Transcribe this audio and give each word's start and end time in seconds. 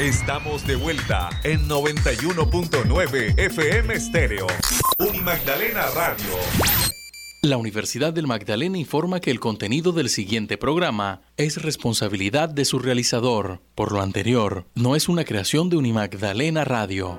Estamos 0.00 0.66
de 0.66 0.76
vuelta 0.76 1.30
en 1.42 1.66
91.9 1.70 3.38
FM 3.38 3.98
Stereo. 3.98 4.46
Magdalena 5.22 5.86
Radio. 5.94 6.26
La 7.40 7.56
Universidad 7.56 8.12
del 8.12 8.26
Magdalena 8.26 8.76
informa 8.76 9.20
que 9.20 9.30
el 9.30 9.40
contenido 9.40 9.92
del 9.92 10.10
siguiente 10.10 10.58
programa 10.58 11.22
es 11.38 11.62
responsabilidad 11.62 12.50
de 12.50 12.66
su 12.66 12.78
realizador. 12.78 13.62
Por 13.74 13.90
lo 13.90 14.02
anterior, 14.02 14.66
no 14.74 14.96
es 14.96 15.08
una 15.08 15.24
creación 15.24 15.70
de 15.70 15.78
Unimagdalena 15.78 16.64
Radio. 16.64 17.18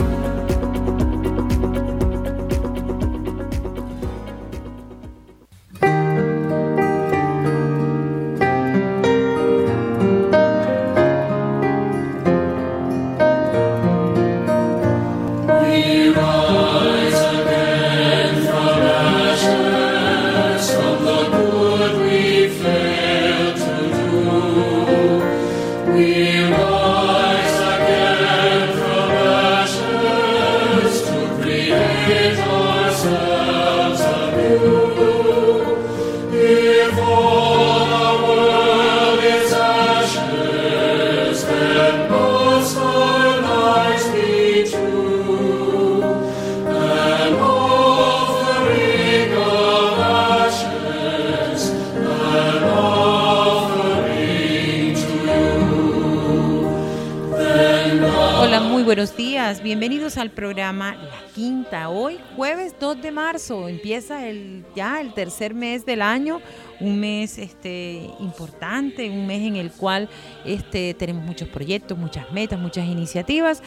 Empieza 63.67 64.27
el, 64.27 64.63
ya 64.75 65.01
el 65.01 65.13
tercer 65.13 65.53
mes 65.53 65.85
del 65.85 66.01
año, 66.01 66.41
un 66.81 66.99
mes 66.99 67.37
este, 67.37 68.09
importante, 68.19 69.09
un 69.09 69.27
mes 69.27 69.41
en 69.43 69.55
el 69.55 69.71
cual 69.71 70.09
este, 70.43 70.93
tenemos 70.95 71.23
muchos 71.23 71.47
proyectos, 71.47 71.97
muchas 71.97 72.31
metas, 72.31 72.59
muchas 72.59 72.87
iniciativas. 72.87 73.61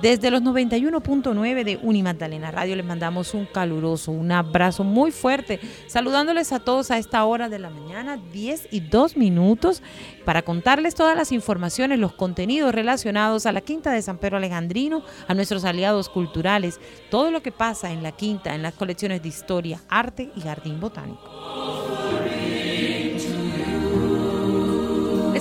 Desde 0.00 0.30
los 0.30 0.40
91.9 0.42 1.64
de 1.64 1.78
Unimagdalena 1.82 2.50
Radio 2.50 2.74
les 2.74 2.86
mandamos 2.86 3.34
un 3.34 3.44
caluroso, 3.44 4.12
un 4.12 4.32
abrazo 4.32 4.82
muy 4.82 5.10
fuerte, 5.10 5.60
saludándoles 5.88 6.52
a 6.52 6.60
todos 6.60 6.90
a 6.90 6.96
esta 6.96 7.22
hora 7.24 7.50
de 7.50 7.58
la 7.58 7.68
mañana, 7.68 8.16
10 8.32 8.68
y 8.70 8.80
2 8.80 9.18
minutos, 9.18 9.82
para 10.24 10.42
contarles 10.42 10.94
todas 10.94 11.16
las 11.16 11.32
informaciones, 11.32 11.98
los 11.98 12.14
contenidos 12.14 12.74
relacionados 12.74 13.44
a 13.44 13.52
la 13.52 13.60
Quinta 13.60 13.92
de 13.92 14.00
San 14.00 14.16
Pedro 14.16 14.38
Alejandrino, 14.38 15.02
a 15.28 15.34
nuestros 15.34 15.64
aliados 15.64 16.08
culturales, 16.08 16.80
todo 17.10 17.30
lo 17.30 17.42
que 17.42 17.52
pasa 17.52 17.90
en 17.90 18.02
la 18.02 18.12
Quinta, 18.12 18.54
en 18.54 18.62
las 18.62 18.74
colecciones 18.74 19.22
de 19.22 19.28
historia, 19.28 19.80
arte 19.88 20.30
y 20.34 20.40
jardín 20.40 20.80
botánico. 20.80 21.79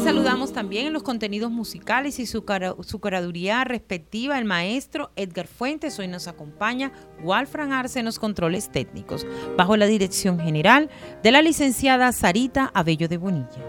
Saludamos 0.09 0.53
también 0.53 0.87
en 0.87 0.93
los 0.93 1.03
contenidos 1.03 1.51
musicales 1.51 2.17
y 2.17 2.25
su, 2.25 2.43
su 2.81 2.99
curaduría 2.99 3.63
respectiva 3.63 4.39
el 4.39 4.45
maestro 4.45 5.11
Edgar 5.15 5.45
Fuentes. 5.45 5.99
Hoy 5.99 6.07
nos 6.07 6.27
acompaña 6.27 6.91
Walfran 7.21 7.73
Arce 7.73 7.99
en 7.99 8.05
los 8.05 8.17
controles 8.17 8.71
técnicos, 8.71 9.27
bajo 9.55 9.77
la 9.77 9.85
dirección 9.85 10.39
general 10.39 10.89
de 11.21 11.31
la 11.31 11.43
licenciada 11.43 12.11
Sarita 12.11 12.71
Abello 12.73 13.07
de 13.07 13.17
Bonilla. 13.17 13.63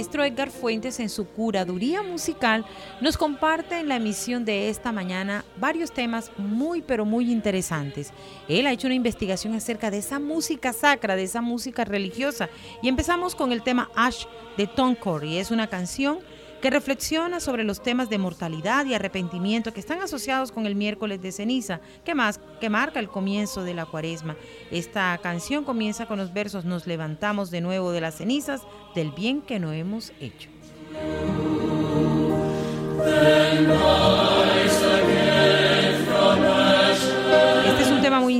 Maestro 0.00 0.24
Edgar 0.24 0.50
Fuentes 0.50 0.98
en 0.98 1.10
su 1.10 1.26
curaduría 1.26 2.02
musical 2.02 2.64
nos 3.02 3.18
comparte 3.18 3.80
en 3.80 3.88
la 3.88 3.96
emisión 3.96 4.46
de 4.46 4.70
esta 4.70 4.92
mañana 4.92 5.44
varios 5.58 5.92
temas 5.92 6.32
muy 6.38 6.80
pero 6.80 7.04
muy 7.04 7.30
interesantes. 7.30 8.10
Él 8.48 8.66
ha 8.66 8.72
hecho 8.72 8.86
una 8.86 8.94
investigación 8.94 9.54
acerca 9.54 9.90
de 9.90 9.98
esa 9.98 10.18
música 10.18 10.72
sacra, 10.72 11.16
de 11.16 11.24
esa 11.24 11.42
música 11.42 11.84
religiosa 11.84 12.48
y 12.82 12.88
empezamos 12.88 13.34
con 13.34 13.52
el 13.52 13.62
tema 13.62 13.90
Ash 13.94 14.24
de 14.56 14.66
Tom 14.66 14.94
Corey. 14.94 15.36
Es 15.36 15.50
una 15.50 15.66
canción 15.66 16.20
que 16.60 16.70
reflexiona 16.70 17.40
sobre 17.40 17.64
los 17.64 17.82
temas 17.82 18.10
de 18.10 18.18
mortalidad 18.18 18.84
y 18.86 18.94
arrepentimiento 18.94 19.72
que 19.72 19.80
están 19.80 20.00
asociados 20.00 20.52
con 20.52 20.66
el 20.66 20.74
miércoles 20.74 21.22
de 21.22 21.32
ceniza, 21.32 21.80
que, 22.04 22.14
que 22.60 22.70
marca 22.70 23.00
el 23.00 23.08
comienzo 23.08 23.64
de 23.64 23.74
la 23.74 23.86
cuaresma. 23.86 24.36
Esta 24.70 25.18
canción 25.22 25.64
comienza 25.64 26.06
con 26.06 26.18
los 26.18 26.32
versos 26.32 26.64
Nos 26.64 26.86
levantamos 26.86 27.50
de 27.50 27.60
nuevo 27.60 27.92
de 27.92 28.00
las 28.00 28.16
cenizas 28.16 28.62
del 28.94 29.10
bien 29.12 29.42
que 29.42 29.58
no 29.58 29.72
hemos 29.72 30.12
hecho 30.20 30.48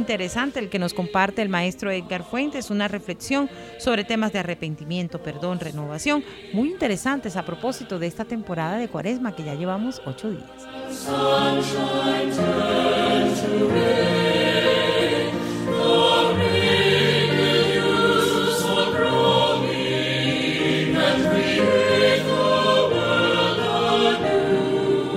interesante 0.00 0.58
el 0.58 0.70
que 0.70 0.78
nos 0.78 0.94
comparte 0.94 1.42
el 1.42 1.48
maestro 1.50 1.90
Edgar 1.90 2.24
Fuentes, 2.24 2.70
una 2.70 2.88
reflexión 2.88 3.50
sobre 3.78 4.04
temas 4.04 4.32
de 4.32 4.38
arrepentimiento, 4.38 5.22
perdón, 5.22 5.60
renovación, 5.60 6.24
muy 6.52 6.70
interesantes 6.70 7.36
a 7.36 7.44
propósito 7.44 7.98
de 7.98 8.06
esta 8.06 8.24
temporada 8.24 8.78
de 8.78 8.88
cuaresma 8.88 9.36
que 9.36 9.44
ya 9.44 9.54
llevamos 9.54 10.00
ocho 10.06 10.30
días. 10.30 10.50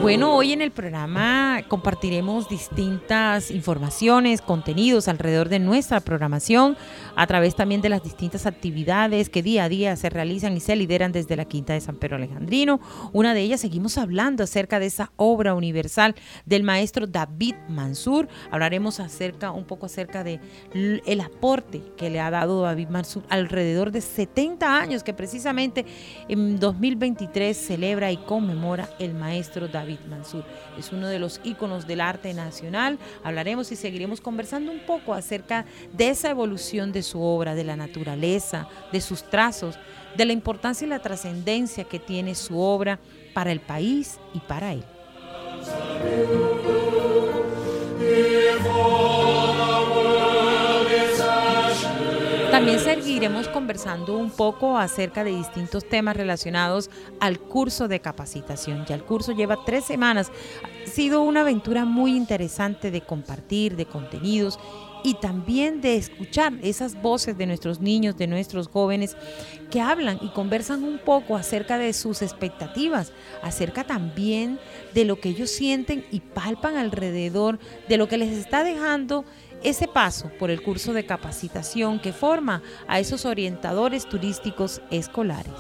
Bueno, 0.04 0.36
hoy 0.36 0.52
en 0.52 0.62
el 0.62 0.72
programa 0.72 1.64
compartiremos 1.70 2.50
distintas 2.50 3.50
informaciones, 3.50 4.42
contenidos 4.42 5.08
alrededor 5.08 5.48
de 5.48 5.60
nuestra 5.60 6.02
programación, 6.02 6.76
a 7.16 7.26
través 7.26 7.56
también 7.56 7.80
de 7.80 7.88
las 7.88 8.04
distintas 8.04 8.46
actividades 8.46 9.30
que 9.30 9.42
día 9.42 9.64
a 9.64 9.70
día 9.70 9.96
se 9.96 10.10
realizan 10.10 10.58
y 10.58 10.60
se 10.60 10.76
lideran 10.76 11.14
desde 11.14 11.38
la 11.38 11.46
Quinta 11.46 11.72
de 11.72 11.80
San 11.80 11.96
Pedro 11.96 12.18
Alejandrino. 12.18 12.82
Una 13.14 13.34
de 13.34 13.44
ellas 13.44 13.62
seguimos 13.62 13.98
hablando 13.98 14.44
acerca 14.44 14.78
de 14.78 14.88
esa 14.88 15.14
obra 15.16 15.54
universal 15.54 16.16
del 16.46 16.64
maestro 16.64 17.08
David 17.08 17.56
Mansur. 17.70 18.28
Hablaremos 18.52 19.00
acerca 19.00 19.52
un 19.52 19.64
poco 19.64 19.86
acerca 19.86 20.26
de 20.26 20.42
el 20.74 21.22
aporte 21.22 21.82
que 21.96 22.10
le 22.10 22.20
ha 22.20 22.30
dado 22.30 22.64
David 22.64 22.90
Mansur 22.90 23.24
alrededor 23.30 23.92
de 23.92 24.02
70 24.02 24.82
años 24.82 25.02
que 25.02 25.14
precisamente 25.14 25.86
en 26.28 26.60
2023 26.60 27.56
celebra 27.56 28.12
y 28.12 28.18
conmemora 28.18 28.90
el 29.00 29.14
maestro 29.14 29.70
David 29.70 29.93
Mansur. 30.10 30.44
Es 30.78 30.92
uno 30.92 31.08
de 31.08 31.20
los 31.20 31.40
íconos 31.44 31.88
del 31.88 32.02
arte 32.02 32.34
nacional. 32.34 32.98
Hablaremos 33.24 33.72
y 33.72 33.76
seguiremos 33.76 34.22
conversando 34.22 34.72
un 34.72 34.80
poco 34.80 35.14
acerca 35.14 35.66
de 35.92 36.10
esa 36.10 36.30
evolución 36.30 36.92
de 36.92 37.04
su 37.04 37.22
obra, 37.22 37.56
de 37.56 37.64
la 37.64 37.76
naturaleza, 37.76 38.68
de 38.92 39.02
sus 39.02 39.24
trazos, 39.24 39.78
de 40.16 40.26
la 40.26 40.34
importancia 40.34 40.86
y 40.86 40.90
la 40.90 41.00
trascendencia 41.00 41.84
que 41.84 42.00
tiene 42.00 42.36
su 42.36 42.60
obra 42.60 43.00
para 43.34 43.52
el 43.52 43.60
país 43.60 44.20
y 44.34 44.40
para 44.40 44.74
él. 44.74 44.84
También 52.54 52.80
seguiremos 52.80 53.48
conversando 53.48 54.16
un 54.16 54.30
poco 54.30 54.78
acerca 54.78 55.24
de 55.24 55.32
distintos 55.36 55.90
temas 55.90 56.16
relacionados 56.16 56.92
al 57.20 57.40
curso 57.40 57.88
de 57.88 58.00
capacitación. 58.00 58.86
Ya 58.86 58.94
el 58.94 59.04
curso 59.04 59.32
lleva 59.32 59.66
tres 59.66 59.86
semanas. 59.86 60.32
Ha 60.64 60.88
sido 60.88 61.24
una 61.24 61.42
aventura 61.42 61.84
muy 61.84 62.16
interesante 62.16 62.92
de 62.92 63.02
compartir, 63.02 63.76
de 63.76 63.88
contenidos 63.88 64.60
y 65.04 65.16
también 65.16 65.82
de 65.82 65.96
escuchar 65.96 66.54
esas 66.62 67.02
voces 67.02 67.36
de 67.40 67.48
nuestros 67.48 67.82
niños, 67.82 68.18
de 68.18 68.28
nuestros 68.28 68.68
jóvenes 68.68 69.18
que 69.72 69.82
hablan 69.82 70.20
y 70.22 70.30
conversan 70.30 70.84
un 70.84 71.00
poco 71.00 71.36
acerca 71.36 71.80
de 71.80 71.92
sus 71.92 72.22
expectativas, 72.22 73.14
acerca 73.42 73.84
también 73.84 74.60
de 74.94 75.06
lo 75.06 75.20
que 75.20 75.30
ellos 75.30 75.50
sienten 75.50 76.06
y 76.12 76.20
palpan 76.20 76.78
alrededor 76.78 77.58
de 77.90 77.98
lo 77.98 78.08
que 78.08 78.20
les 78.20 78.32
está 78.38 78.64
dejando 78.64 79.26
ese 79.64 79.88
paso 79.88 80.30
por 80.40 80.52
el 80.52 80.62
curso 80.62 80.94
de 80.94 81.06
capacitación 81.06 82.00
que 82.00 82.14
forma 82.14 82.62
a 82.88 83.00
esos 83.00 83.26
orientadores 83.26 84.08
turísticos 84.08 84.82
escolares. 84.92 85.54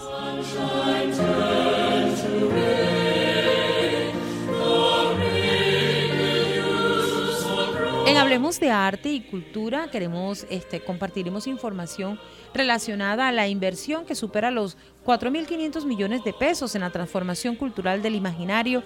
En 8.06 8.18
Hablemos 8.18 8.60
de 8.60 8.70
Arte 8.70 9.10
y 9.10 9.22
Cultura 9.22 9.90
queremos 9.90 10.46
este, 10.50 10.82
compartiremos 10.82 11.48
información 11.48 12.20
relacionada 12.54 13.28
a 13.28 13.32
la 13.32 13.48
inversión 13.48 14.06
que 14.06 14.14
supera 14.14 14.52
los 14.52 14.78
4.500 15.06 15.86
millones 15.86 16.24
de 16.24 16.34
pesos 16.34 16.76
en 16.76 16.82
la 16.82 16.92
transformación 16.92 17.56
cultural 17.56 18.04
del 18.04 18.16
imaginario 18.16 18.84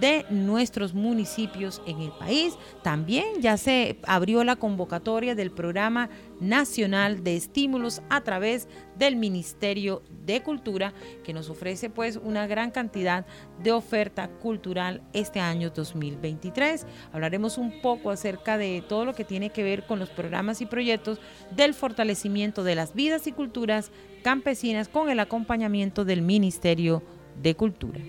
de 0.00 0.24
nuestros 0.30 0.94
municipios 0.94 1.82
en 1.86 2.00
el 2.00 2.12
país. 2.12 2.56
También 2.82 3.40
ya 3.40 3.56
se 3.56 3.98
abrió 4.04 4.44
la 4.44 4.56
convocatoria 4.56 5.34
del 5.34 5.50
Programa 5.50 6.08
Nacional 6.40 7.24
de 7.24 7.36
Estímulos 7.36 8.02
a 8.08 8.22
través 8.22 8.68
del 8.96 9.16
Ministerio 9.16 10.02
de 10.24 10.42
Cultura, 10.42 10.92
que 11.24 11.32
nos 11.32 11.50
ofrece 11.50 11.90
pues 11.90 12.16
una 12.16 12.46
gran 12.46 12.70
cantidad 12.70 13.26
de 13.62 13.72
oferta 13.72 14.28
cultural 14.28 15.02
este 15.12 15.40
año 15.40 15.70
2023. 15.70 16.86
Hablaremos 17.12 17.58
un 17.58 17.80
poco 17.80 18.10
acerca 18.10 18.58
de 18.58 18.82
todo 18.86 19.04
lo 19.04 19.14
que 19.14 19.24
tiene 19.24 19.50
que 19.50 19.62
ver 19.62 19.84
con 19.86 19.98
los 19.98 20.10
programas 20.10 20.60
y 20.60 20.66
proyectos 20.66 21.20
del 21.54 21.74
fortalecimiento 21.74 22.62
de 22.62 22.74
las 22.74 22.94
vidas 22.94 23.26
y 23.26 23.32
culturas 23.32 23.90
campesinas 24.22 24.88
con 24.88 25.10
el 25.10 25.20
acompañamiento 25.20 26.04
del 26.04 26.22
Ministerio 26.22 27.02
de 27.42 27.54
Cultura. 27.54 28.00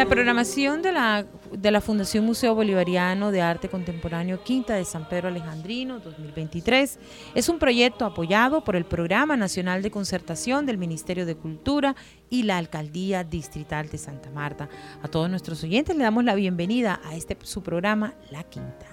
La 0.00 0.06
programación 0.06 0.80
de 0.80 0.92
la, 0.92 1.26
de 1.52 1.70
la 1.70 1.82
Fundación 1.82 2.24
Museo 2.24 2.54
Bolivariano 2.54 3.30
de 3.30 3.42
Arte 3.42 3.68
Contemporáneo 3.68 4.42
Quinta 4.42 4.74
de 4.74 4.86
San 4.86 5.06
Pedro 5.06 5.28
Alejandrino 5.28 6.00
2023 6.00 6.98
es 7.34 7.48
un 7.50 7.58
proyecto 7.58 8.06
apoyado 8.06 8.64
por 8.64 8.76
el 8.76 8.86
Programa 8.86 9.36
Nacional 9.36 9.82
de 9.82 9.90
Concertación 9.90 10.64
del 10.64 10.78
Ministerio 10.78 11.26
de 11.26 11.36
Cultura 11.36 11.96
y 12.30 12.44
la 12.44 12.56
Alcaldía 12.56 13.24
Distrital 13.24 13.90
de 13.90 13.98
Santa 13.98 14.30
Marta. 14.30 14.70
A 15.02 15.08
todos 15.08 15.28
nuestros 15.28 15.62
oyentes 15.64 15.94
le 15.94 16.04
damos 16.04 16.24
la 16.24 16.34
bienvenida 16.34 16.98
a 17.04 17.14
este 17.14 17.36
su 17.42 17.62
programa 17.62 18.14
La 18.30 18.42
Quinta. 18.44 18.89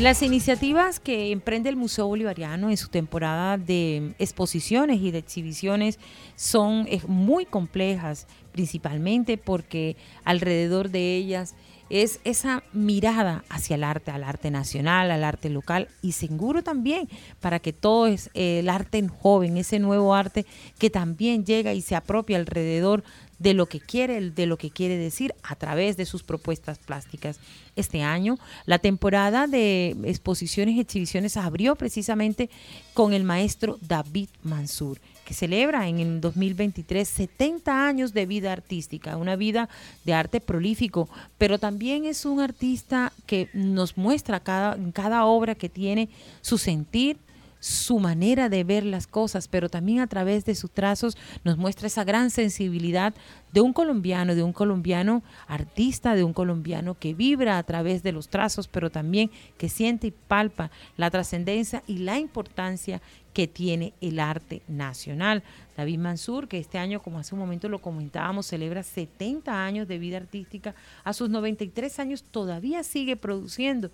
Las 0.00 0.22
iniciativas 0.22 0.98
que 0.98 1.30
emprende 1.30 1.68
el 1.68 1.76
Museo 1.76 2.06
Bolivariano 2.06 2.70
en 2.70 2.78
su 2.78 2.88
temporada 2.88 3.58
de 3.58 4.14
exposiciones 4.18 4.98
y 5.02 5.10
de 5.10 5.18
exhibiciones 5.18 5.98
son 6.36 6.88
muy 7.06 7.44
complejas, 7.44 8.26
principalmente 8.50 9.36
porque 9.36 9.98
alrededor 10.24 10.88
de 10.88 11.16
ellas 11.16 11.54
es 11.90 12.20
esa 12.24 12.62
mirada 12.72 13.44
hacia 13.48 13.74
el 13.74 13.84
arte, 13.84 14.12
al 14.12 14.24
arte 14.24 14.50
nacional, 14.50 15.10
al 15.10 15.24
arte 15.24 15.50
local 15.50 15.88
y 16.00 16.12
seguro 16.12 16.62
también 16.62 17.08
para 17.40 17.58
que 17.58 17.72
todo 17.72 18.06
es 18.06 18.30
el 18.34 18.68
arte 18.68 19.06
joven, 19.08 19.56
ese 19.56 19.80
nuevo 19.80 20.14
arte 20.14 20.46
que 20.78 20.88
también 20.88 21.44
llega 21.44 21.74
y 21.74 21.82
se 21.82 21.96
apropia 21.96 22.38
alrededor 22.38 23.02
de 23.40 23.54
lo 23.54 23.66
que 23.66 23.80
quiere, 23.80 24.30
de 24.30 24.46
lo 24.46 24.58
que 24.58 24.70
quiere 24.70 24.96
decir 24.96 25.34
a 25.42 25.56
través 25.56 25.96
de 25.96 26.04
sus 26.06 26.22
propuestas 26.22 26.78
plásticas. 26.78 27.40
Este 27.74 28.02
año, 28.02 28.38
la 28.66 28.78
temporada 28.78 29.46
de 29.46 29.96
exposiciones 30.04 30.74
y 30.74 30.80
exhibiciones 30.80 31.36
abrió 31.36 31.74
precisamente 31.74 32.50
con 32.94 33.14
el 33.14 33.24
maestro 33.24 33.78
David 33.80 34.28
Mansur 34.42 35.00
celebra 35.34 35.88
en 35.88 36.00
el 36.00 36.20
2023 36.20 37.08
70 37.08 37.86
años 37.86 38.12
de 38.12 38.26
vida 38.26 38.52
artística, 38.52 39.16
una 39.16 39.36
vida 39.36 39.68
de 40.04 40.14
arte 40.14 40.40
prolífico, 40.40 41.08
pero 41.38 41.58
también 41.58 42.04
es 42.04 42.24
un 42.24 42.40
artista 42.40 43.12
que 43.26 43.48
nos 43.52 43.96
muestra 43.96 44.40
cada, 44.40 44.78
cada 44.92 45.24
obra 45.24 45.54
que 45.54 45.68
tiene 45.68 46.08
su 46.40 46.58
sentir, 46.58 47.18
su 47.60 47.98
manera 47.98 48.48
de 48.48 48.64
ver 48.64 48.84
las 48.84 49.06
cosas, 49.06 49.46
pero 49.46 49.68
también 49.68 50.00
a 50.00 50.06
través 50.06 50.44
de 50.44 50.54
sus 50.54 50.70
trazos 50.70 51.16
nos 51.44 51.58
muestra 51.58 51.86
esa 51.86 52.04
gran 52.04 52.30
sensibilidad 52.30 53.14
de 53.52 53.60
un 53.60 53.72
colombiano, 53.72 54.34
de 54.34 54.42
un 54.42 54.52
colombiano 54.52 55.22
artista, 55.46 56.14
de 56.14 56.24
un 56.24 56.32
colombiano 56.32 56.94
que 56.98 57.14
vibra 57.14 57.58
a 57.58 57.62
través 57.62 58.02
de 58.02 58.12
los 58.12 58.28
trazos, 58.28 58.68
pero 58.68 58.90
también 58.90 59.30
que 59.58 59.68
siente 59.68 60.08
y 60.08 60.10
palpa 60.10 60.70
la 60.96 61.10
trascendencia 61.10 61.82
y 61.86 61.98
la 61.98 62.18
importancia 62.18 63.00
que 63.32 63.46
tiene 63.46 63.94
el 64.00 64.18
arte 64.18 64.62
nacional. 64.66 65.42
David 65.76 65.98
Mansur, 65.98 66.48
que 66.48 66.58
este 66.58 66.78
año, 66.78 67.00
como 67.00 67.18
hace 67.18 67.34
un 67.34 67.40
momento 67.40 67.68
lo 67.68 67.78
comentábamos, 67.78 68.46
celebra 68.46 68.82
70 68.82 69.64
años 69.64 69.88
de 69.88 69.98
vida 69.98 70.16
artística, 70.16 70.74
a 71.04 71.12
sus 71.12 71.30
93 71.30 72.00
años 72.00 72.24
todavía 72.24 72.82
sigue 72.82 73.16
produciendo 73.16 73.90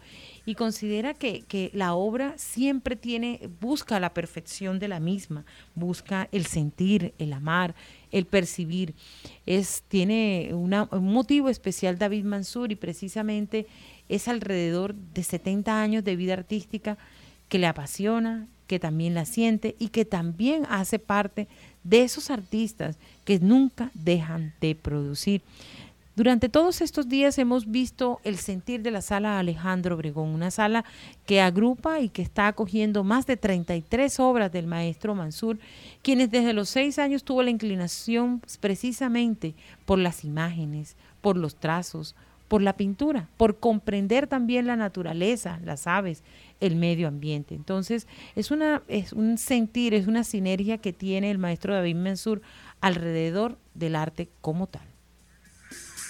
y 0.47 0.55
considera 0.55 1.15
que, 1.15 1.43
que 1.43 1.71
la 1.75 1.95
obra 1.95 2.35
siempre 2.37 2.97
tiene, 2.97 3.49
busca 3.61 4.01
la 4.01 4.15
perfección 4.15 4.79
de 4.79 4.89
la 4.89 5.01
misma, 5.01 5.45
busca 5.75 6.29
el 6.33 6.47
sentir, 6.47 7.15
el 7.19 7.33
amar, 7.33 7.75
el 8.13 8.27
percibir. 8.27 8.95
Es, 9.47 9.83
tiene 9.89 10.51
un 10.53 10.71
motivo 11.13 11.49
especial 11.49 11.99
David 11.99 12.25
Mansur 12.25 12.73
y 12.73 12.77
precisamente 12.77 13.67
es 14.09 14.29
alrededor 14.29 14.95
de 14.95 15.23
70 15.23 15.81
años 15.81 16.05
de 16.05 16.17
vida 16.17 16.35
artística 16.35 16.99
que 17.49 17.59
le 17.59 17.67
apasiona, 17.67 18.49
que 18.67 18.79
también 18.79 19.15
la 19.15 19.25
siente 19.25 19.77
y 19.79 19.89
que 19.89 20.05
también 20.05 20.67
hace 20.69 20.99
parte 20.99 21.49
de 21.85 22.03
esos 22.03 22.31
artistas 22.31 22.99
que 23.25 23.39
nunca 23.39 23.91
dejan 23.95 24.55
de 24.61 24.75
producir. 24.75 25.43
Durante 26.17 26.49
todos 26.49 26.81
estos 26.81 27.11
días 27.11 27.37
hemos 27.37 27.71
visto 27.71 28.21
el 28.25 28.39
sentir 28.39 28.81
de 28.81 28.91
la 28.91 29.03
sala 29.03 29.39
Alejandro 29.39 29.97
Obregón, 29.97 30.31
una 30.31 30.51
sala 30.51 30.87
que 31.27 31.43
agrupa 31.43 32.01
y 32.01 32.09
que 32.09 32.23
está 32.23 32.47
acogiendo 32.47 33.05
más 33.05 33.27
de 33.27 33.37
33 33.37 34.19
obras 34.21 34.51
del 34.51 34.67
maestro 34.67 35.15
Mansur, 35.15 35.59
quienes 36.01 36.31
desde 36.31 36.55
los 36.55 36.71
seis 36.71 36.99
años 36.99 37.23
tuvo 37.23 37.43
la 37.43 37.51
inclinación 37.51 38.41
precisamente 38.61 39.55
por 39.85 39.99
las 39.99 40.25
imágenes, 40.25 40.97
por 41.21 41.37
los 41.37 41.57
trazos, 41.57 42.15
por 42.49 42.63
la 42.63 42.79
pintura, 42.79 43.29
por 43.37 43.59
comprender 43.59 44.27
también 44.27 44.67
la 44.67 44.77
naturaleza, 44.77 45.61
las 45.67 45.87
aves, 45.87 46.23
el 46.61 46.77
medio 46.77 47.09
ambiente. 47.09 47.55
Entonces, 47.55 48.07
es, 48.37 48.51
una, 48.51 48.83
es 48.89 49.13
un 49.13 49.37
sentir, 49.37 49.93
es 49.93 50.07
una 50.07 50.25
sinergia 50.25 50.79
que 50.79 50.95
tiene 50.95 51.31
el 51.31 51.37
maestro 51.37 51.75
David 51.75 51.97
Mensur 51.97 52.41
alrededor 52.81 53.59
del 53.75 53.97
arte 53.97 54.31
como 54.41 54.67
tal. 54.67 54.96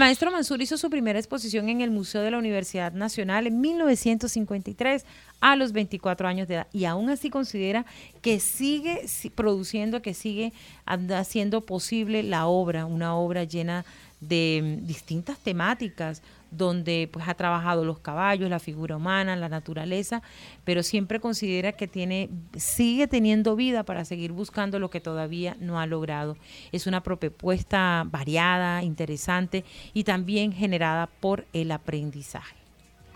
maestro 0.00 0.30
Mansur 0.30 0.62
hizo 0.62 0.78
su 0.78 0.88
primera 0.88 1.18
exposición 1.18 1.68
en 1.68 1.82
el 1.82 1.90
Museo 1.90 2.22
de 2.22 2.30
la 2.30 2.38
Universidad 2.38 2.92
Nacional 2.92 3.46
en 3.46 3.60
1953 3.60 5.04
a 5.42 5.56
los 5.56 5.72
24 5.72 6.26
años 6.26 6.48
de 6.48 6.54
edad 6.54 6.66
y 6.72 6.86
aún 6.86 7.10
así 7.10 7.28
considera 7.28 7.84
que 8.22 8.40
sigue 8.40 9.02
produciendo, 9.34 10.00
que 10.00 10.14
sigue 10.14 10.54
haciendo 10.86 11.66
posible 11.66 12.22
la 12.22 12.46
obra, 12.46 12.86
una 12.86 13.14
obra 13.14 13.44
llena 13.44 13.84
de 14.20 14.78
mm, 14.80 14.86
distintas 14.86 15.38
temáticas, 15.38 16.22
donde 16.50 17.08
pues 17.12 17.28
ha 17.28 17.34
trabajado 17.34 17.84
los 17.84 17.98
caballos, 17.98 18.50
la 18.50 18.58
figura 18.58 18.96
humana, 18.96 19.36
la 19.36 19.48
naturaleza, 19.48 20.22
pero 20.64 20.82
siempre 20.82 21.20
considera 21.20 21.72
que 21.72 21.88
tiene 21.88 22.30
sigue 22.56 23.06
teniendo 23.06 23.56
vida 23.56 23.84
para 23.84 24.04
seguir 24.04 24.32
buscando 24.32 24.78
lo 24.78 24.90
que 24.90 25.00
todavía 25.00 25.56
no 25.60 25.80
ha 25.80 25.86
logrado. 25.86 26.36
Es 26.72 26.86
una 26.86 27.02
propuesta 27.02 28.04
variada, 28.06 28.82
interesante 28.82 29.64
y 29.94 30.04
también 30.04 30.52
generada 30.52 31.06
por 31.06 31.46
el 31.52 31.72
aprendizaje. 31.72 32.59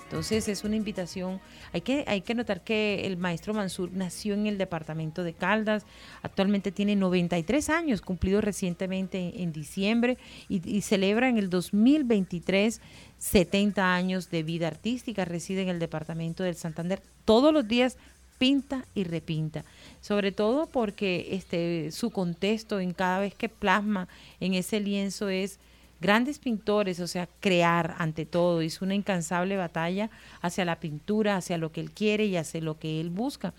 Entonces 0.04 0.48
es 0.48 0.64
una 0.64 0.76
invitación. 0.76 1.40
Hay 1.72 1.80
que, 1.80 2.04
hay 2.06 2.20
que 2.20 2.34
notar 2.34 2.62
que 2.62 3.06
el 3.06 3.16
maestro 3.16 3.54
Mansur 3.54 3.90
nació 3.92 4.34
en 4.34 4.46
el 4.46 4.58
departamento 4.58 5.24
de 5.24 5.32
Caldas, 5.32 5.84
actualmente 6.22 6.72
tiene 6.72 6.94
93 6.94 7.70
años, 7.70 8.00
cumplido 8.00 8.40
recientemente 8.40 9.42
en, 9.42 9.52
diciembre 9.52 10.18
y, 10.48 10.80
celebra 10.82 11.28
en 11.28 11.38
el 11.38 11.50
2023 11.50 12.80
70 13.18 13.94
años 13.94 14.30
de 14.30 14.42
vida 14.42 14.68
artística, 14.68 15.24
reside 15.24 15.62
en 15.62 15.68
el 15.68 15.78
departamento 15.78 16.42
del 16.42 16.56
Santander. 16.56 17.00
Todos 17.24 17.52
los 17.52 17.66
días 17.66 17.96
pinta 18.38 18.84
y 18.94 19.04
repinta, 19.04 19.64
sobre 20.00 20.32
todo 20.32 20.66
porque 20.66 21.28
este, 21.30 21.90
su 21.92 22.10
contexto 22.10 22.80
en 22.80 22.92
cada 22.92 23.20
vez 23.20 23.34
que 23.34 23.48
plasma 23.48 24.08
en 24.40 24.54
ese 24.54 24.80
lienzo 24.80 25.28
es 25.28 25.58
grandes 26.04 26.38
pintores, 26.38 27.00
o 27.00 27.06
sea, 27.06 27.26
crear 27.40 27.94
ante 27.96 28.26
todo, 28.26 28.60
es 28.60 28.82
una 28.82 28.94
incansable 28.94 29.56
batalla 29.56 30.10
hacia 30.42 30.66
la 30.66 30.78
pintura, 30.78 31.38
hacia 31.38 31.56
lo 31.56 31.72
que 31.72 31.80
él 31.80 31.92
quiere 31.92 32.26
y 32.26 32.36
hacia 32.36 32.60
lo 32.60 32.78
que 32.78 33.00
él 33.00 33.08
busca. 33.08 33.54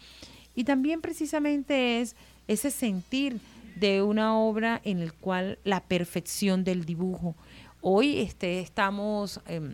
Y 0.53 0.63
también 0.63 1.01
precisamente 1.01 2.01
es 2.01 2.15
ese 2.47 2.69
sentir 2.69 3.39
de 3.75 4.03
una 4.03 4.37
obra 4.37 4.79
en 4.83 4.99
el 4.99 5.11
cual 5.11 5.57
la 5.63 5.79
perfección 5.79 6.63
del 6.63 6.85
dibujo. 6.85 7.33
Hoy 7.81 8.19
este, 8.19 8.59
estamos... 8.59 9.41
Em, 9.47 9.73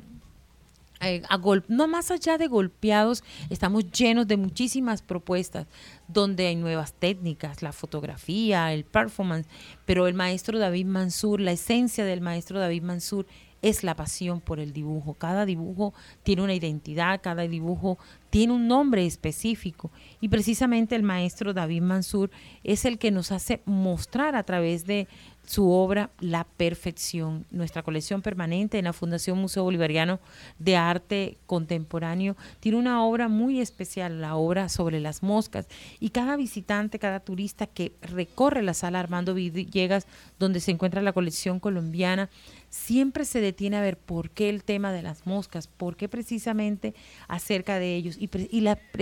eh, 1.01 1.23
no 1.67 1.87
más 1.87 2.11
allá 2.11 2.37
de 2.37 2.47
golpeados, 2.47 3.23
estamos 3.49 3.91
llenos 3.91 4.27
de 4.27 4.37
muchísimas 4.37 5.01
propuestas 5.01 5.67
donde 6.07 6.47
hay 6.47 6.55
nuevas 6.55 6.93
técnicas, 6.93 7.61
la 7.61 7.73
fotografía, 7.73 8.71
el 8.73 8.85
performance, 8.85 9.47
pero 9.85 10.07
el 10.07 10.13
maestro 10.13 10.59
David 10.59 10.85
Mansur, 10.85 11.41
la 11.41 11.51
esencia 11.51 12.05
del 12.05 12.21
maestro 12.21 12.59
David 12.59 12.83
Mansur 12.83 13.25
es 13.61 13.83
la 13.83 13.95
pasión 13.95 14.41
por 14.41 14.59
el 14.59 14.73
dibujo. 14.73 15.13
Cada 15.13 15.45
dibujo 15.45 15.93
tiene 16.23 16.41
una 16.41 16.53
identidad, 16.53 17.21
cada 17.21 17.43
dibujo 17.43 17.97
tiene 18.31 18.53
un 18.53 18.67
nombre 18.67 19.05
específico 19.05 19.91
y 20.21 20.29
precisamente 20.29 20.95
el 20.95 21.03
maestro 21.03 21.53
David 21.53 21.83
Mansur 21.83 22.31
es 22.63 22.85
el 22.85 22.97
que 22.97 23.11
nos 23.11 23.31
hace 23.31 23.61
mostrar 23.65 24.35
a 24.35 24.43
través 24.43 24.85
de 24.87 25.07
su 25.45 25.69
obra 25.69 26.11
La 26.19 26.45
Perfección. 26.45 27.45
Nuestra 27.51 27.83
colección 27.83 28.21
permanente 28.21 28.77
en 28.77 28.85
la 28.85 28.93
Fundación 28.93 29.37
Museo 29.37 29.63
Bolivariano 29.63 30.19
de 30.59 30.75
Arte 30.77 31.37
Contemporáneo 31.45 32.37
tiene 32.59 32.77
una 32.77 33.03
obra 33.03 33.27
muy 33.27 33.59
especial, 33.59 34.21
la 34.21 34.35
obra 34.35 34.69
sobre 34.69 34.99
las 34.99 35.23
moscas. 35.23 35.67
Y 35.99 36.09
cada 36.09 36.37
visitante, 36.37 36.99
cada 36.99 37.19
turista 37.19 37.67
que 37.67 37.91
recorre 38.01 38.61
la 38.61 38.73
sala 38.73 38.99
Armando 38.99 39.33
Villegas, 39.33 40.07
donde 40.39 40.59
se 40.59 40.71
encuentra 40.71 41.01
la 41.01 41.13
colección 41.13 41.59
colombiana, 41.59 42.29
siempre 42.69 43.25
se 43.25 43.41
detiene 43.41 43.77
a 43.77 43.81
ver 43.81 43.97
por 43.97 44.29
qué 44.29 44.49
el 44.49 44.63
tema 44.63 44.93
de 44.93 45.01
las 45.01 45.25
moscas, 45.25 45.67
por 45.67 45.97
qué 45.97 46.07
precisamente 46.07 46.93
acerca 47.27 47.79
de 47.79 47.95
ellos. 47.95 48.17
Y, 48.21 48.29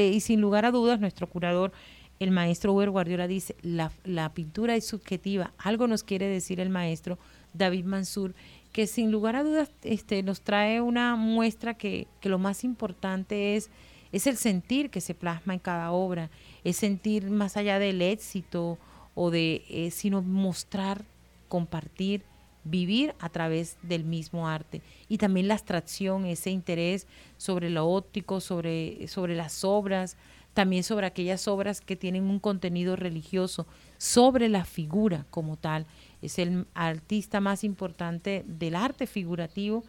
y 0.01 0.19
sin 0.21 0.41
lugar 0.41 0.65
a 0.65 0.71
dudas, 0.71 0.99
nuestro 0.99 1.27
curador 1.27 1.71
el 2.19 2.31
maestro 2.31 2.73
Uber 2.73 2.89
Guardiola 2.89 3.27
dice, 3.27 3.55
la, 3.61 3.91
la, 4.03 4.33
pintura 4.33 4.75
es 4.75 4.85
subjetiva, 4.85 5.53
algo 5.57 5.87
nos 5.87 6.03
quiere 6.03 6.27
decir 6.27 6.59
el 6.59 6.69
maestro 6.69 7.17
David 7.53 7.85
Mansur, 7.85 8.35
que 8.73 8.87
sin 8.87 9.11
lugar 9.11 9.35
a 9.35 9.43
dudas 9.43 9.71
este, 9.83 10.21
nos 10.21 10.41
trae 10.41 10.81
una 10.81 11.15
muestra 11.15 11.75
que, 11.75 12.07
que 12.19 12.29
lo 12.29 12.37
más 12.37 12.63
importante 12.63 13.55
es, 13.55 13.69
es 14.11 14.27
el 14.27 14.37
sentir 14.37 14.89
que 14.89 15.01
se 15.01 15.15
plasma 15.15 15.53
en 15.53 15.59
cada 15.59 15.91
obra, 15.91 16.29
es 16.63 16.77
sentir 16.77 17.29
más 17.29 17.57
allá 17.57 17.79
del 17.79 18.01
éxito 18.01 18.77
o 19.15 19.31
de, 19.31 19.63
eh, 19.69 19.91
sino 19.91 20.21
mostrar, 20.21 21.05
compartir, 21.47 22.23
vivir 22.69 23.15
a 23.19 23.29
través 23.29 23.77
del 23.81 24.03
mismo 24.03 24.47
arte 24.47 24.81
y 25.07 25.17
también 25.17 25.47
la 25.47 25.55
abstracción, 25.55 26.25
ese 26.25 26.51
interés 26.51 27.07
sobre 27.37 27.69
lo 27.69 27.87
óptico, 27.87 28.39
sobre, 28.39 29.07
sobre 29.07 29.35
las 29.35 29.63
obras, 29.63 30.17
también 30.53 30.83
sobre 30.83 31.07
aquellas 31.07 31.47
obras 31.47 31.81
que 31.81 31.95
tienen 31.95 32.23
un 32.23 32.39
contenido 32.39 32.95
religioso, 32.95 33.65
sobre 33.97 34.49
la 34.49 34.65
figura 34.65 35.25
como 35.29 35.57
tal. 35.57 35.85
Es 36.21 36.39
el 36.39 36.65
artista 36.73 37.39
más 37.39 37.63
importante 37.63 38.43
del 38.47 38.75
arte 38.75 39.07
figurativo 39.07 39.83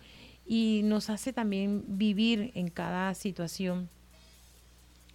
y 0.46 0.82
nos 0.84 1.10
hace 1.10 1.32
también 1.32 1.84
vivir 1.86 2.52
en 2.54 2.68
cada 2.68 3.14
situación 3.14 3.88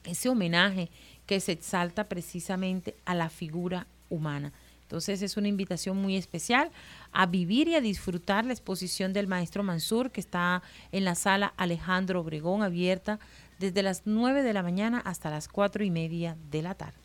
ese 0.03 0.29
homenaje 0.29 0.89
que 1.25 1.39
se 1.39 1.51
exalta 1.51 2.03
precisamente 2.03 2.95
a 3.05 3.15
la 3.15 3.29
figura 3.29 3.88
humana. 4.10 4.53
Entonces 4.95 5.21
es 5.23 5.35
una 5.35 5.49
invitación 5.49 5.97
muy 5.97 6.15
especial 6.15 6.71
a 7.11 7.25
vivir 7.25 7.67
y 7.67 7.75
a 7.75 7.81
disfrutar 7.81 8.45
la 8.45 8.53
exposición 8.53 9.11
del 9.11 9.27
maestro 9.27 9.61
Mansur 9.61 10.09
que 10.09 10.21
está 10.21 10.63
en 10.93 11.03
la 11.03 11.15
sala 11.15 11.53
Alejandro 11.57 12.21
Obregón 12.21 12.63
abierta 12.63 13.19
desde 13.59 13.83
las 13.83 14.03
9 14.05 14.41
de 14.41 14.53
la 14.53 14.63
mañana 14.63 14.99
hasta 14.99 15.29
las 15.29 15.49
4 15.49 15.83
y 15.83 15.91
media 15.91 16.37
de 16.49 16.61
la 16.61 16.75
tarde. 16.75 17.04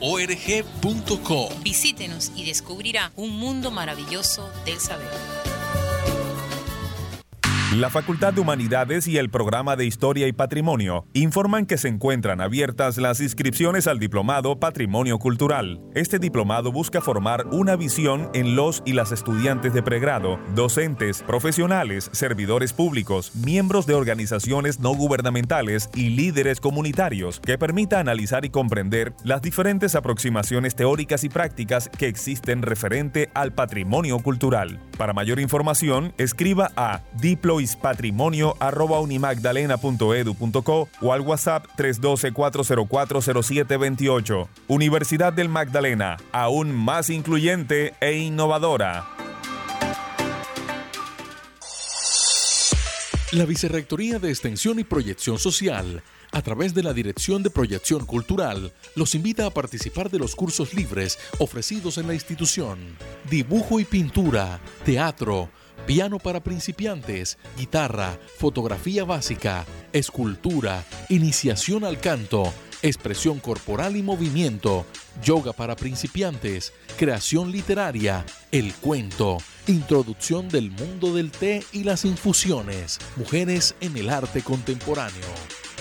org.co. 0.01 1.49
Visítenos 1.63 2.31
y 2.35 2.45
descubrirá 2.45 3.11
un 3.15 3.37
mundo 3.37 3.71
maravilloso 3.71 4.49
del 4.65 4.79
saber. 4.79 5.40
La 7.77 7.89
Facultad 7.89 8.33
de 8.33 8.41
Humanidades 8.41 9.07
y 9.07 9.17
el 9.17 9.29
Programa 9.29 9.77
de 9.77 9.85
Historia 9.85 10.27
y 10.27 10.33
Patrimonio 10.33 11.05
informan 11.13 11.65
que 11.65 11.77
se 11.77 11.87
encuentran 11.87 12.41
abiertas 12.41 12.97
las 12.97 13.21
inscripciones 13.21 13.87
al 13.87 13.97
Diplomado 13.97 14.59
Patrimonio 14.59 15.19
Cultural. 15.19 15.79
Este 15.95 16.19
diplomado 16.19 16.73
busca 16.73 16.99
formar 16.99 17.47
una 17.47 17.77
visión 17.77 18.29
en 18.33 18.57
los 18.57 18.83
y 18.85 18.91
las 18.91 19.13
estudiantes 19.13 19.73
de 19.73 19.81
pregrado, 19.83 20.37
docentes, 20.53 21.23
profesionales, 21.23 22.09
servidores 22.11 22.73
públicos, 22.73 23.33
miembros 23.35 23.85
de 23.85 23.93
organizaciones 23.93 24.81
no 24.81 24.93
gubernamentales 24.93 25.89
y 25.95 26.09
líderes 26.09 26.59
comunitarios 26.59 27.39
que 27.39 27.57
permita 27.57 28.01
analizar 28.01 28.43
y 28.43 28.49
comprender 28.49 29.13
las 29.23 29.41
diferentes 29.41 29.95
aproximaciones 29.95 30.75
teóricas 30.75 31.23
y 31.23 31.29
prácticas 31.29 31.87
que 31.87 32.07
existen 32.07 32.63
referente 32.63 33.29
al 33.33 33.53
patrimonio 33.53 34.19
cultural. 34.19 34.81
Para 34.97 35.13
mayor 35.13 35.39
información, 35.39 36.13
escriba 36.17 36.71
a 36.75 37.03
diplo 37.17 37.60
unimagdalena.edu.co 39.01 40.89
o 41.01 41.13
al 41.13 41.21
WhatsApp 41.21 41.65
312-404-0728. 41.77 44.47
Universidad 44.67 45.33
del 45.33 45.49
Magdalena, 45.49 46.17
aún 46.31 46.71
más 46.71 47.09
incluyente 47.09 47.95
e 47.99 48.17
innovadora. 48.17 49.07
La 53.31 53.45
Vicerrectoría 53.45 54.19
de 54.19 54.29
Extensión 54.29 54.77
y 54.79 54.83
Proyección 54.83 55.39
Social, 55.39 56.03
a 56.33 56.41
través 56.41 56.73
de 56.73 56.83
la 56.83 56.91
Dirección 56.91 57.43
de 57.43 57.49
Proyección 57.49 58.05
Cultural, 58.05 58.73
los 58.95 59.15
invita 59.15 59.45
a 59.45 59.51
participar 59.51 60.09
de 60.09 60.19
los 60.19 60.35
cursos 60.35 60.73
libres 60.73 61.17
ofrecidos 61.39 61.97
en 61.97 62.07
la 62.07 62.13
institución. 62.13 62.97
Dibujo 63.29 63.79
y 63.79 63.85
pintura, 63.85 64.59
teatro, 64.83 65.49
piano 65.85 66.19
para 66.19 66.41
principiantes, 66.41 67.37
guitarra, 67.57 68.17
fotografía 68.37 69.03
básica, 69.03 69.65
escultura, 69.93 70.83
iniciación 71.09 71.83
al 71.83 71.99
canto, 71.99 72.53
expresión 72.81 73.39
corporal 73.39 73.95
y 73.95 74.01
movimiento, 74.01 74.85
yoga 75.23 75.53
para 75.53 75.75
principiantes, 75.75 76.73
creación 76.97 77.51
literaria, 77.51 78.25
el 78.51 78.73
cuento, 78.73 79.37
introducción 79.67 80.49
del 80.49 80.71
mundo 80.71 81.13
del 81.13 81.31
té 81.31 81.63
y 81.71 81.83
las 81.83 82.05
infusiones, 82.05 82.99
mujeres 83.15 83.75
en 83.81 83.97
el 83.97 84.09
arte 84.09 84.41
contemporáneo. 84.41 85.27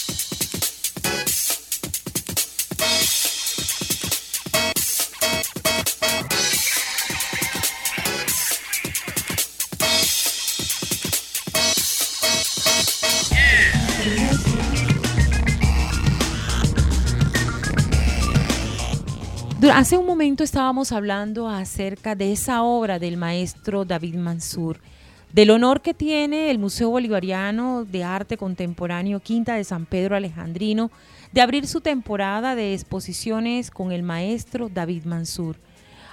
Hace 19.72 19.96
un 19.96 20.04
momento 20.04 20.44
estábamos 20.44 20.92
hablando 20.92 21.48
acerca 21.48 22.14
de 22.14 22.32
esa 22.32 22.62
obra 22.62 22.98
del 22.98 23.16
maestro 23.16 23.84
David 23.84 24.14
Mansur 24.16 24.78
del 25.32 25.50
honor 25.50 25.80
que 25.80 25.94
tiene 25.94 26.50
el 26.50 26.58
Museo 26.58 26.90
Bolivariano 26.90 27.84
de 27.84 28.02
Arte 28.02 28.36
Contemporáneo 28.36 29.20
Quinta 29.20 29.54
de 29.54 29.64
San 29.64 29.86
Pedro 29.86 30.16
Alejandrino 30.16 30.90
de 31.32 31.40
abrir 31.40 31.66
su 31.66 31.80
temporada 31.80 32.56
de 32.56 32.74
exposiciones 32.74 33.70
con 33.70 33.92
el 33.92 34.02
maestro 34.02 34.68
David 34.68 35.04
Mansur. 35.04 35.56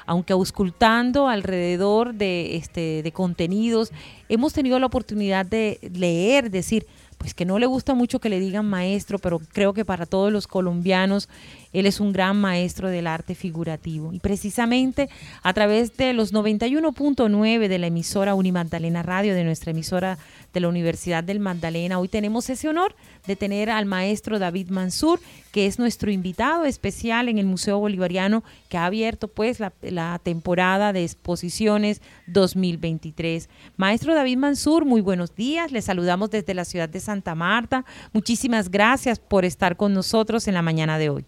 Aunque 0.05 0.33
auscultando 0.33 1.27
alrededor 1.27 2.13
de, 2.13 2.55
este, 2.55 3.01
de 3.03 3.11
contenidos, 3.11 3.91
hemos 4.29 4.53
tenido 4.53 4.79
la 4.79 4.85
oportunidad 4.85 5.45
de 5.45 5.79
leer, 5.93 6.51
decir, 6.51 6.85
pues 7.17 7.33
que 7.33 7.45
no 7.45 7.57
le 7.59 7.65
gusta 7.65 7.93
mucho 7.95 8.19
que 8.19 8.29
le 8.29 8.39
digan 8.39 8.65
maestro, 8.65 9.17
pero 9.19 9.39
creo 9.39 9.73
que 9.73 9.85
para 9.85 10.05
todos 10.05 10.31
los 10.31 10.47
colombianos 10.47 11.29
él 11.73 11.85
es 11.85 11.99
un 11.99 12.13
gran 12.13 12.39
maestro 12.39 12.89
del 12.89 13.07
arte 13.07 13.35
figurativo. 13.35 14.13
Y 14.13 14.19
precisamente 14.19 15.09
a 15.43 15.53
través 15.53 15.97
de 15.97 16.13
los 16.13 16.33
91.9 16.33 17.67
de 17.67 17.79
la 17.79 17.87
emisora 17.87 18.35
Unimagdalena 18.35 19.03
Radio, 19.03 19.33
de 19.33 19.43
nuestra 19.43 19.71
emisora 19.71 20.17
de 20.53 20.59
la 20.59 20.69
Universidad 20.69 21.23
del 21.23 21.39
Magdalena, 21.39 21.99
hoy 21.99 22.07
tenemos 22.07 22.49
ese 22.49 22.69
honor 22.69 22.95
de 23.25 23.35
tener 23.35 23.69
al 23.69 23.85
maestro 23.85 24.39
David 24.39 24.69
Mansur, 24.69 25.19
que 25.51 25.65
es 25.65 25.77
nuestro 25.79 26.09
invitado 26.11 26.65
especial 26.65 27.29
en 27.29 27.37
el 27.37 27.45
Museo 27.45 27.79
Bolivariano, 27.79 28.43
que 28.69 28.77
ha 28.77 28.85
abierto 28.85 29.27
pues 29.27 29.59
la, 29.59 29.73
la 29.81 30.19
temporada 30.23 30.93
de 30.93 31.03
exposiciones 31.03 32.01
2023. 32.27 33.49
Maestro 33.75 34.15
David 34.17 34.37
Mansur, 34.37 34.83
muy 34.83 35.01
buenos 35.01 35.35
días. 35.35 35.71
Le 35.71 35.79
saludamos 35.79 36.31
desde 36.31 36.55
la 36.55 36.65
ciudad 36.65 36.89
de 36.89 36.99
Santa 36.99 37.35
Marta. 37.35 37.85
Muchísimas 38.13 38.71
gracias 38.71 39.19
por 39.19 39.45
estar 39.45 39.77
con 39.77 39.93
nosotros 39.93 40.47
en 40.47 40.55
la 40.55 40.63
mañana 40.63 40.97
de 40.97 41.11
hoy. 41.11 41.25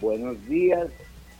Buenos 0.00 0.46
días, 0.46 0.86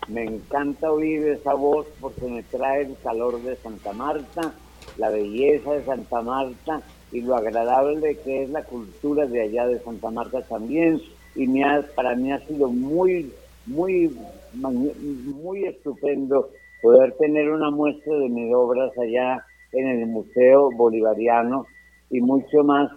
me 0.09 0.25
encanta 0.25 0.91
oír 0.91 1.29
esa 1.29 1.55
voz 1.55 1.87
porque 2.01 2.27
me 2.27 2.43
trae 2.43 2.87
el 2.87 2.97
calor 3.05 3.41
de 3.41 3.55
Santa 3.55 3.93
Marta, 3.93 4.53
la 4.99 5.11
belleza 5.11 5.75
de 5.75 5.85
Santa 5.85 6.23
Marta 6.23 6.83
y 7.13 7.21
lo 7.21 7.37
agradable 7.37 8.19
que 8.25 8.43
es 8.43 8.51
la 8.51 8.65
cultura 8.65 9.27
de 9.27 9.43
allá 9.43 9.69
de 9.69 9.79
Santa 9.79 10.11
Marta 10.11 10.43
también. 10.43 11.01
Y 11.37 11.47
me 11.47 11.63
para 11.95 12.17
mí 12.17 12.33
ha 12.33 12.45
sido 12.49 12.67
muy, 12.67 13.33
muy, 13.67 14.19
muy 14.55 15.65
estupendo 15.67 16.51
poder 16.83 17.13
tener 17.13 17.49
una 17.49 17.71
muestra 17.71 18.13
de 18.17 18.29
mis 18.29 18.53
obras 18.53 18.91
allá 18.99 19.45
en 19.75 19.89
el 19.89 20.07
Museo 20.07 20.71
Bolivariano 20.77 21.67
y 22.11 22.21
mucho 22.21 22.63
más 22.65 22.91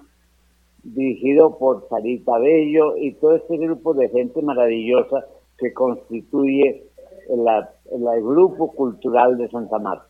dirigido 0.83 1.57
por 1.57 1.87
Sarita 1.89 2.37
Bello 2.37 2.95
y 2.97 3.13
todo 3.15 3.35
este 3.35 3.57
grupo 3.57 3.93
de 3.93 4.09
gente 4.09 4.41
maravillosa 4.41 5.25
que 5.57 5.73
constituye 5.73 6.87
el, 7.29 8.23
grupo 8.23 8.71
cultural 8.71 9.37
de 9.37 9.49
Santa 9.49 9.79
Marta. 9.79 10.06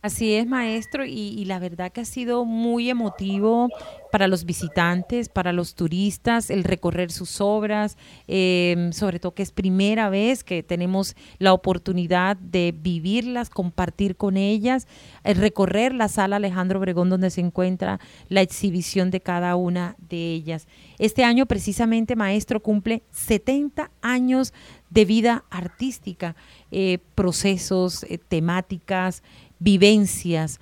Así 0.00 0.34
es, 0.34 0.46
maestro, 0.46 1.04
y, 1.04 1.44
la 1.46 1.58
verdad 1.58 1.90
que 1.90 2.02
ha 2.02 2.04
sido 2.04 2.44
muy 2.44 2.88
emotivo 2.88 3.68
para 4.12 4.28
los 4.28 4.44
visitantes, 4.44 5.28
para 5.28 5.52
los 5.52 5.74
turistas, 5.74 6.50
el 6.50 6.62
recorrer 6.62 7.10
sus 7.10 7.40
obras, 7.40 7.98
em, 8.28 8.92
sobre 8.92 9.18
todo 9.18 9.34
que 9.34 9.42
es 9.42 9.50
primera 9.50 10.08
vez 10.08 10.44
que 10.44 10.62
tenemos 10.62 11.16
la 11.40 11.52
oportunidad 11.52 12.36
de 12.36 12.72
vivirlas, 12.80 13.50
compartir 13.50 14.14
con 14.14 14.36
ellas, 14.36 14.86
el 15.24 15.34
recorrer 15.34 15.92
la 15.92 16.06
sala 16.06 16.36
Alejandro 16.36 16.78
Obregón 16.78 17.10
donde 17.10 17.30
se 17.30 17.40
encuentra 17.40 17.98
la 18.28 18.40
exhibición 18.40 19.10
de 19.10 19.20
cada 19.20 19.56
una 19.56 19.96
de 19.98 20.32
ellas. 20.32 20.68
Este 21.00 21.24
año 21.24 21.46
precisamente, 21.46 22.14
maestro, 22.14 22.60
cumple 22.60 23.02
70 23.10 23.90
años 24.00 24.54
de 24.90 25.04
vida 25.04 25.44
artística, 25.50 26.34
eh, 26.70 26.98
procesos, 27.14 28.04
eh, 28.04 28.18
temáticas, 28.18 29.22
vivencias. 29.58 30.60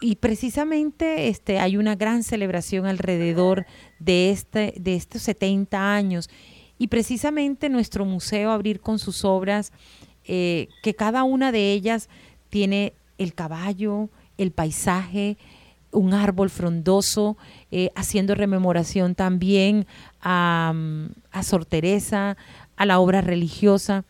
Y 0.00 0.16
precisamente 0.16 1.28
este, 1.28 1.58
hay 1.58 1.76
una 1.76 1.94
gran 1.94 2.22
celebración 2.22 2.86
alrededor 2.86 3.66
de, 3.98 4.30
este, 4.30 4.74
de 4.76 4.94
estos 4.96 5.22
70 5.22 5.94
años. 5.94 6.30
Y 6.78 6.88
precisamente 6.88 7.68
nuestro 7.68 8.04
museo 8.06 8.50
abrir 8.50 8.80
con 8.80 8.98
sus 8.98 9.24
obras, 9.24 9.72
eh, 10.24 10.68
que 10.82 10.94
cada 10.94 11.24
una 11.24 11.52
de 11.52 11.72
ellas 11.72 12.08
tiene 12.48 12.94
el 13.18 13.34
caballo, 13.34 14.08
el 14.38 14.52
paisaje, 14.52 15.36
un 15.92 16.14
árbol 16.14 16.48
frondoso, 16.48 17.36
eh, 17.70 17.90
haciendo 17.94 18.34
rememoración 18.34 19.14
también 19.14 19.86
a, 20.22 20.72
a 21.30 21.42
Sor 21.42 21.66
Teresa, 21.66 22.38
a 22.76 22.86
la 22.86 23.00
obra 23.00 23.20
religiosa 23.20 24.04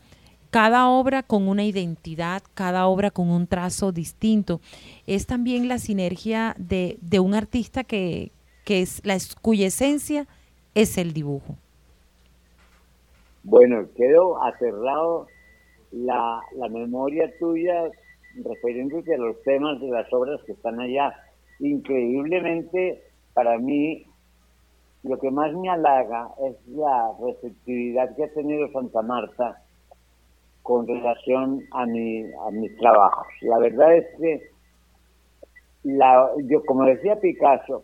cada 0.51 0.89
obra 0.89 1.23
con 1.23 1.47
una 1.47 1.63
identidad, 1.63 2.43
cada 2.53 2.85
obra 2.87 3.09
con 3.09 3.29
un 3.29 3.47
trazo 3.47 3.93
distinto. 3.93 4.59
Es 5.07 5.25
también 5.25 5.69
la 5.69 5.79
sinergia 5.79 6.55
de, 6.57 6.97
un 7.19 7.33
artista 7.33 7.83
que, 7.85 8.31
es 8.67 9.01
la, 9.05 9.17
cuya 9.41 9.67
esencia 9.67 10.27
es 10.75 10.97
el 10.97 11.13
dibujo. 11.13 11.55
Bueno, 13.43 13.87
quedó 13.95 14.43
aterrado 14.43 15.27
la, 15.91 16.41
la 16.57 16.69
memoria 16.69 17.31
tuya 17.39 17.89
refiriéndote 18.43 19.15
a 19.15 19.17
los 19.17 19.41
temas 19.43 19.79
de 19.79 19.87
las 19.87 20.11
obras 20.13 20.41
que 20.45 20.51
están 20.51 20.79
allá. 20.79 21.15
Increíblemente, 21.59 23.01
para 23.33 23.57
mí, 23.57 24.05
lo 25.03 25.17
que 25.17 25.31
más 25.31 25.53
me 25.53 25.69
halaga 25.69 26.29
es 26.45 26.55
la 26.67 27.13
receptividad 27.25 28.15
que 28.15 28.25
ha 28.25 28.33
tenido 28.33 28.69
Santa 28.71 29.01
Marta 29.01 29.60
con 30.63 30.87
relación 30.87 31.63
a, 31.71 31.85
mi, 31.85 32.23
a 32.23 32.51
mis 32.51 32.75
trabajos. 32.77 33.27
La 33.41 33.57
verdad 33.59 33.95
es 33.95 34.05
que, 34.19 34.41
la, 35.83 36.29
yo 36.45 36.63
como 36.65 36.85
decía 36.85 37.19
Picasso, 37.19 37.81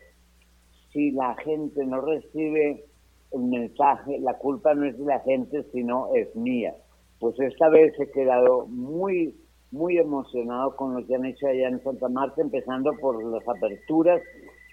si 0.92 1.12
la 1.12 1.36
gente 1.36 1.86
no 1.86 2.02
recibe 2.02 2.86
un 3.32 3.50
mensaje, 3.50 4.20
la 4.20 4.36
culpa 4.36 4.74
no 4.74 4.86
es 4.86 4.98
de 4.98 5.06
la 5.06 5.20
gente, 5.22 5.64
sino 5.72 6.14
es 6.16 6.34
mía. 6.36 6.76
Pues 7.20 7.40
esta 7.40 7.70
vez 7.70 7.94
he 8.00 8.12
quedado 8.12 8.68
muy, 8.68 9.36
muy 9.72 9.98
emocionado 9.98 10.76
con 10.76 10.94
lo 10.94 11.06
que 11.06 11.16
han 11.16 11.26
hecho 11.26 11.48
allá 11.48 11.68
en 11.68 11.84
Santa 11.84 12.08
Marta, 12.10 12.42
empezando 12.42 12.92
por 13.02 13.24
las 13.24 13.48
aperturas, 13.48 14.22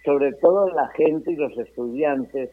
sobre 0.04 0.32
todo 0.34 0.68
la 0.68 0.88
gente 0.88 1.32
y 1.32 1.36
los 1.36 1.56
estudiantes 1.56 2.50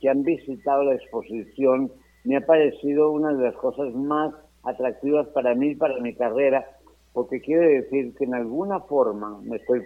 que 0.00 0.08
han 0.08 0.22
visitado 0.22 0.84
la 0.84 0.94
exposición. 0.94 1.90
Me 2.24 2.36
ha 2.36 2.46
parecido 2.46 3.10
una 3.10 3.32
de 3.32 3.44
las 3.44 3.56
cosas 3.56 3.94
más 3.94 4.34
atractivas 4.62 5.28
para 5.28 5.54
mí 5.54 5.74
para 5.74 5.98
mi 6.00 6.14
carrera, 6.14 6.66
porque 7.12 7.40
quiere 7.40 7.82
decir 7.82 8.14
que 8.16 8.24
en 8.24 8.34
alguna 8.34 8.80
forma 8.80 9.40
me 9.42 9.56
estoy 9.56 9.82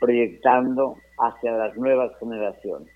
proyectando 0.00 0.96
hacia 1.18 1.52
las 1.52 1.76
nuevas 1.76 2.12
generaciones. 2.18 2.88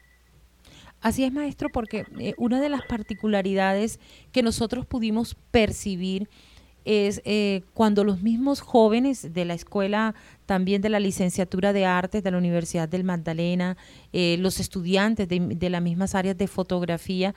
Así 1.03 1.25
es, 1.25 1.33
maestro, 1.33 1.68
porque 1.68 2.05
eh, 2.21 2.35
una 2.38 2.61
de 2.61 2.68
las 2.68 2.83
particularidades 2.83 3.99
que 4.31 4.42
nosotros 4.42 4.87
pudimos 4.87 5.35
percibir 5.51 6.29
es 6.85 7.21
eh, 7.25 7.62
cuando 7.75 8.05
los 8.05 8.23
mismos 8.23 8.61
jóvenes 8.61 9.33
de 9.33 9.45
la 9.45 9.55
escuela, 9.55 10.14
también 10.47 10.81
de 10.81 10.88
la 10.88 11.01
licenciatura 11.01 11.73
de 11.73 11.87
artes 11.87 12.23
de 12.23 12.31
la 12.31 12.38
Universidad 12.38 12.88
del 12.88 13.03
Magdalena, 13.03 13.77
eh, 14.12 14.37
los 14.38 14.61
estudiantes 14.61 15.29
de, 15.29 15.71
las 15.71 15.83
mismas 15.83 16.14
áreas 16.14 16.38
de 16.38 16.47
fotografía, 16.47 17.35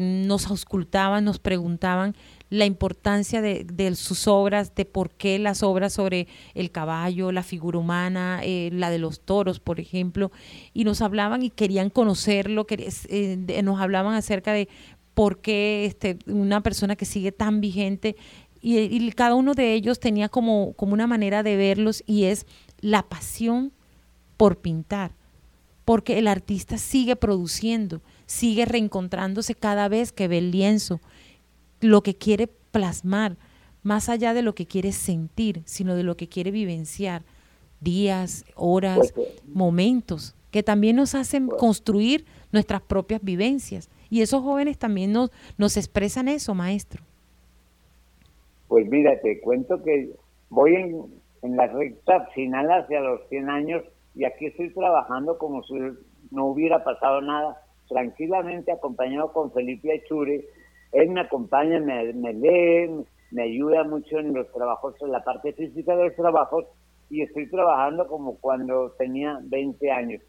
nos 0.00 0.46
auscultaban, 0.46 1.22
nos 1.26 1.38
preguntaban 1.38 2.14
la 2.48 2.64
importancia 2.64 3.40
de, 3.40 3.64
de, 3.64 3.94
sus 3.96 4.28
obras, 4.28 4.74
de 4.74 4.84
por 4.84 5.10
qué 5.10 5.38
las 5.38 5.62
obras 5.62 5.92
sobre 5.92 6.28
el 6.54 6.70
caballo, 6.70 7.32
la 7.32 7.42
figura 7.42 7.78
humana, 7.78 8.40
la 8.44 8.90
de 8.90 8.98
los 8.98 9.20
toros, 9.20 9.58
por 9.58 9.80
ejemplo, 9.80 10.30
y 10.72 10.84
nos 10.84 11.02
hablaban 11.02 11.42
y 11.42 11.50
querían 11.50 11.90
conocerlo, 11.90 12.66
que, 12.66 12.92
nos 13.64 13.80
hablaban 13.80 14.14
acerca 14.14 14.52
de 14.52 14.68
por 15.14 15.40
qué 15.40 15.86
este, 15.86 16.18
una 16.26 16.62
persona 16.62 16.94
que 16.94 17.04
sigue 17.04 17.32
tan 17.32 17.60
vigente. 17.60 18.16
Y, 18.60 19.10
cada 19.12 19.34
uno 19.34 19.54
de 19.54 19.74
ellos 19.74 19.98
tenía 19.98 20.28
como, 20.28 20.72
como 20.74 20.92
una 20.92 21.06
manera 21.06 21.42
de 21.42 21.56
verlos 21.56 22.04
y 22.06 22.24
es 22.24 22.46
la 22.80 23.02
pasión 23.02 23.72
por 24.36 24.58
pintar, 24.58 25.12
porque 25.84 26.18
el 26.18 26.28
artista 26.28 26.78
sigue 26.78 27.16
produciendo, 27.16 28.02
sigue 28.26 28.66
reencontrándose 28.66 29.54
cada 29.54 29.88
vez 29.88 30.12
que 30.12 30.28
ve 30.28 30.38
el 30.38 30.50
lienzo, 30.50 31.00
lo 31.80 32.02
que 32.02 32.14
quiere 32.14 32.48
plasmar, 32.70 33.36
más 33.82 34.08
allá 34.08 34.34
de 34.34 34.42
lo 34.42 34.54
que 34.54 34.66
quiere 34.66 34.92
sentir, 34.92 35.62
sino 35.64 35.94
de 35.94 36.02
lo 36.02 36.16
que 36.16 36.28
quiere 36.28 36.50
vivenciar, 36.50 37.22
días, 37.80 38.44
horas, 38.54 39.14
momentos, 39.46 40.34
que 40.50 40.62
también 40.62 40.96
nos 40.96 41.14
hacen 41.14 41.48
construir 41.48 42.24
nuestras 42.52 42.82
propias 42.82 43.22
vivencias. 43.22 43.90
Y 44.10 44.22
esos 44.22 44.42
jóvenes 44.42 44.78
también 44.78 45.12
nos, 45.12 45.30
nos 45.58 45.76
expresan 45.76 46.28
eso, 46.28 46.54
maestro. 46.54 47.02
Pues 48.68 48.88
mira, 48.88 49.20
te 49.20 49.40
cuento 49.40 49.82
que 49.82 50.10
voy 50.48 50.74
en, 50.74 51.06
en 51.42 51.56
la 51.56 51.66
recta 51.66 52.26
final 52.34 52.70
hacia 52.70 53.00
los 53.00 53.20
100 53.28 53.50
años 53.50 53.82
y 54.14 54.24
aquí 54.24 54.46
estoy 54.46 54.72
trabajando 54.72 55.38
como 55.38 55.62
si 55.64 55.74
no 56.30 56.46
hubiera 56.46 56.82
pasado 56.82 57.20
nada, 57.20 57.62
tranquilamente 57.88 58.72
acompañado 58.72 59.32
con 59.32 59.52
Felipe 59.52 59.94
Echure. 59.94 60.44
Él 60.96 61.10
me 61.10 61.20
acompaña, 61.20 61.78
me, 61.78 62.12
me 62.14 62.32
lee, 62.32 63.04
me 63.30 63.42
ayuda 63.42 63.84
mucho 63.84 64.18
en 64.18 64.32
los 64.32 64.50
trabajos, 64.52 64.94
en 65.02 65.12
la 65.12 65.22
parte 65.22 65.52
física 65.52 65.94
de 65.94 66.04
los 66.04 66.16
trabajos 66.16 66.64
y 67.10 67.22
estoy 67.22 67.48
trabajando 67.50 68.06
como 68.08 68.38
cuando 68.38 68.92
tenía 68.98 69.38
20 69.42 69.90
años. 69.90 70.22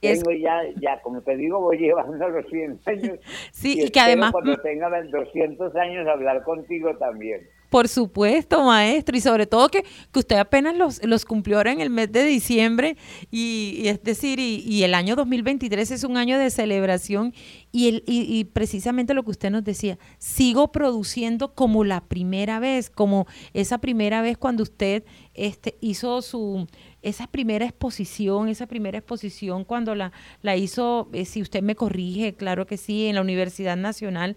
Tengo 0.00 0.32
ya, 0.32 0.60
ya, 0.78 1.00
como 1.00 1.22
te 1.22 1.36
digo, 1.36 1.58
voy 1.60 1.78
llevando 1.78 2.28
los 2.28 2.46
100 2.48 2.80
años. 2.84 3.18
Sí, 3.50 3.80
y, 3.82 3.90
que 3.90 4.00
además... 4.00 4.32
Cuando 4.32 4.56
tenga 4.58 4.90
200 5.02 5.74
años 5.76 6.06
hablar 6.06 6.42
contigo 6.42 6.94
también. 6.98 7.40
Por 7.74 7.88
supuesto, 7.88 8.62
maestro, 8.62 9.16
y 9.16 9.20
sobre 9.20 9.46
todo 9.46 9.68
que, 9.68 9.82
que 10.12 10.20
usted 10.20 10.36
apenas 10.36 10.76
los, 10.76 11.02
los 11.02 11.24
cumplió 11.24 11.56
ahora 11.56 11.72
en 11.72 11.80
el 11.80 11.90
mes 11.90 12.12
de 12.12 12.22
diciembre, 12.22 12.96
y, 13.32 13.82
es 13.86 14.00
decir, 14.00 14.38
y, 14.38 14.84
el 14.84 14.94
año 14.94 15.16
2023 15.16 15.90
es 15.90 16.04
un 16.04 16.16
año 16.16 16.38
de 16.38 16.50
celebración, 16.50 17.34
y, 17.72 17.88
el, 17.88 18.04
y, 18.06 18.44
precisamente 18.44 19.12
lo 19.12 19.24
que 19.24 19.32
usted 19.32 19.50
nos 19.50 19.64
decía, 19.64 19.98
sigo 20.18 20.70
produciendo 20.70 21.52
como 21.56 21.82
la 21.82 22.04
primera 22.04 22.60
vez, 22.60 22.90
como 22.90 23.26
esa 23.54 23.78
primera 23.78 24.22
vez 24.22 24.38
cuando 24.38 24.62
usted 24.62 25.02
este, 25.34 25.76
hizo 25.80 26.22
su, 26.22 26.68
esa 27.02 27.26
primera 27.26 27.64
exposición, 27.64 28.48
esa 28.48 28.68
primera 28.68 28.98
exposición 28.98 29.64
cuando 29.64 29.96
la, 29.96 30.12
la 30.42 30.54
hizo, 30.54 31.08
eh, 31.12 31.24
si 31.24 31.42
usted 31.42 31.60
me 31.60 31.74
corrige, 31.74 32.34
claro 32.34 32.68
que 32.68 32.76
sí, 32.76 33.06
en 33.06 33.16
la 33.16 33.20
Universidad 33.20 33.76
Nacional, 33.76 34.36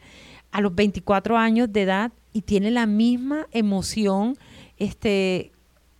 a 0.58 0.62
los 0.62 0.74
24 0.74 1.38
años 1.38 1.72
de 1.72 1.84
edad 1.84 2.12
y 2.34 2.42
tiene 2.42 2.72
la 2.72 2.88
misma 2.88 3.46
emoción 3.52 4.36
este, 4.80 5.52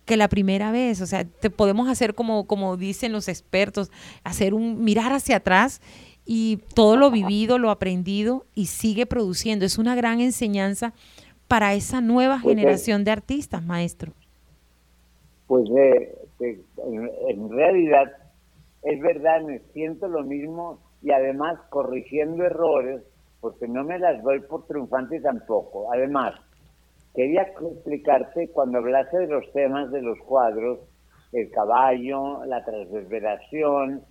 que 0.04 0.16
la 0.16 0.26
primera 0.26 0.72
vez. 0.72 1.00
O 1.00 1.06
sea, 1.06 1.24
te 1.24 1.48
podemos 1.48 1.88
hacer 1.88 2.12
como, 2.12 2.44
como 2.48 2.76
dicen 2.76 3.12
los 3.12 3.28
expertos, 3.28 3.92
hacer 4.24 4.54
un 4.54 4.82
mirar 4.82 5.12
hacia 5.12 5.36
atrás 5.36 5.80
y 6.26 6.58
todo 6.74 6.96
lo 6.96 7.12
vivido, 7.12 7.56
lo 7.58 7.70
aprendido 7.70 8.46
y 8.56 8.66
sigue 8.66 9.06
produciendo. 9.06 9.64
Es 9.64 9.78
una 9.78 9.94
gran 9.94 10.20
enseñanza 10.20 10.92
para 11.46 11.74
esa 11.74 12.00
nueva 12.00 12.40
pues, 12.42 12.56
generación 12.56 13.04
de 13.04 13.12
artistas, 13.12 13.62
maestro. 13.62 14.12
Pues 15.46 15.70
eh, 15.70 16.16
en 17.28 17.48
realidad 17.48 18.10
es 18.82 19.00
verdad, 19.00 19.40
me 19.42 19.60
siento 19.72 20.08
lo 20.08 20.24
mismo 20.24 20.80
y 21.00 21.12
además 21.12 21.60
corrigiendo 21.70 22.44
errores 22.44 23.02
porque 23.40 23.68
no 23.68 23.84
me 23.84 23.98
las 23.98 24.22
doy 24.22 24.40
por 24.40 24.66
triunfante 24.66 25.20
tampoco. 25.20 25.92
Además, 25.92 26.34
quería 27.14 27.42
explicarte 27.42 28.48
cuando 28.48 28.78
hablaste 28.78 29.18
de 29.18 29.26
los 29.28 29.52
temas 29.52 29.90
de 29.90 30.02
los 30.02 30.18
cuadros, 30.20 30.80
el 31.32 31.50
caballo, 31.50 32.44
la 32.46 32.64
transverberación, 32.64 34.02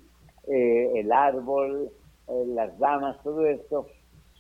eh, 0.48 0.92
el 0.96 1.12
árbol, 1.12 1.90
eh, 2.28 2.44
las 2.48 2.78
damas, 2.80 3.22
todo 3.24 3.46
esto. 3.46 3.88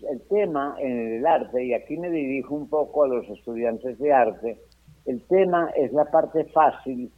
El 0.10 0.22
tema 0.28 0.76
en 0.80 1.18
el 1.18 1.26
arte, 1.26 1.66
y 1.66 1.74
aquí 1.74 1.98
me 1.98 2.10
dirijo 2.12 2.54
un 2.54 2.70
poco 2.70 3.04
a 3.04 3.08
los 3.08 3.28
estudiantes 3.30 3.98
de 3.98 4.14
arte, 4.14 4.60
el 5.06 5.26
tema 5.28 5.72
es 5.76 5.92
la 5.92 6.06
parte 6.06 6.46
fácil 6.46 7.12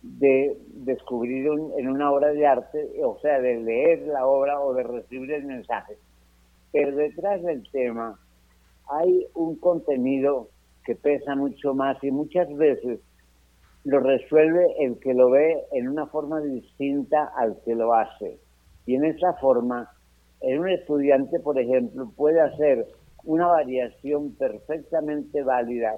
de 0.00 0.56
descubrir 0.68 1.46
en 1.76 1.88
una 1.88 2.10
obra 2.10 2.28
de 2.28 2.46
arte, 2.46 2.90
o 3.04 3.18
sea, 3.18 3.38
de 3.40 3.56
leer 3.56 4.06
la 4.06 4.26
obra 4.26 4.60
o 4.60 4.72
de 4.72 4.84
recibir 4.84 5.30
el 5.32 5.44
mensaje 5.44 5.98
pero 6.76 6.94
detrás 6.94 7.42
del 7.42 7.62
tema 7.70 8.18
hay 8.90 9.26
un 9.34 9.56
contenido 9.56 10.50
que 10.84 10.94
pesa 10.94 11.34
mucho 11.34 11.74
más 11.74 11.96
y 12.04 12.10
muchas 12.10 12.54
veces 12.54 13.00
lo 13.84 14.00
resuelve 14.00 14.66
el 14.80 14.98
que 14.98 15.14
lo 15.14 15.30
ve 15.30 15.56
en 15.72 15.88
una 15.88 16.06
forma 16.08 16.38
distinta 16.42 17.32
al 17.34 17.56
que 17.64 17.74
lo 17.74 17.94
hace. 17.94 18.38
Y 18.84 18.96
en 18.96 19.06
esa 19.06 19.32
forma, 19.34 19.90
un 20.42 20.68
estudiante, 20.68 21.40
por 21.40 21.58
ejemplo, 21.58 22.12
puede 22.14 22.42
hacer 22.42 22.86
una 23.24 23.46
variación 23.46 24.34
perfectamente 24.34 25.42
válida, 25.42 25.94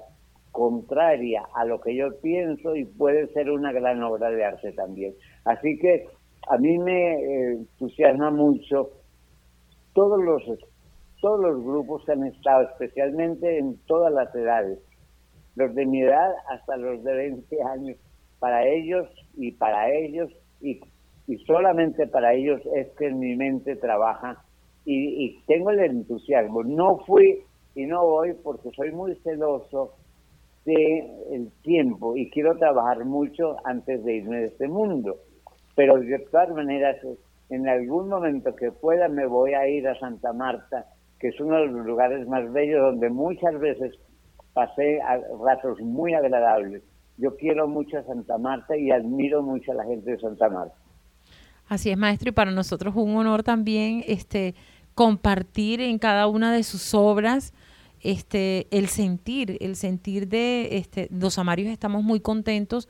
contraria 0.51 1.43
a 1.55 1.65
lo 1.65 1.81
que 1.81 1.93
yo 1.93 2.07
pienso 2.21 2.73
y 2.75 2.85
puede 2.85 3.27
ser 3.33 3.51
una 3.51 3.73
gran 3.73 4.01
obra 4.01 4.31
de 4.31 4.45
arte 4.45 4.71
también. 4.71 5.13
Así 5.43 5.77
que 5.77 6.07
a 6.47 6.57
mí 6.57 6.77
me 6.79 7.15
eh, 7.15 7.51
entusiasma 7.51 8.31
mucho 8.31 8.91
todos 9.93 10.23
los 10.23 10.41
todos 11.21 11.39
los 11.39 11.63
grupos 11.63 12.07
han 12.09 12.25
estado, 12.25 12.63
especialmente 12.63 13.57
en 13.57 13.77
todas 13.85 14.13
las 14.13 14.33
edades, 14.33 14.79
los 15.55 15.73
de 15.75 15.85
mi 15.85 16.01
edad 16.01 16.31
hasta 16.49 16.77
los 16.77 17.03
de 17.03 17.13
20 17.13 17.63
años. 17.63 17.97
Para 18.39 18.65
ellos 18.65 19.07
y 19.35 19.51
para 19.51 19.91
ellos 19.91 20.31
y, 20.61 20.79
solamente 21.45 22.07
para 22.07 22.33
ellos 22.33 22.61
es 22.75 22.87
que 22.97 23.07
en 23.07 23.19
mi 23.19 23.35
mente 23.35 23.75
trabaja 23.75 24.43
y, 24.85 25.39
tengo 25.45 25.71
el 25.71 25.79
entusiasmo. 25.79 26.63
No 26.63 26.99
fui 27.05 27.43
y 27.75 27.85
no 27.85 28.03
voy 28.05 28.33
porque 28.41 28.69
soy 28.71 28.91
muy 28.91 29.15
celoso 29.17 29.93
de 30.65 31.05
el 31.31 31.51
tiempo 31.61 32.15
y 32.15 32.29
quiero 32.29 32.57
trabajar 32.57 33.05
mucho 33.05 33.57
antes 33.65 34.03
de 34.03 34.15
irme 34.15 34.37
de 34.37 34.47
este 34.47 34.67
mundo. 34.67 35.17
Pero 35.75 35.99
de 35.99 36.19
todas 36.31 36.49
maneras, 36.49 36.97
en 37.49 37.67
algún 37.67 38.09
momento 38.09 38.55
que 38.55 38.71
pueda 38.71 39.07
me 39.09 39.27
voy 39.27 39.53
a 39.53 39.67
ir 39.67 39.87
a 39.87 39.99
Santa 39.99 40.33
Marta 40.33 40.85
que 41.19 41.29
es 41.29 41.39
uno 41.39 41.57
de 41.57 41.67
los 41.67 41.85
lugares 41.85 42.27
más 42.27 42.51
bellos 42.51 42.81
donde 42.81 43.09
muchas 43.09 43.59
veces 43.59 43.93
pasé 44.53 44.99
ratos 45.43 45.79
muy 45.81 46.13
agradables. 46.13 46.81
Yo 47.17 47.35
quiero 47.35 47.67
mucho 47.67 47.97
a 47.97 48.03
Santa 48.03 48.37
Marta 48.37 48.77
y 48.77 48.91
admiro 48.91 49.43
mucho 49.43 49.73
a 49.73 49.75
la 49.75 49.85
gente 49.85 50.11
de 50.11 50.19
Santa 50.19 50.49
Marta. 50.49 50.75
Así 51.67 51.91
es, 51.91 51.97
maestro, 51.97 52.29
y 52.29 52.31
para 52.31 52.51
nosotros 52.51 52.95
un 52.95 53.15
honor 53.15 53.43
también 53.43 54.03
este 54.07 54.55
compartir 54.95 55.81
en 55.81 55.99
cada 55.99 56.27
una 56.27 56.51
de 56.51 56.63
sus 56.63 56.93
obras 56.93 57.53
este 58.01 58.67
el 58.71 58.87
sentir, 58.87 59.57
el 59.59 59.75
sentir 59.75 60.27
de 60.27 60.77
este 60.77 61.09
los 61.11 61.37
amarios 61.37 61.69
estamos 61.69 62.03
muy 62.03 62.21
contentos 62.21 62.87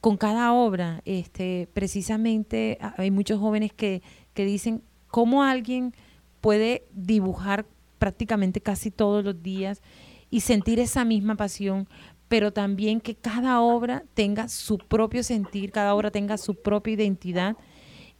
con 0.00 0.16
cada 0.16 0.52
obra. 0.52 1.02
Este 1.04 1.68
precisamente 1.72 2.78
hay 2.96 3.10
muchos 3.10 3.38
jóvenes 3.38 3.72
que 3.72 4.02
que 4.34 4.44
dicen 4.44 4.82
cómo 5.08 5.44
alguien 5.44 5.92
puede 6.40 6.84
dibujar 6.92 7.66
prácticamente 7.98 8.60
casi 8.60 8.90
todos 8.90 9.24
los 9.24 9.42
días 9.42 9.82
y 10.30 10.40
sentir 10.40 10.78
esa 10.78 11.04
misma 11.04 11.36
pasión, 11.36 11.88
pero 12.28 12.52
también 12.52 13.00
que 13.00 13.14
cada 13.14 13.60
obra 13.60 14.04
tenga 14.14 14.48
su 14.48 14.78
propio 14.78 15.22
sentir, 15.22 15.70
cada 15.70 15.94
obra 15.94 16.10
tenga 16.10 16.36
su 16.36 16.54
propia 16.54 16.94
identidad. 16.94 17.56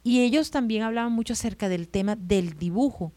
Y 0.03 0.21
ellos 0.21 0.51
también 0.51 0.83
hablaban 0.83 1.11
mucho 1.11 1.33
acerca 1.33 1.67
del 1.67 1.89
tema 1.89 2.15
del 2.15 2.57
dibujo, 2.57 3.11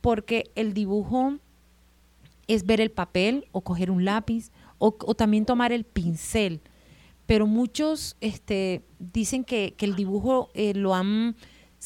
porque 0.00 0.50
el 0.56 0.74
dibujo 0.74 1.38
es 2.48 2.66
ver 2.66 2.80
el 2.80 2.90
papel 2.90 3.46
o 3.52 3.60
coger 3.60 3.90
un 3.90 4.04
lápiz 4.04 4.50
o, 4.78 4.92
también 5.14 5.46
tomar 5.46 5.72
el 5.72 5.84
pincel. 5.84 6.60
Pero 7.26 7.46
muchos 7.46 8.16
este, 8.20 8.82
dicen 8.98 9.44
que, 9.44 9.74
el 9.78 9.96
dibujo 9.96 10.50
eh, 10.54 10.74
lo 10.74 10.94
han 10.94 11.36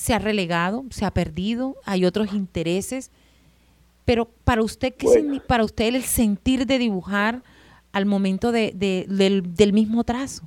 se 0.00 0.14
ha 0.14 0.18
relegado, 0.18 0.84
se 0.88 1.04
ha 1.04 1.10
perdido, 1.10 1.76
hay 1.84 2.06
otros 2.06 2.32
intereses. 2.32 3.10
Pero 4.06 4.28
para 4.44 4.62
usted, 4.62 4.94
¿qué 4.94 5.42
para 5.46 5.62
usted 5.62 5.94
el 5.94 6.00
sentir 6.00 6.64
de 6.64 6.78
dibujar 6.78 7.42
al 7.92 8.06
momento 8.06 8.50
de, 8.50 8.72
del, 8.72 9.54
del 9.54 9.72
mismo 9.74 10.02
trazo? 10.02 10.46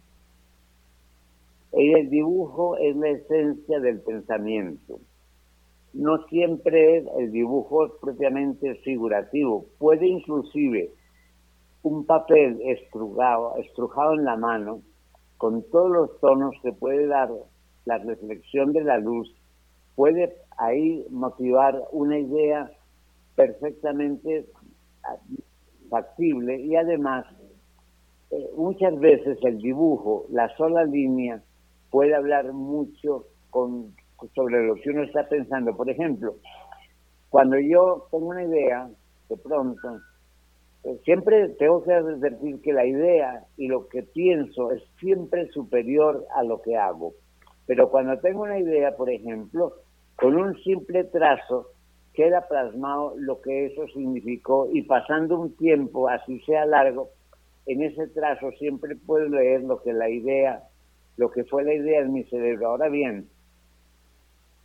El 1.71 2.09
dibujo 2.09 2.77
es 2.77 2.95
la 2.95 3.09
esencia 3.09 3.79
del 3.79 3.99
pensamiento. 3.99 4.99
No 5.93 6.25
siempre 6.29 7.05
el 7.19 7.31
dibujo 7.31 7.85
es 7.85 7.91
propiamente 8.01 8.73
figurativo. 8.83 9.67
Puede 9.77 10.07
inclusive 10.07 10.89
un 11.83 12.07
papel 12.07 12.59
estrujado, 12.65 13.57
estrujado 13.57 14.15
en 14.15 14.25
la 14.25 14.35
mano, 14.35 14.81
con 15.37 15.61
todos 15.69 15.91
los 15.91 16.19
tonos 16.21 16.55
que 16.63 16.73
puede 16.73 17.05
dar 17.05 17.29
la 17.85 17.99
reflexión 17.99 18.73
de 18.73 18.83
la 18.83 18.97
luz, 18.97 19.31
puede 19.95 20.36
ahí 20.58 21.06
motivar 21.10 21.82
una 21.91 22.19
idea 22.19 22.71
perfectamente 23.36 24.45
factible 25.89 26.60
y 26.60 26.75
además 26.75 27.25
eh, 28.32 28.49
muchas 28.56 28.99
veces 28.99 29.38
el 29.43 29.60
dibujo, 29.60 30.25
la 30.29 30.49
sola 30.58 30.86
línea, 30.86 31.41
puede 31.91 32.15
hablar 32.15 32.51
mucho 32.53 33.25
con, 33.51 33.93
sobre 34.34 34.65
lo 34.65 34.75
que 34.75 34.89
uno 34.89 35.03
está 35.03 35.27
pensando. 35.27 35.75
Por 35.75 35.89
ejemplo, 35.89 36.36
cuando 37.29 37.60
yo 37.60 38.08
tengo 38.10 38.27
una 38.27 38.43
idea, 38.43 38.89
de 39.29 39.38
pronto, 39.38 39.99
eh, 40.84 40.99
siempre 41.06 41.49
tengo 41.60 41.84
que 41.84 41.93
advertir 41.93 42.60
que 42.62 42.73
la 42.73 42.86
idea 42.86 43.45
y 43.58 43.67
lo 43.67 43.88
que 43.88 44.01
pienso 44.01 44.71
es 44.71 44.82
siempre 44.99 45.47
superior 45.49 46.25
a 46.36 46.43
lo 46.43 46.62
que 46.62 46.75
hago. 46.75 47.13
Pero 47.67 47.89
cuando 47.89 48.17
tengo 48.17 48.41
una 48.41 48.60
idea, 48.60 48.95
por 48.97 49.10
ejemplo, 49.10 49.73
con 50.23 50.38
un 50.38 50.55
simple 50.63 51.03
trazo 51.03 51.71
queda 52.13 52.47
plasmado 52.47 53.13
lo 53.17 53.41
que 53.41 53.65
eso 53.65 53.86
significó 53.88 54.69
y 54.71 54.83
pasando 54.83 55.38
un 55.38 55.53
tiempo, 55.57 56.07
así 56.07 56.39
sea 56.45 56.65
largo, 56.65 57.09
en 57.65 57.83
ese 57.83 58.07
trazo 58.07 58.49
siempre 58.53 58.95
puedo 58.95 59.27
leer 59.27 59.63
lo 59.63 59.81
que 59.81 59.91
la 59.91 60.09
idea 60.09 60.63
lo 61.17 61.29
que 61.29 61.43
fue 61.43 61.65
la 61.65 61.73
idea 61.73 61.99
en 61.99 62.13
mi 62.13 62.23
cerebro. 62.23 62.69
Ahora 62.69 62.88
bien, 62.88 63.27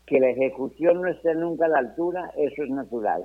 que 0.06 0.20
la 0.20 0.28
ejecución 0.28 1.02
no 1.02 1.08
esté 1.08 1.34
nunca 1.34 1.64
a 1.66 1.70
la 1.70 1.78
altura, 1.78 2.30
eso 2.36 2.62
es 2.62 2.70
natural. 2.70 3.24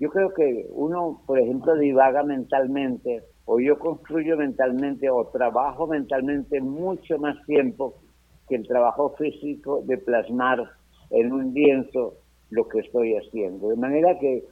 Yo 0.00 0.08
creo 0.08 0.32
que 0.32 0.66
uno, 0.70 1.20
por 1.26 1.38
ejemplo, 1.38 1.76
divaga 1.76 2.22
mentalmente, 2.22 3.22
o 3.44 3.60
yo 3.60 3.78
construyo 3.78 4.38
mentalmente, 4.38 5.10
o 5.10 5.26
trabajo 5.26 5.86
mentalmente 5.86 6.58
mucho 6.62 7.18
más 7.18 7.36
tiempo 7.44 7.96
que 8.48 8.56
el 8.56 8.66
trabajo 8.66 9.14
físico 9.18 9.82
de 9.84 9.98
plasmar 9.98 10.70
en 11.10 11.32
un 11.32 11.52
lienzo 11.52 12.14
lo 12.50 12.68
que 12.68 12.80
estoy 12.80 13.14
haciendo. 13.14 13.68
De 13.68 13.76
manera 13.76 14.18
que, 14.18 14.44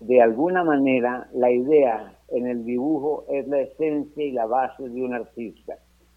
de 0.00 0.22
alguna 0.22 0.64
manera, 0.64 1.28
la 1.32 1.50
idea 1.50 2.18
en 2.28 2.46
el 2.46 2.64
dibujo 2.64 3.24
es 3.28 3.46
la 3.48 3.60
esencia 3.60 4.24
y 4.24 4.32
la 4.32 4.46
base 4.46 4.88
de 4.88 5.02
un 5.02 5.14
artista. 5.14 5.74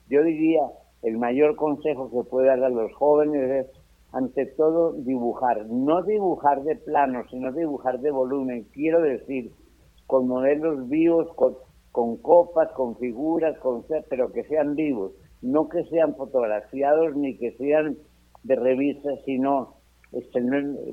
Yo 0.09 0.23
diría 0.23 0.61
el 1.01 1.17
mayor 1.17 1.55
consejo 1.55 2.09
que 2.09 2.29
puede 2.29 2.47
dar 2.47 2.63
a 2.63 2.69
los 2.69 2.93
jóvenes 2.93 3.65
es, 3.65 3.83
ante 4.11 4.45
todo, 4.45 4.93
dibujar. 4.93 5.65
No 5.67 6.03
dibujar 6.03 6.63
de 6.63 6.75
plano, 6.75 7.23
sino 7.29 7.51
dibujar 7.51 7.99
de 7.99 8.11
volumen. 8.11 8.67
Quiero 8.71 9.01
decir, 9.01 9.51
con 10.07 10.27
modelos 10.27 10.87
vivos, 10.87 11.27
con, 11.35 12.17
copas, 12.17 12.71
con 12.73 12.95
figuras, 12.97 13.57
con 13.59 13.83
pero 14.09 14.31
que 14.31 14.43
sean 14.43 14.75
vivos. 14.75 15.13
No 15.41 15.67
que 15.67 15.83
sean 15.85 16.15
fotografiados 16.15 17.15
ni 17.15 17.37
que 17.37 17.51
sean 17.57 17.97
de 18.43 18.55
revistas, 18.55 19.19
sino 19.25 19.75
este, 20.13 20.41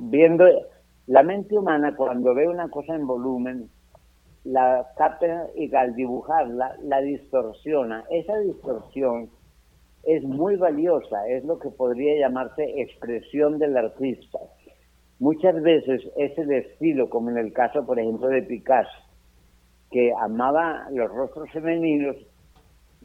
viendo 0.00 0.46
la 1.06 1.22
mente 1.22 1.56
humana 1.56 1.94
cuando 1.96 2.34
ve 2.34 2.48
una 2.48 2.68
cosa 2.68 2.94
en 2.94 3.06
volumen, 3.06 3.68
la 4.44 4.86
capta 4.96 5.48
y 5.54 5.74
al 5.74 5.94
dibujarla 5.94 6.76
la 6.82 7.00
distorsiona. 7.00 8.04
Esa 8.10 8.38
distorsión 8.38 9.30
es 10.04 10.22
muy 10.24 10.56
valiosa, 10.56 11.26
es 11.28 11.44
lo 11.44 11.58
que 11.58 11.70
podría 11.70 12.18
llamarse 12.18 12.80
expresión 12.80 13.58
del 13.58 13.76
artista. 13.76 14.38
Muchas 15.18 15.60
veces 15.62 16.00
es 16.16 16.38
el 16.38 16.50
estilo, 16.52 17.10
como 17.10 17.30
en 17.30 17.36
el 17.36 17.52
caso, 17.52 17.84
por 17.84 17.98
ejemplo, 17.98 18.28
de 18.28 18.42
Picasso, 18.42 18.90
que 19.90 20.12
amaba 20.18 20.88
los 20.90 21.10
rostros 21.10 21.50
femeninos 21.50 22.16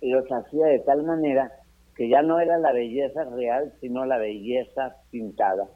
y 0.01 0.12
los 0.12 0.25
hacía 0.32 0.67
de 0.67 0.80
tal 0.80 1.04
manera 1.04 1.51
que 1.95 2.08
ya 2.08 2.21
no 2.21 2.39
era 2.39 2.58
la 2.58 2.71
belleza 2.71 3.23
real, 3.25 3.73
sino 3.82 4.06
la 4.06 4.17
belleza 4.17 4.95
pintada. 5.12 5.67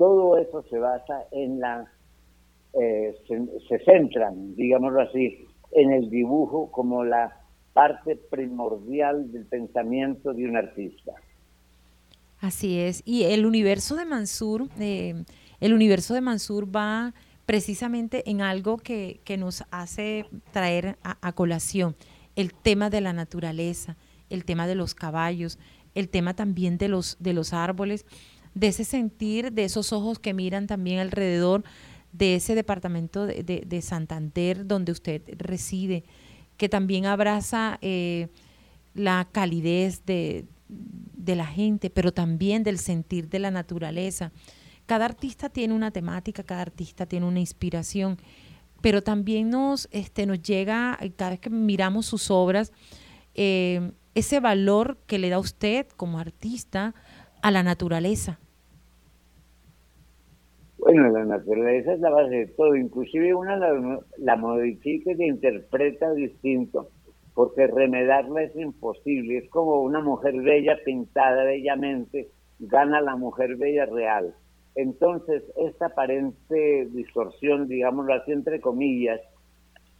Todo 0.00 0.38
eso 0.38 0.64
se 0.70 0.78
basa 0.78 1.26
en 1.30 1.60
la, 1.60 1.84
eh, 2.72 3.14
se, 3.28 3.78
centran, 3.84 4.54
digámoslo 4.56 5.02
así, 5.02 5.46
en 5.72 5.92
el 5.92 6.08
dibujo 6.08 6.70
como 6.70 7.04
la 7.04 7.38
parte 7.74 8.16
primordial 8.16 9.30
del 9.30 9.44
pensamiento 9.44 10.32
de 10.32 10.46
un 10.46 10.56
artista. 10.56 11.12
Así 12.40 12.78
es. 12.78 13.02
Y 13.04 13.24
el 13.24 13.44
universo 13.44 13.94
de 13.94 14.06
Mansur, 14.06 14.70
eh, 14.78 15.22
el 15.60 15.74
universo 15.74 16.14
de 16.14 16.22
Mansur 16.22 16.74
va 16.74 17.12
precisamente 17.44 18.22
en 18.30 18.40
algo 18.40 18.78
que, 18.78 19.20
nos 19.38 19.64
hace 19.70 20.24
traer 20.50 20.96
a, 21.02 21.32
colación 21.32 21.94
el 22.36 22.54
tema 22.54 22.88
de 22.88 23.02
la 23.02 23.12
naturaleza, 23.12 23.98
el 24.30 24.46
tema 24.46 24.66
de 24.66 24.76
los 24.76 24.94
caballos, 24.94 25.58
el 25.94 26.08
tema 26.08 26.32
también 26.32 26.78
de 26.78 26.88
los, 26.88 27.18
de 27.20 27.34
los 27.34 27.52
árboles, 27.52 28.06
de 28.54 28.68
ese 28.68 28.84
sentir, 28.84 29.52
de 29.52 29.64
esos 29.64 29.92
ojos 29.92 30.18
que 30.18 30.34
miran 30.34 30.66
también 30.66 30.98
alrededor 30.98 31.64
de 32.12 32.34
ese 32.34 32.54
departamento 32.54 33.26
de, 33.26 33.64
de 33.66 33.82
Santander 33.82 34.66
donde 34.66 34.92
usted 34.92 35.22
reside, 35.38 36.04
que 36.56 36.68
también 36.68 37.06
abraza 37.06 37.78
eh, 37.80 38.28
la 38.92 39.28
calidez 39.32 40.04
de, 40.04 40.46
la 41.24 41.46
gente, 41.46 41.88
pero 41.88 42.12
también 42.12 42.64
del 42.64 42.78
sentir 42.78 43.30
de 43.30 43.38
la 43.38 43.50
naturaleza. 43.50 44.32
Cada 44.84 45.06
artista 45.06 45.48
tiene 45.48 45.72
una 45.72 45.90
temática, 45.90 46.42
cada 46.42 46.62
artista 46.62 47.06
tiene 47.06 47.26
una 47.26 47.40
inspiración, 47.40 48.18
pero 48.82 49.02
también 49.02 49.48
nos, 49.48 49.88
este, 49.90 50.26
nos 50.26 50.42
llega, 50.42 50.98
cada 51.16 51.30
vez 51.30 51.40
que 51.40 51.50
miramos 51.50 52.06
sus 52.06 52.30
obras, 52.30 52.72
eh, 53.34 53.92
ese 54.14 54.40
valor 54.40 54.98
que 55.06 55.18
le 55.18 55.30
da 55.30 55.38
usted 55.38 55.86
como 55.96 56.18
artista 56.18 56.94
a 57.42 57.50
la 57.50 57.62
naturaleza. 57.62 58.38
Bueno, 60.78 61.10
la 61.10 61.24
naturaleza 61.24 61.92
es 61.92 62.00
la 62.00 62.10
base 62.10 62.34
de 62.34 62.46
todo, 62.46 62.74
inclusive 62.74 63.34
una 63.34 63.56
la, 64.16 64.36
modifica 64.36 65.12
y 65.12 65.14
la 65.14 65.26
interpreta 65.26 66.12
distinto, 66.14 66.88
porque 67.34 67.66
remedarla 67.66 68.44
es 68.44 68.56
imposible, 68.56 69.38
es 69.38 69.50
como 69.50 69.82
una 69.82 70.00
mujer 70.00 70.40
bella 70.40 70.78
pintada 70.84 71.44
bellamente, 71.44 72.28
gana 72.58 73.02
la 73.02 73.16
mujer 73.16 73.56
bella 73.56 73.84
real. 73.86 74.34
Entonces, 74.74 75.42
esta 75.58 75.86
aparente 75.86 76.88
distorsión, 76.92 77.68
digámoslo 77.68 78.14
así 78.14 78.32
entre 78.32 78.60
comillas, 78.60 79.20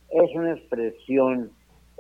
es 0.09 0.35
una 0.35 0.55
expresión 0.55 1.51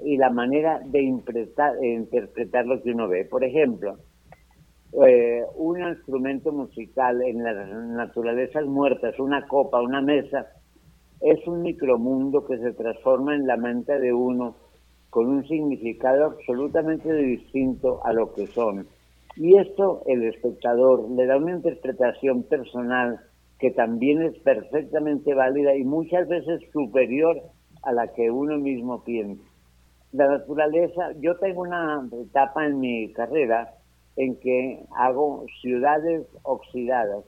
y 0.03 0.16
la 0.16 0.31
manera 0.31 0.81
de 0.87 1.03
interpretar 1.03 2.66
lo 2.66 2.83
que 2.83 2.92
uno 2.92 3.09
ve. 3.09 3.26
Por 3.26 3.44
ejemplo, 3.44 3.98
eh, 4.92 5.44
un 5.55 5.81
instrumento 5.81 6.53
musical 6.53 7.22
en 7.22 7.44
las 7.44 7.68
naturalezas 7.68 8.66
muertas, 8.66 9.18
una 9.20 9.46
copa, 9.46 9.81
una 9.81 10.00
mesa, 10.00 10.48
es 11.20 11.46
un 11.46 11.62
micromundo 11.62 12.44
que 12.44 12.59
se 12.59 12.72
transforma 12.72 13.35
en 13.35 13.46
la 13.46 13.57
mente 13.57 13.98
de 14.00 14.12
uno 14.12 14.57
con 15.11 15.29
un 15.29 15.46
significado 15.46 16.24
absolutamente 16.24 17.12
distinto 17.12 18.05
a 18.05 18.12
lo 18.12 18.33
que 18.33 18.46
son. 18.46 18.87
Y 19.37 19.57
esto 19.59 20.03
el 20.07 20.24
espectador 20.24 21.09
le 21.11 21.26
da 21.26 21.37
una 21.37 21.53
interpretación 21.53 22.42
personal 22.44 23.20
que 23.59 23.70
también 23.70 24.22
es 24.22 24.38
perfectamente 24.38 25.35
válida 25.35 25.76
y 25.76 25.85
muchas 25.85 26.26
veces 26.26 26.62
superior 26.72 27.40
a 27.83 27.92
la 27.92 28.09
que 28.09 28.31
uno 28.31 28.59
mismo 28.59 29.05
piensa. 29.05 29.42
La 30.12 30.26
naturaleza, 30.26 31.12
yo 31.20 31.37
tengo 31.37 31.62
una 31.62 32.09
etapa 32.12 32.66
en 32.66 32.81
mi 32.81 33.12
carrera 33.12 33.74
en 34.21 34.39
que 34.39 34.85
hago 34.99 35.47
ciudades 35.63 36.27
oxidadas. 36.43 37.25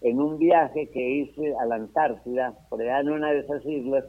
En 0.00 0.20
un 0.20 0.38
viaje 0.38 0.90
que 0.90 1.08
hice 1.08 1.54
a 1.54 1.66
la 1.66 1.76
Antártida, 1.76 2.52
por 2.68 2.82
allá 2.82 2.98
en 2.98 3.10
una 3.10 3.30
de 3.30 3.38
esas 3.38 3.64
islas, 3.64 4.04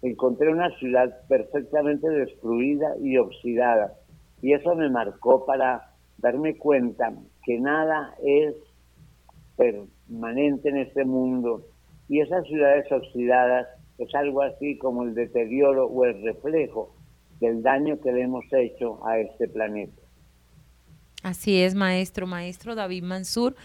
encontré 0.00 0.50
una 0.50 0.70
ciudad 0.78 1.14
perfectamente 1.28 2.08
destruida 2.08 2.96
y 3.02 3.18
oxidada. 3.18 3.92
Y 4.40 4.54
eso 4.54 4.74
me 4.74 4.88
marcó 4.88 5.44
para 5.44 5.92
darme 6.16 6.56
cuenta 6.56 7.12
que 7.44 7.60
nada 7.60 8.14
es 8.24 8.54
permanente 9.58 10.70
en 10.70 10.78
este 10.78 11.04
mundo. 11.04 11.66
Y 12.08 12.20
esas 12.20 12.46
ciudades 12.46 12.90
oxidadas 12.90 13.66
es 13.98 14.14
algo 14.14 14.40
así 14.40 14.78
como 14.78 15.02
el 15.02 15.14
deterioro 15.14 15.88
o 15.88 16.06
el 16.06 16.22
reflejo 16.22 16.94
del 17.38 17.62
daño 17.62 18.00
que 18.00 18.12
le 18.12 18.22
hemos 18.22 18.46
hecho 18.50 19.06
a 19.06 19.18
este 19.18 19.46
planeta. 19.46 20.05
Así 21.26 21.56
es, 21.56 21.74
maestro, 21.74 22.28
maestro 22.28 22.76
David 22.76 23.02
Mansur. 23.02 23.56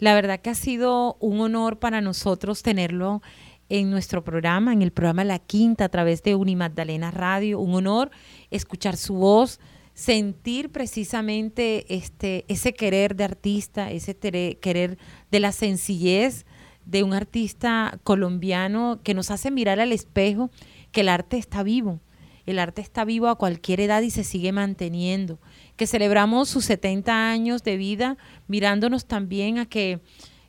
La 0.00 0.12
verdad 0.12 0.38
que 0.38 0.50
ha 0.50 0.54
sido 0.54 1.16
un 1.18 1.40
honor 1.40 1.78
para 1.78 2.02
nosotros 2.02 2.62
tenerlo 2.62 3.22
en 3.70 3.90
nuestro 3.90 4.22
programa, 4.22 4.74
en 4.74 4.82
el 4.82 4.90
programa 4.90 5.24
La 5.24 5.38
Quinta 5.38 5.86
a 5.86 5.88
través 5.88 6.22
de 6.22 6.34
Unimagdalena 6.34 7.10
Radio. 7.10 7.58
Un 7.58 7.74
honor 7.74 8.10
escuchar 8.50 8.98
su 8.98 9.14
voz, 9.14 9.60
sentir 9.94 10.68
precisamente 10.68 11.86
este, 11.88 12.44
ese 12.48 12.74
querer 12.74 13.16
de 13.16 13.24
artista, 13.24 13.90
ese 13.90 14.14
querer 14.14 14.98
de 15.30 15.40
la 15.40 15.52
sencillez 15.52 16.44
de 16.84 17.02
un 17.02 17.14
artista 17.14 17.98
colombiano 18.04 19.00
que 19.02 19.14
nos 19.14 19.30
hace 19.30 19.50
mirar 19.50 19.80
al 19.80 19.92
espejo 19.92 20.50
que 20.92 21.00
el 21.00 21.08
arte 21.08 21.38
está 21.38 21.62
vivo. 21.62 21.98
El 22.44 22.58
arte 22.58 22.82
está 22.82 23.06
vivo 23.06 23.28
a 23.28 23.36
cualquier 23.36 23.80
edad 23.80 24.02
y 24.02 24.10
se 24.10 24.22
sigue 24.22 24.52
manteniendo. 24.52 25.38
Que 25.80 25.86
celebramos 25.86 26.50
sus 26.50 26.66
70 26.66 27.30
años 27.30 27.62
de 27.62 27.78
vida 27.78 28.18
mirándonos 28.48 29.06
también 29.06 29.58
a 29.58 29.64
que, 29.64 30.00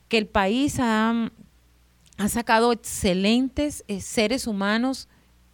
que 0.10 0.17
el 0.17 0.28
país 0.28 0.76
ha, 0.78 1.32
ha 2.17 2.28
sacado 2.28 2.74
excelentes 2.74 3.86
eh, 3.88 4.02
seres 4.02 4.46
humanos 4.46 5.08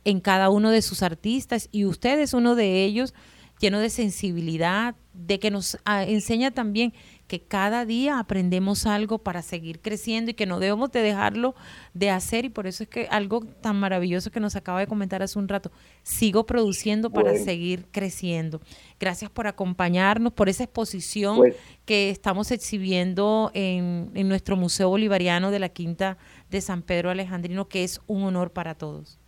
en 0.03 0.19
cada 0.19 0.49
uno 0.49 0.71
de 0.71 0.81
sus 0.81 1.03
artistas 1.03 1.69
y 1.71 1.85
usted 1.85 2.17
es 2.17 2.33
uno 2.33 2.55
de 2.55 2.85
ellos 2.85 3.13
lleno 3.59 3.77
de 3.79 3.91
sensibilidad, 3.91 4.95
de 5.13 5.37
que 5.37 5.51
nos 5.51 5.77
ah, 5.85 6.05
enseña 6.05 6.49
también 6.49 6.91
que 7.27 7.41
cada 7.41 7.85
día 7.85 8.19
aprendemos 8.19 8.85
algo 8.85 9.19
para 9.19 9.41
seguir 9.41 9.81
creciendo 9.81 10.31
y 10.31 10.33
que 10.33 10.45
no 10.45 10.59
debemos 10.59 10.91
de 10.91 11.01
dejarlo 11.01 11.55
de 11.93 12.09
hacer 12.09 12.45
y 12.45 12.49
por 12.49 12.67
eso 12.67 12.83
es 12.83 12.89
que 12.89 13.07
algo 13.11 13.41
tan 13.61 13.79
maravilloso 13.79 14.31
que 14.31 14.39
nos 14.39 14.55
acaba 14.55 14.79
de 14.79 14.87
comentar 14.87 15.21
hace 15.21 15.37
un 15.37 15.47
rato, 15.47 15.69
sigo 16.03 16.45
produciendo 16.45 17.09
para 17.09 17.35
seguir 17.35 17.85
creciendo. 17.91 18.61
Gracias 18.99 19.29
por 19.29 19.45
acompañarnos, 19.47 20.33
por 20.33 20.49
esa 20.49 20.63
exposición 20.63 21.37
pues 21.37 21.55
que 21.85 22.09
estamos 22.09 22.51
exhibiendo 22.51 23.51
en, 23.53 24.09
en 24.13 24.29
nuestro 24.29 24.55
Museo 24.55 24.89
Bolivariano 24.89 25.51
de 25.51 25.59
la 25.59 25.69
Quinta 25.69 26.17
de 26.49 26.61
San 26.61 26.81
Pedro 26.81 27.09
Alejandrino, 27.09 27.67
que 27.67 27.83
es 27.83 28.01
un 28.07 28.23
honor 28.23 28.51
para 28.51 28.75
todos. 28.75 29.19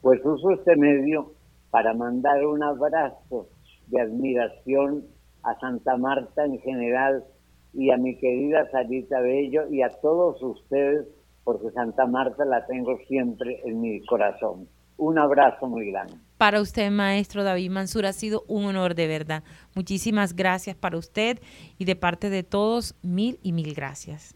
Pues 0.00 0.20
uso 0.24 0.50
este 0.50 0.76
medio 0.76 1.32
para 1.70 1.94
mandar 1.94 2.44
un 2.44 2.62
abrazo 2.62 3.48
de 3.86 4.00
admiración 4.00 5.13
a 5.44 5.58
Santa 5.60 5.96
Marta 5.96 6.44
en 6.44 6.58
general 6.60 7.24
y 7.72 7.90
a 7.90 7.96
mi 7.96 8.16
querida 8.18 8.70
Sarita 8.70 9.20
Bello 9.20 9.68
y 9.70 9.82
a 9.82 9.90
todos 10.00 10.42
ustedes, 10.42 11.06
porque 11.44 11.70
Santa 11.72 12.06
Marta 12.06 12.44
la 12.44 12.66
tengo 12.66 12.98
siempre 13.08 13.60
en 13.64 13.80
mi 13.80 14.04
corazón. 14.06 14.68
Un 14.96 15.18
abrazo 15.18 15.66
muy 15.66 15.90
grande. 15.90 16.14
Para 16.38 16.60
usted, 16.60 16.90
maestro 16.90 17.42
David 17.42 17.70
Mansur, 17.70 18.06
ha 18.06 18.12
sido 18.12 18.44
un 18.46 18.64
honor 18.66 18.94
de 18.94 19.08
verdad. 19.08 19.42
Muchísimas 19.74 20.36
gracias 20.36 20.76
para 20.76 20.98
usted 20.98 21.40
y 21.78 21.84
de 21.84 21.96
parte 21.96 22.30
de 22.30 22.42
todos, 22.42 22.94
mil 23.02 23.38
y 23.42 23.52
mil 23.52 23.74
gracias. 23.74 24.34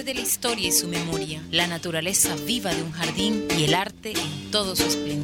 De 0.00 0.14
la 0.14 0.20
historia 0.22 0.68
y 0.68 0.72
su 0.72 0.88
memoria, 0.88 1.42
la 1.50 1.66
naturaleza 1.66 2.34
viva 2.46 2.74
de 2.74 2.82
un 2.82 2.92
jardín 2.92 3.46
y 3.58 3.64
el 3.64 3.74
arte 3.74 4.12
en 4.12 4.50
todo 4.50 4.74
su 4.74 4.84
esplendor 4.84 5.21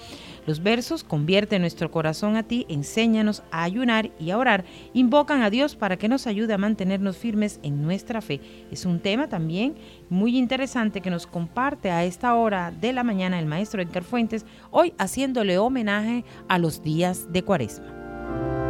los 0.49 0.63
versos 0.63 1.05
convierte 1.05 1.59
nuestro 1.59 1.91
corazón 1.91 2.37
a 2.37 2.43
ti, 2.43 2.65
enséñanos 2.71 3.43
a 3.51 3.65
ayunar 3.65 4.11
y 4.19 4.31
a 4.31 4.39
orar, 4.39 4.65
invocan 4.95 5.43
a 5.43 5.51
Dios 5.51 5.77
para 5.77 5.99
que 5.99 6.09
nos 6.09 6.27
ayude 6.27 6.55
a 6.55 6.59
mantenernos 6.59 7.19
firmes 7.19 7.61
en 7.63 7.83
nuestra 7.83 8.23
fe. 8.23 8.41
Es 8.71 8.87
un 8.87 8.99
tema 8.99 9.29
también 9.29 9.75
muy 10.09 10.39
interesante 10.39 11.03
que 11.03 11.11
nos 11.11 11.27
comparte 11.27 11.91
a 11.91 12.03
esta 12.05 12.35
hora 12.35 12.71
de 12.71 12.95
la 12.95 13.05
mañana 13.05 13.39
el 13.39 13.45
maestro 13.45 13.83
Edgar 13.83 14.05
Fuentes, 14.05 14.47
hoy 14.71 14.95
haciéndole 14.97 15.59
homenaje 15.59 16.25
a 16.49 16.59
los 16.59 16.83
días 16.83 17.31
de 17.31 17.43
Cuaresma. 17.43 18.68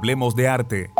Hablemos 0.00 0.34
de 0.34 0.48
arte. 0.48 0.90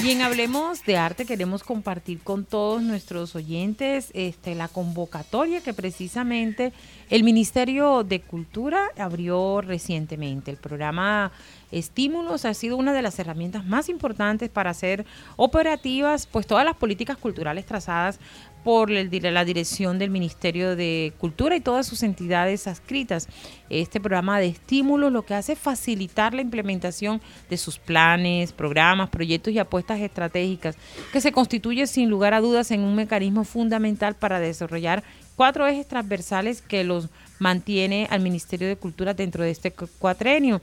Y 0.00 0.10
en 0.10 0.22
Hablemos 0.22 0.84
de 0.84 0.96
Arte 0.96 1.24
queremos 1.26 1.64
compartir 1.64 2.20
con 2.22 2.44
todos 2.44 2.82
nuestros 2.82 3.34
oyentes 3.34 4.10
este, 4.14 4.54
la 4.54 4.68
convocatoria 4.68 5.60
que 5.60 5.72
precisamente 5.72 6.72
el 7.10 7.24
Ministerio 7.24 8.04
de 8.04 8.20
Cultura 8.20 8.90
abrió 8.96 9.60
recientemente. 9.60 10.50
El 10.50 10.56
programa 10.56 11.32
Estímulos 11.70 12.44
ha 12.44 12.52
sido 12.52 12.76
una 12.76 12.92
de 12.92 13.00
las 13.00 13.18
herramientas 13.18 13.64
más 13.64 13.88
importantes 13.88 14.50
para 14.50 14.70
hacer 14.70 15.06
operativas 15.36 16.26
pues 16.26 16.46
todas 16.46 16.64
las 16.64 16.76
políticas 16.76 17.16
culturales 17.16 17.64
trazadas 17.64 18.20
por 18.64 18.90
la 18.90 19.44
dirección 19.44 19.98
del 19.98 20.10
Ministerio 20.10 20.76
de 20.76 21.12
Cultura 21.18 21.56
y 21.56 21.60
todas 21.60 21.86
sus 21.86 22.02
entidades 22.02 22.66
adscritas. 22.66 23.28
Este 23.70 24.00
programa 24.00 24.38
de 24.38 24.46
estímulos 24.48 25.12
lo 25.12 25.22
que 25.22 25.34
hace 25.34 25.54
es 25.54 25.58
facilitar 25.58 26.34
la 26.34 26.42
implementación 26.42 27.20
de 27.48 27.56
sus 27.56 27.78
planes, 27.78 28.52
programas, 28.52 29.10
proyectos 29.10 29.52
y 29.52 29.58
apuestas 29.58 30.00
estratégicas, 30.00 30.76
que 31.12 31.20
se 31.20 31.32
constituye 31.32 31.86
sin 31.86 32.10
lugar 32.10 32.34
a 32.34 32.40
dudas 32.40 32.70
en 32.70 32.80
un 32.80 32.94
mecanismo 32.94 33.44
fundamental 33.44 34.14
para 34.14 34.40
desarrollar 34.40 35.02
cuatro 35.36 35.66
ejes 35.66 35.88
transversales 35.88 36.62
que 36.62 36.84
los 36.84 37.08
mantiene 37.38 38.06
al 38.10 38.20
Ministerio 38.20 38.68
de 38.68 38.76
Cultura 38.76 39.14
dentro 39.14 39.42
de 39.42 39.50
este 39.50 39.72
cuatrenio 39.98 40.60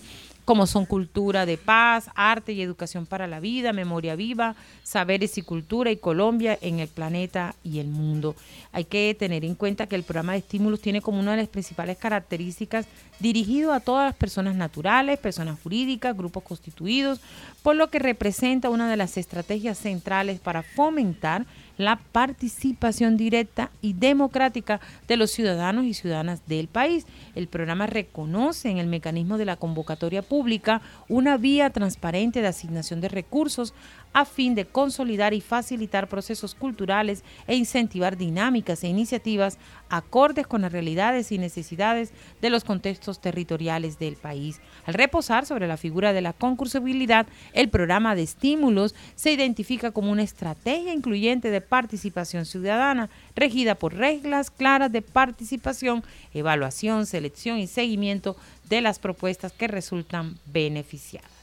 como 0.49 0.65
son 0.65 0.87
cultura 0.87 1.45
de 1.45 1.57
paz, 1.57 2.09
arte 2.15 2.53
y 2.53 2.63
educación 2.63 3.05
para 3.05 3.27
la 3.27 3.39
vida, 3.39 3.71
memoria 3.71 4.15
viva, 4.15 4.55
saberes 4.81 5.37
y 5.37 5.43
cultura 5.43 5.91
y 5.91 5.97
Colombia 5.97 6.57
en 6.59 6.79
el 6.79 6.87
planeta 6.87 7.53
y 7.63 7.77
el 7.77 7.87
mundo. 7.87 8.35
Hay 8.71 8.85
que 8.85 9.15
tener 9.19 9.45
en 9.45 9.53
cuenta 9.53 9.85
que 9.85 9.95
el 9.95 10.01
programa 10.01 10.31
de 10.31 10.39
estímulos 10.39 10.81
tiene 10.81 11.03
como 11.03 11.19
una 11.19 11.33
de 11.33 11.37
las 11.37 11.49
principales 11.49 11.99
características 11.99 12.87
dirigido 13.19 13.73
a 13.73 13.79
todas 13.79 14.07
las 14.07 14.15
personas 14.15 14.55
naturales, 14.55 15.19
personas 15.19 15.59
jurídicas, 15.61 16.17
grupos 16.17 16.41
constituidos, 16.41 17.21
por 17.61 17.75
lo 17.75 17.91
que 17.91 17.99
representa 17.99 18.71
una 18.71 18.89
de 18.89 18.97
las 18.97 19.17
estrategias 19.17 19.77
centrales 19.77 20.39
para 20.39 20.63
fomentar 20.63 21.45
la 21.79 21.95
participación 21.95 23.15
directa 23.15 23.71
y 23.81 23.93
democrática 23.93 24.81
de 25.07 25.15
los 25.15 25.31
ciudadanos 25.31 25.85
y 25.85 25.93
ciudadanas 25.93 26.45
del 26.45 26.67
país. 26.67 27.05
El 27.35 27.47
programa 27.47 27.87
reconoce 27.87 28.69
en 28.69 28.79
el 28.79 28.87
mecanismo 28.87 29.37
de 29.37 29.45
la 29.45 29.55
convocatoria 29.55 30.21
pública 30.21 30.81
una 31.07 31.37
vía 31.37 31.69
transparente 31.69 32.41
de 32.41 32.47
asignación 32.47 32.99
de 32.99 33.07
recursos 33.07 33.73
a 34.13 34.25
fin 34.25 34.55
de 34.55 34.65
consolidar 34.65 35.33
y 35.33 35.41
facilitar 35.41 36.07
procesos 36.07 36.55
culturales 36.55 37.23
e 37.47 37.55
incentivar 37.55 38.17
dinámicas 38.17 38.83
e 38.83 38.87
iniciativas 38.87 39.57
acordes 39.89 40.47
con 40.47 40.61
las 40.61 40.71
realidades 40.71 41.31
y 41.31 41.37
necesidades 41.37 42.11
de 42.41 42.49
los 42.49 42.63
contextos 42.63 43.21
territoriales 43.21 43.99
del 43.99 44.15
país. 44.15 44.61
Al 44.85 44.93
reposar 44.93 45.45
sobre 45.45 45.67
la 45.67 45.77
figura 45.77 46.13
de 46.13 46.21
la 46.21 46.33
concursabilidad, 46.33 47.27
el 47.53 47.69
programa 47.69 48.15
de 48.15 48.23
estímulos 48.23 48.95
se 49.15 49.31
identifica 49.31 49.91
como 49.91 50.11
una 50.11 50.23
estrategia 50.23 50.93
incluyente 50.93 51.51
de 51.51 51.61
participación 51.61 52.45
ciudadana 52.45 53.09
regida 53.35 53.75
por 53.75 53.95
reglas 53.95 54.51
claras 54.51 54.91
de 54.91 55.01
participación, 55.01 56.03
evaluación, 56.33 57.05
selección 57.05 57.57
y 57.57 57.67
seguimiento 57.67 58.35
de 58.69 58.81
las 58.81 58.99
propuestas 58.99 59.51
que 59.53 59.67
resultan 59.67 60.37
beneficiadas. 60.45 61.38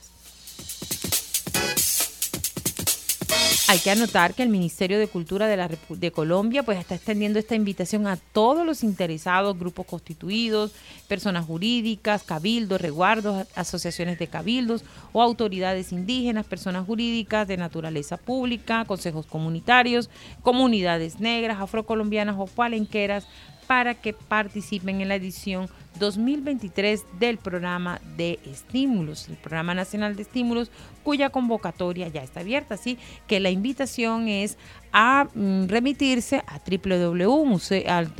Hay 3.68 3.80
que 3.80 3.90
anotar 3.90 4.34
que 4.34 4.44
el 4.44 4.48
Ministerio 4.48 4.96
de 4.96 5.08
Cultura 5.08 5.48
de, 5.48 5.56
la 5.56 5.68
de 5.88 6.12
Colombia 6.12 6.62
pues 6.62 6.78
está 6.78 6.94
extendiendo 6.94 7.40
esta 7.40 7.56
invitación 7.56 8.06
a 8.06 8.16
todos 8.16 8.64
los 8.64 8.84
interesados, 8.84 9.58
grupos 9.58 9.86
constituidos, 9.86 10.70
personas 11.08 11.46
jurídicas, 11.46 12.22
cabildos, 12.22 12.80
reguardos, 12.80 13.48
asociaciones 13.56 14.20
de 14.20 14.28
cabildos 14.28 14.84
o 15.12 15.20
autoridades 15.20 15.90
indígenas, 15.90 16.46
personas 16.46 16.86
jurídicas 16.86 17.48
de 17.48 17.56
naturaleza 17.56 18.18
pública, 18.18 18.84
consejos 18.84 19.26
comunitarios, 19.26 20.10
comunidades 20.42 21.18
negras, 21.18 21.58
afrocolombianas 21.60 22.36
o 22.38 22.46
palenqueras 22.46 23.26
para 23.66 23.94
que 23.94 24.12
participen 24.12 25.00
en 25.00 25.08
la 25.08 25.16
edición 25.16 25.68
2023 25.98 27.04
del 27.18 27.38
programa 27.38 28.00
de 28.16 28.38
estímulos, 28.44 29.28
el 29.28 29.36
programa 29.36 29.74
nacional 29.74 30.14
de 30.14 30.22
estímulos, 30.22 30.70
cuya 31.02 31.30
convocatoria 31.30 32.08
ya 32.08 32.22
está 32.22 32.40
abierta. 32.40 32.74
Así 32.74 32.98
que 33.26 33.40
la 33.40 33.50
invitación 33.50 34.28
es 34.28 34.58
a 34.92 35.28
mm, 35.34 35.68
remitirse 35.68 36.42
a 36.46 36.60
www, 36.60 37.58
al 37.88 38.12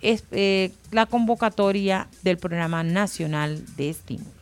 es 0.00 0.24
eh, 0.30 0.72
la 0.90 1.06
convocatoria 1.06 2.08
del 2.22 2.38
programa 2.38 2.82
nacional 2.82 3.64
de 3.76 3.90
estímulos. 3.90 4.41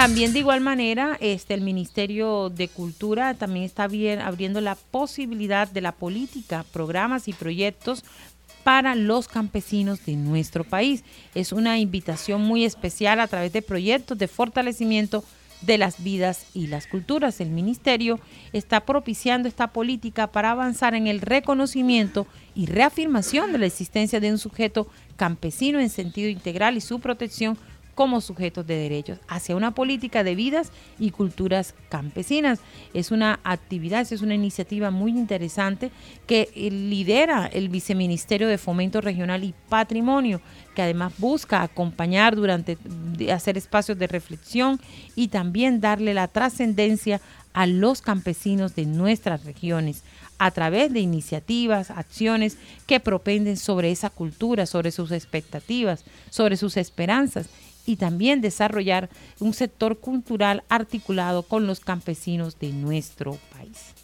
También 0.00 0.32
de 0.32 0.38
igual 0.38 0.62
manera, 0.62 1.18
este, 1.20 1.52
el 1.52 1.60
Ministerio 1.60 2.48
de 2.48 2.68
Cultura 2.68 3.34
también 3.34 3.66
está 3.66 3.86
bien, 3.86 4.22
abriendo 4.22 4.62
la 4.62 4.74
posibilidad 4.74 5.68
de 5.68 5.82
la 5.82 5.92
política, 5.92 6.64
programas 6.72 7.28
y 7.28 7.34
proyectos 7.34 8.02
para 8.64 8.94
los 8.94 9.28
campesinos 9.28 10.02
de 10.06 10.16
nuestro 10.16 10.64
país. 10.64 11.04
Es 11.34 11.52
una 11.52 11.78
invitación 11.78 12.40
muy 12.40 12.64
especial 12.64 13.20
a 13.20 13.28
través 13.28 13.52
de 13.52 13.60
proyectos 13.60 14.16
de 14.16 14.26
fortalecimiento 14.26 15.22
de 15.60 15.76
las 15.76 16.02
vidas 16.02 16.46
y 16.54 16.68
las 16.68 16.86
culturas. 16.86 17.38
El 17.42 17.50
Ministerio 17.50 18.20
está 18.54 18.86
propiciando 18.86 19.48
esta 19.48 19.66
política 19.66 20.28
para 20.28 20.52
avanzar 20.52 20.94
en 20.94 21.08
el 21.08 21.20
reconocimiento 21.20 22.26
y 22.54 22.64
reafirmación 22.64 23.52
de 23.52 23.58
la 23.58 23.66
existencia 23.66 24.18
de 24.18 24.32
un 24.32 24.38
sujeto 24.38 24.88
campesino 25.16 25.78
en 25.78 25.90
sentido 25.90 26.30
integral 26.30 26.78
y 26.78 26.80
su 26.80 27.00
protección 27.00 27.58
como 28.00 28.22
sujetos 28.22 28.66
de 28.66 28.76
derechos 28.76 29.18
hacia 29.28 29.54
una 29.54 29.74
política 29.74 30.24
de 30.24 30.34
vidas 30.34 30.72
y 30.98 31.10
culturas 31.10 31.74
campesinas. 31.90 32.58
Es 32.94 33.10
una 33.10 33.40
actividad, 33.44 34.10
es 34.10 34.22
una 34.22 34.34
iniciativa 34.34 34.90
muy 34.90 35.10
interesante 35.10 35.90
que 36.26 36.48
eh, 36.54 36.70
lidera 36.70 37.46
el 37.52 37.68
Viceministerio 37.68 38.48
de 38.48 38.56
Fomento 38.56 39.02
Regional 39.02 39.44
y 39.44 39.52
Patrimonio, 39.68 40.40
que 40.74 40.80
además 40.80 41.12
busca 41.18 41.60
acompañar 41.60 42.36
durante, 42.36 42.78
hacer 43.30 43.58
espacios 43.58 43.98
de 43.98 44.06
reflexión 44.06 44.80
y 45.14 45.28
también 45.28 45.82
darle 45.82 46.14
la 46.14 46.28
trascendencia 46.28 47.20
a 47.52 47.66
los 47.66 48.00
campesinos 48.00 48.74
de 48.76 48.86
nuestras 48.86 49.44
regiones 49.44 50.04
a 50.38 50.52
través 50.52 50.90
de 50.90 51.00
iniciativas, 51.00 51.90
acciones 51.90 52.56
que 52.86 52.98
propenden 52.98 53.58
sobre 53.58 53.90
esa 53.90 54.08
cultura, 54.08 54.64
sobre 54.64 54.90
sus 54.90 55.10
expectativas, 55.10 56.06
sobre 56.30 56.56
sus 56.56 56.78
esperanzas 56.78 57.50
y 57.86 57.96
también 57.96 58.40
desarrollar 58.40 59.10
un 59.38 59.54
sector 59.54 59.98
cultural 59.98 60.62
articulado 60.68 61.42
con 61.42 61.66
los 61.66 61.80
campesinos 61.80 62.58
de 62.58 62.70
nuestro 62.72 63.38
país. 63.52 63.94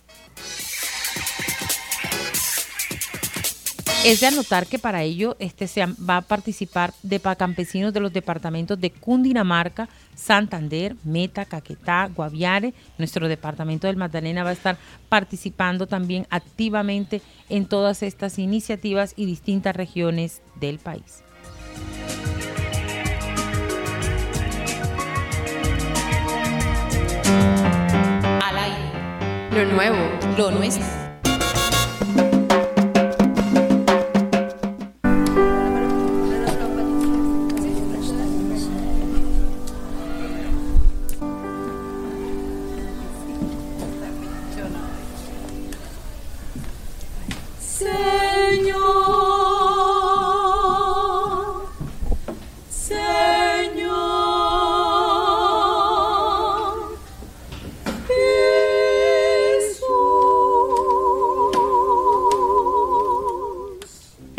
Es 4.06 4.20
de 4.20 4.28
anotar 4.28 4.68
que 4.68 4.78
para 4.78 5.02
ello 5.02 5.34
este 5.40 5.66
se 5.66 5.84
va 5.84 6.18
a 6.18 6.22
participar 6.22 6.94
de 7.02 7.18
campesinos 7.18 7.92
de 7.92 7.98
los 7.98 8.12
departamentos 8.12 8.80
de 8.80 8.92
Cundinamarca, 8.92 9.88
Santander, 10.14 10.94
Meta, 11.02 11.44
Caquetá, 11.44 12.08
Guaviare. 12.14 12.72
Nuestro 12.98 13.26
departamento 13.26 13.88
del 13.88 13.96
Magdalena 13.96 14.44
va 14.44 14.50
a 14.50 14.52
estar 14.52 14.78
participando 15.08 15.88
también 15.88 16.24
activamente 16.30 17.20
en 17.48 17.66
todas 17.66 18.04
estas 18.04 18.38
iniciativas 18.38 19.12
y 19.16 19.26
distintas 19.26 19.74
regiones 19.74 20.40
del 20.60 20.78
país. 20.78 21.24
Lo 29.56 29.64
nuevo, 29.64 29.96
lo 30.36 30.50
nuestro. 30.50 31.05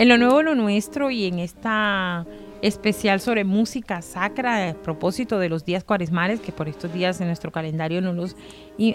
En 0.08 0.12
lo 0.12 0.18
nuevo, 0.20 0.42
lo 0.42 0.56
nuestro 0.56 1.12
y 1.12 1.26
en 1.26 1.40
esta 1.40 2.26
especial 2.62 3.20
sobre 3.20 3.44
música 3.44 4.02
sacra 4.02 4.70
a 4.70 4.74
propósito 4.74 5.38
de 5.38 5.50
los 5.50 5.66
días 5.66 5.84
cuaresmales, 5.84 6.40
que 6.40 6.54
por 6.54 6.70
estos 6.70 6.94
días 6.94 7.20
en 7.20 7.28
nuestro 7.28 7.52
calendario 7.52 8.02
no 8.02 8.14
los 8.14 8.38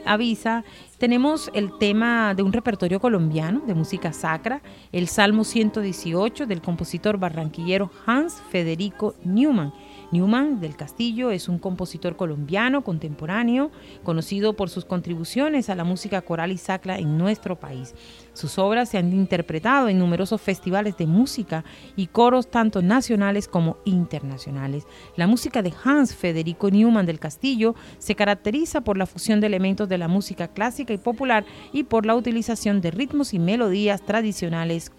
avisa. 0.06 0.64
Tenemos 0.96 1.50
el 1.52 1.76
tema 1.76 2.32
de 2.34 2.42
un 2.42 2.54
repertorio 2.54 2.98
colombiano 2.98 3.60
de 3.66 3.74
música 3.74 4.14
sacra, 4.14 4.62
el 4.90 5.06
Salmo 5.06 5.44
118 5.44 6.46
del 6.46 6.62
compositor 6.62 7.18
barranquillero 7.18 7.90
Hans 8.06 8.40
Federico 8.50 9.14
Newman 9.22 9.74
Newman 10.12 10.60
del 10.60 10.76
Castillo 10.76 11.30
es 11.30 11.48
un 11.48 11.58
compositor 11.58 12.16
colombiano 12.16 12.84
contemporáneo, 12.84 13.70
conocido 14.04 14.52
por 14.52 14.68
sus 14.68 14.84
contribuciones 14.84 15.70
a 15.70 15.74
la 15.74 15.84
música 15.84 16.20
coral 16.20 16.52
y 16.52 16.58
sacra 16.58 16.98
en 16.98 17.16
nuestro 17.16 17.58
país. 17.58 17.94
Sus 18.34 18.58
obras 18.58 18.90
se 18.90 18.98
han 18.98 19.12
interpretado 19.12 19.88
en 19.88 19.98
numerosos 19.98 20.40
festivales 20.40 20.96
de 20.98 21.06
música 21.06 21.64
y 21.96 22.08
coros 22.08 22.50
tanto 22.50 22.82
nacionales 22.82 23.48
como 23.48 23.78
internacionales. 23.86 24.86
La 25.16 25.26
música 25.26 25.62
de 25.62 25.72
Hans 25.82 26.14
Federico 26.14 26.70
Newman 26.70 27.06
del 27.06 27.18
Castillo 27.18 27.74
se 27.98 28.14
caracteriza 28.14 28.82
por 28.82 28.98
la 28.98 29.06
fusión 29.06 29.40
de 29.40 29.46
elementos 29.46 29.88
de 29.88 29.98
la 29.98 30.08
música 30.08 30.48
clásica 30.48 30.92
y 30.92 30.98
popular 30.98 31.46
y 31.72 31.84
por 31.84 32.04
la 32.04 32.14
utilización 32.14 32.82
de 32.82 32.90
ritmos 32.90 33.32
y 33.32 33.38
melodías 33.38 34.02
tradicionales 34.02 34.90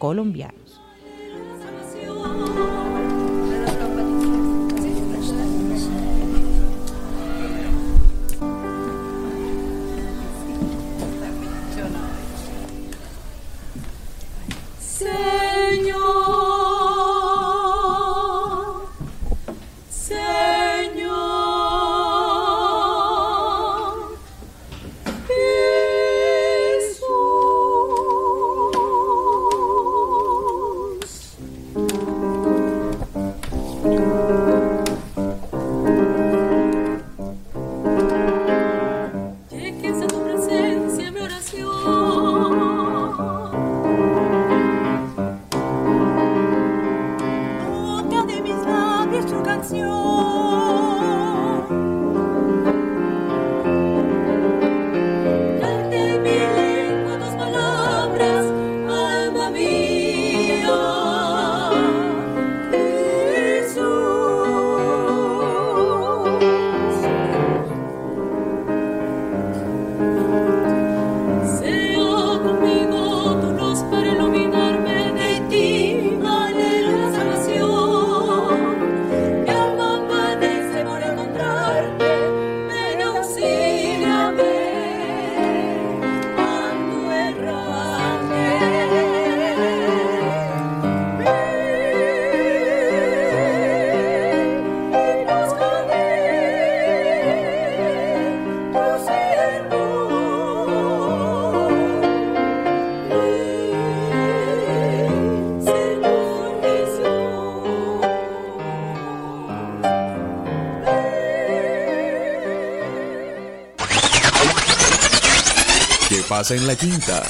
en 116.52 116.68
la 116.68 116.76
quinta. 116.76 117.24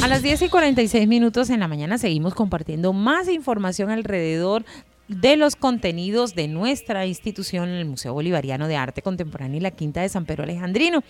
A 0.00 0.06
las 0.08 0.22
10 0.22 0.42
y 0.42 0.48
46 0.48 1.08
minutos 1.08 1.48
en 1.50 1.60
la 1.60 1.68
mañana 1.68 1.96
seguimos 1.96 2.34
compartiendo 2.34 2.92
más 2.92 3.28
información 3.28 3.90
alrededor 3.90 4.64
de 5.20 5.36
los 5.36 5.56
contenidos 5.56 6.34
de 6.34 6.46
nuestra 6.46 7.04
institución, 7.06 7.68
el 7.70 7.84
Museo 7.84 8.12
Bolivariano 8.12 8.68
de 8.68 8.76
Arte 8.76 9.02
Contemporáneo 9.02 9.56
y 9.56 9.60
la 9.60 9.72
Quinta 9.72 10.00
de 10.00 10.08
San 10.08 10.26
Pedro 10.26 10.44
Alejandrino. 10.44 11.02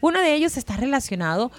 Uno 0.00 0.20
de 0.20 0.34
ellos 0.34 0.56
está 0.56 0.76
relacionado 0.76 1.52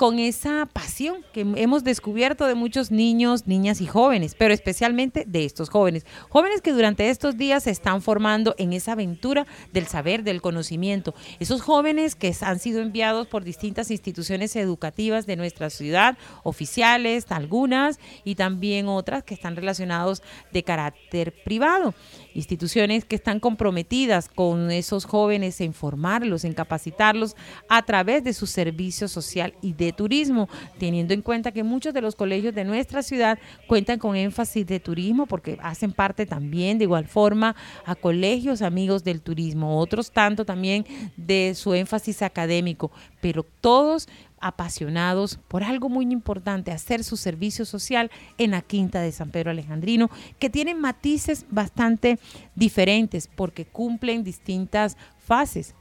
con 0.00 0.18
esa 0.18 0.64
pasión 0.64 1.26
que 1.34 1.42
hemos 1.56 1.84
descubierto 1.84 2.46
de 2.46 2.54
muchos 2.54 2.90
niños, 2.90 3.46
niñas 3.46 3.82
y 3.82 3.86
jóvenes, 3.86 4.34
pero 4.34 4.54
especialmente 4.54 5.26
de 5.26 5.44
estos 5.44 5.68
jóvenes. 5.68 6.06
Jóvenes 6.30 6.62
que 6.62 6.72
durante 6.72 7.10
estos 7.10 7.36
días 7.36 7.64
se 7.64 7.70
están 7.70 8.00
formando 8.00 8.54
en 8.56 8.72
esa 8.72 8.92
aventura 8.92 9.46
del 9.74 9.88
saber, 9.88 10.22
del 10.22 10.40
conocimiento. 10.40 11.14
Esos 11.38 11.60
jóvenes 11.60 12.14
que 12.14 12.34
han 12.40 12.58
sido 12.60 12.80
enviados 12.80 13.26
por 13.26 13.44
distintas 13.44 13.90
instituciones 13.90 14.56
educativas 14.56 15.26
de 15.26 15.36
nuestra 15.36 15.68
ciudad, 15.68 16.16
oficiales, 16.44 17.30
algunas, 17.30 18.00
y 18.24 18.36
también 18.36 18.88
otras 18.88 19.22
que 19.22 19.34
están 19.34 19.54
relacionados 19.54 20.22
de 20.50 20.62
carácter 20.62 21.34
privado 21.44 21.92
instituciones 22.34 23.04
que 23.04 23.16
están 23.16 23.40
comprometidas 23.40 24.28
con 24.28 24.70
esos 24.70 25.04
jóvenes 25.04 25.60
en 25.60 25.72
formarlos, 25.72 26.44
en 26.44 26.52
capacitarlos 26.52 27.36
a 27.68 27.82
través 27.82 28.24
de 28.24 28.32
su 28.32 28.46
servicio 28.46 29.08
social 29.08 29.54
y 29.62 29.72
de 29.72 29.92
turismo, 29.92 30.48
teniendo 30.78 31.14
en 31.14 31.22
cuenta 31.22 31.52
que 31.52 31.62
muchos 31.62 31.94
de 31.94 32.00
los 32.00 32.16
colegios 32.16 32.54
de 32.54 32.64
nuestra 32.64 33.02
ciudad 33.02 33.38
cuentan 33.66 33.98
con 33.98 34.16
énfasis 34.16 34.66
de 34.66 34.80
turismo 34.80 35.26
porque 35.26 35.58
hacen 35.62 35.92
parte 35.92 36.26
también 36.26 36.78
de 36.78 36.84
igual 36.84 37.06
forma 37.06 37.56
a 37.84 37.94
colegios 37.94 38.62
amigos 38.62 39.04
del 39.04 39.20
turismo, 39.22 39.78
otros 39.78 40.10
tanto 40.10 40.44
también 40.44 40.84
de 41.16 41.54
su 41.54 41.74
énfasis 41.74 42.22
académico, 42.22 42.90
pero 43.20 43.44
todos 43.60 44.08
apasionados 44.40 45.38
por 45.48 45.62
algo 45.62 45.88
muy 45.88 46.06
importante, 46.06 46.72
hacer 46.72 47.04
su 47.04 47.16
servicio 47.16 47.64
social 47.64 48.10
en 48.38 48.52
la 48.52 48.62
Quinta 48.62 49.00
de 49.00 49.12
San 49.12 49.30
Pedro 49.30 49.50
Alejandrino, 49.50 50.10
que 50.38 50.50
tienen 50.50 50.80
matices 50.80 51.46
bastante 51.50 52.18
diferentes 52.54 53.28
porque 53.28 53.64
cumplen 53.66 54.24
distintas 54.24 54.96
fases 55.18 55.74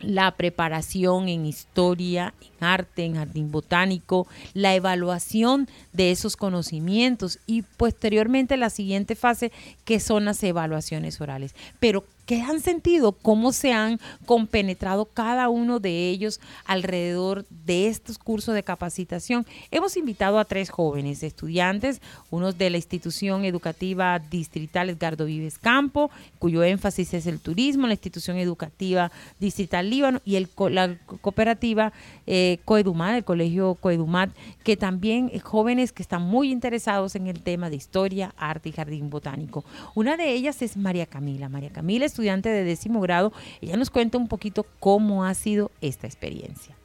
la 0.00 0.32
preparación 0.36 1.28
en 1.28 1.46
historia, 1.46 2.34
en 2.40 2.66
arte, 2.66 3.04
en 3.04 3.14
jardín 3.14 3.50
botánico, 3.50 4.26
la 4.52 4.74
evaluación 4.74 5.68
de 5.92 6.10
esos 6.10 6.36
conocimientos 6.36 7.38
y 7.46 7.62
posteriormente 7.62 8.56
la 8.56 8.70
siguiente 8.70 9.14
fase 9.14 9.52
que 9.84 10.00
son 10.00 10.24
las 10.24 10.42
evaluaciones 10.42 11.20
orales. 11.20 11.54
Pero 11.80 12.04
¿Qué 12.26 12.40
han 12.40 12.60
sentido? 12.60 13.12
¿Cómo 13.12 13.52
se 13.52 13.72
han 13.72 14.00
compenetrado 14.24 15.04
cada 15.04 15.50
uno 15.50 15.78
de 15.78 16.08
ellos 16.08 16.40
alrededor 16.64 17.44
de 17.50 17.88
estos 17.88 18.16
cursos 18.16 18.54
de 18.54 18.62
capacitación? 18.62 19.44
Hemos 19.70 19.98
invitado 19.98 20.38
a 20.38 20.46
tres 20.46 20.70
jóvenes 20.70 21.22
estudiantes, 21.22 22.00
unos 22.30 22.56
de 22.56 22.70
la 22.70 22.78
institución 22.78 23.44
educativa 23.44 24.18
distrital 24.18 24.88
Edgardo 24.88 25.26
Vives 25.26 25.58
Campo, 25.58 26.10
cuyo 26.38 26.64
énfasis 26.64 27.12
es 27.12 27.26
el 27.26 27.40
turismo, 27.40 27.86
la 27.86 27.92
institución 27.92 28.38
educativa 28.38 29.12
distrital 29.38 29.90
Líbano 29.90 30.22
y 30.24 30.36
el, 30.36 30.48
la 30.70 30.96
cooperativa 31.20 31.92
eh, 32.26 32.58
Coedumat, 32.64 33.16
el 33.16 33.24
colegio 33.24 33.74
Coedumat, 33.74 34.30
que 34.62 34.78
también 34.78 35.30
jóvenes 35.40 35.92
que 35.92 36.02
están 36.02 36.22
muy 36.22 36.50
interesados 36.50 37.16
en 37.16 37.26
el 37.26 37.42
tema 37.42 37.68
de 37.68 37.76
historia, 37.76 38.32
arte 38.38 38.70
y 38.70 38.72
jardín 38.72 39.10
botánico. 39.10 39.62
Una 39.94 40.16
de 40.16 40.32
ellas 40.32 40.62
es 40.62 40.78
María 40.78 41.04
Camila. 41.04 41.50
María 41.50 41.70
Camila 41.70 42.06
es 42.06 42.13
estudiante 42.14 42.48
de 42.48 42.62
décimo 42.62 43.00
grado. 43.00 43.32
Ella 43.60 43.76
nos 43.76 43.90
cuenta 43.90 44.18
un 44.18 44.28
poquito 44.28 44.64
cómo 44.78 45.24
ha 45.24 45.34
sido 45.34 45.72
esta 45.80 46.06
experiencia. 46.06 46.76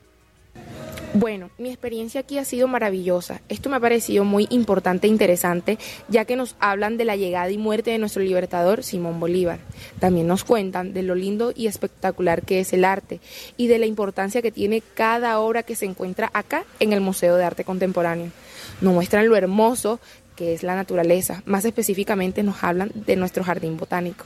Bueno, 1.13 1.49
mi 1.57 1.69
experiencia 1.69 2.21
aquí 2.21 2.37
ha 2.37 2.45
sido 2.45 2.67
maravillosa. 2.67 3.41
Esto 3.49 3.69
me 3.69 3.77
ha 3.77 3.79
parecido 3.79 4.25
muy 4.25 4.47
importante 4.51 5.07
e 5.07 5.09
interesante, 5.09 5.79
ya 6.07 6.25
que 6.25 6.35
nos 6.35 6.55
hablan 6.59 6.97
de 6.97 7.05
la 7.05 7.15
llegada 7.15 7.49
y 7.49 7.57
muerte 7.57 7.91
de 7.91 7.97
nuestro 7.97 8.21
libertador 8.21 8.83
Simón 8.83 9.19
Bolívar. 9.19 9.59
También 9.99 10.27
nos 10.27 10.43
cuentan 10.43 10.93
de 10.93 11.01
lo 11.01 11.15
lindo 11.15 11.51
y 11.55 11.65
espectacular 11.65 12.43
que 12.43 12.59
es 12.59 12.73
el 12.73 12.85
arte 12.85 13.19
y 13.57 13.67
de 13.67 13.79
la 13.79 13.87
importancia 13.87 14.43
que 14.43 14.51
tiene 14.51 14.83
cada 14.93 15.39
obra 15.39 15.63
que 15.63 15.75
se 15.75 15.85
encuentra 15.85 16.29
acá 16.33 16.63
en 16.79 16.93
el 16.93 17.01
Museo 17.01 17.37
de 17.37 17.43
Arte 17.43 17.63
Contemporáneo. 17.63 18.31
Nos 18.81 18.93
muestran 18.93 19.27
lo 19.27 19.35
hermoso 19.35 19.99
que 20.35 20.53
es 20.53 20.61
la 20.61 20.75
naturaleza. 20.75 21.41
Más 21.45 21.65
específicamente 21.65 22.43
nos 22.43 22.63
hablan 22.63 22.91
de 22.93 23.15
nuestro 23.15 23.43
jardín 23.43 23.77
botánico. 23.77 24.25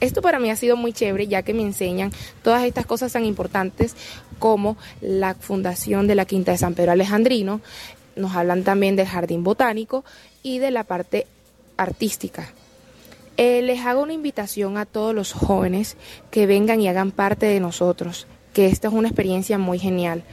Esto 0.00 0.22
para 0.22 0.38
mí 0.38 0.50
ha 0.50 0.56
sido 0.56 0.76
muy 0.76 0.92
chévere 0.92 1.26
ya 1.26 1.42
que 1.42 1.54
me 1.54 1.62
enseñan 1.62 2.12
todas 2.42 2.64
estas 2.64 2.86
cosas 2.86 3.12
tan 3.12 3.24
importantes 3.24 3.96
como 4.38 4.76
la 5.00 5.34
fundación 5.34 6.06
de 6.06 6.14
la 6.14 6.24
Quinta 6.24 6.52
de 6.52 6.58
San 6.58 6.74
Pedro 6.74 6.92
Alejandrino, 6.92 7.60
nos 8.14 8.34
hablan 8.34 8.64
también 8.64 8.96
del 8.96 9.06
jardín 9.06 9.44
botánico 9.44 10.04
y 10.42 10.58
de 10.58 10.70
la 10.70 10.84
parte 10.84 11.26
artística. 11.76 12.52
Eh, 13.36 13.62
les 13.62 13.86
hago 13.86 14.02
una 14.02 14.12
invitación 14.12 14.76
a 14.76 14.86
todos 14.86 15.14
los 15.14 15.32
jóvenes 15.32 15.96
que 16.30 16.46
vengan 16.46 16.80
y 16.80 16.88
hagan 16.88 17.12
parte 17.12 17.46
de 17.46 17.60
nosotros, 17.60 18.26
que 18.52 18.66
esta 18.66 18.88
es 18.88 18.94
una 18.94 19.08
experiencia 19.08 19.58
muy 19.58 19.78
genial 19.78 20.24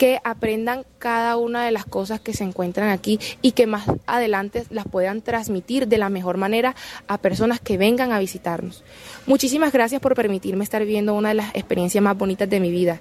que 0.00 0.18
aprendan 0.24 0.86
cada 0.98 1.36
una 1.36 1.62
de 1.66 1.72
las 1.72 1.84
cosas 1.84 2.20
que 2.20 2.32
se 2.32 2.42
encuentran 2.42 2.88
aquí 2.88 3.20
y 3.42 3.52
que 3.52 3.66
más 3.66 3.84
adelante 4.06 4.64
las 4.70 4.88
puedan 4.88 5.20
transmitir 5.20 5.88
de 5.88 5.98
la 5.98 6.08
mejor 6.08 6.38
manera 6.38 6.74
a 7.06 7.18
personas 7.18 7.60
que 7.60 7.76
vengan 7.76 8.10
a 8.10 8.18
visitarnos. 8.18 8.82
Muchísimas 9.26 9.74
gracias 9.74 10.00
por 10.00 10.14
permitirme 10.14 10.64
estar 10.64 10.86
viendo 10.86 11.12
una 11.12 11.28
de 11.28 11.34
las 11.34 11.54
experiencias 11.54 12.02
más 12.02 12.16
bonitas 12.16 12.48
de 12.48 12.60
mi 12.60 12.70
vida. 12.70 12.98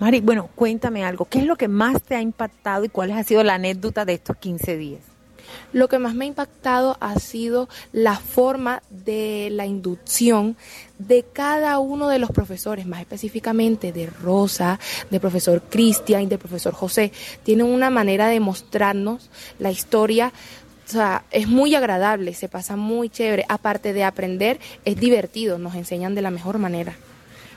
Mari, 0.00 0.20
bueno, 0.20 0.50
cuéntame 0.54 1.02
algo. 1.02 1.24
¿Qué 1.24 1.38
es 1.38 1.46
lo 1.46 1.56
que 1.56 1.68
más 1.68 2.02
te 2.02 2.14
ha 2.14 2.20
impactado 2.20 2.84
y 2.84 2.90
cuál 2.90 3.12
ha 3.12 3.24
sido 3.24 3.42
la 3.42 3.54
anécdota 3.54 4.04
de 4.04 4.12
estos 4.12 4.36
15 4.36 4.76
días? 4.76 5.11
Lo 5.72 5.88
que 5.88 5.98
más 5.98 6.14
me 6.14 6.24
ha 6.24 6.28
impactado 6.28 6.96
ha 7.00 7.18
sido 7.18 7.68
la 7.92 8.16
forma 8.16 8.82
de 8.90 9.48
la 9.50 9.66
inducción 9.66 10.56
de 10.98 11.24
cada 11.32 11.78
uno 11.78 12.08
de 12.08 12.18
los 12.18 12.30
profesores, 12.30 12.86
más 12.86 13.00
específicamente 13.00 13.92
de 13.92 14.06
Rosa, 14.06 14.78
de 15.10 15.20
profesor 15.20 15.62
Cristian 15.68 16.22
y 16.22 16.26
de 16.26 16.38
profesor 16.38 16.74
José. 16.74 17.12
Tienen 17.42 17.66
una 17.66 17.90
manera 17.90 18.28
de 18.28 18.40
mostrarnos 18.40 19.30
la 19.58 19.70
historia 19.70 20.32
o 20.84 20.90
sea, 20.92 21.24
es 21.30 21.48
muy 21.48 21.74
agradable, 21.74 22.34
se 22.34 22.48
pasa 22.48 22.76
muy 22.76 23.08
chévere. 23.08 23.46
Aparte 23.48 23.94
de 23.94 24.04
aprender, 24.04 24.58
es 24.84 24.96
divertido, 24.96 25.56
nos 25.56 25.74
enseñan 25.74 26.14
de 26.14 26.20
la 26.20 26.30
mejor 26.30 26.58
manera. 26.58 26.96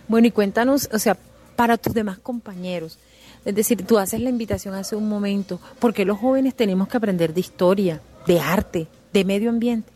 Bueno, 0.08 0.28
y 0.28 0.32
cuéntanos, 0.32 0.88
o 0.94 1.00
sea, 1.00 1.18
para 1.56 1.78
tus 1.78 1.94
demás 1.94 2.20
compañeros, 2.20 2.98
es 3.46 3.56
decir, 3.56 3.86
tú 3.86 3.98
haces 3.98 4.20
la 4.20 4.30
invitación 4.30 4.74
hace 4.74 4.96
un 4.96 5.08
momento, 5.08 5.60
porque 5.80 6.04
los 6.04 6.18
jóvenes 6.18 6.56
tenemos 6.56 6.88
que 6.88 6.98
aprender 6.98 7.34
de 7.34 7.40
historia, 7.40 8.02
de 8.28 8.40
arte, 8.40 8.88
de 9.14 9.26
medio 9.26 9.50
ambiente? 9.50 9.96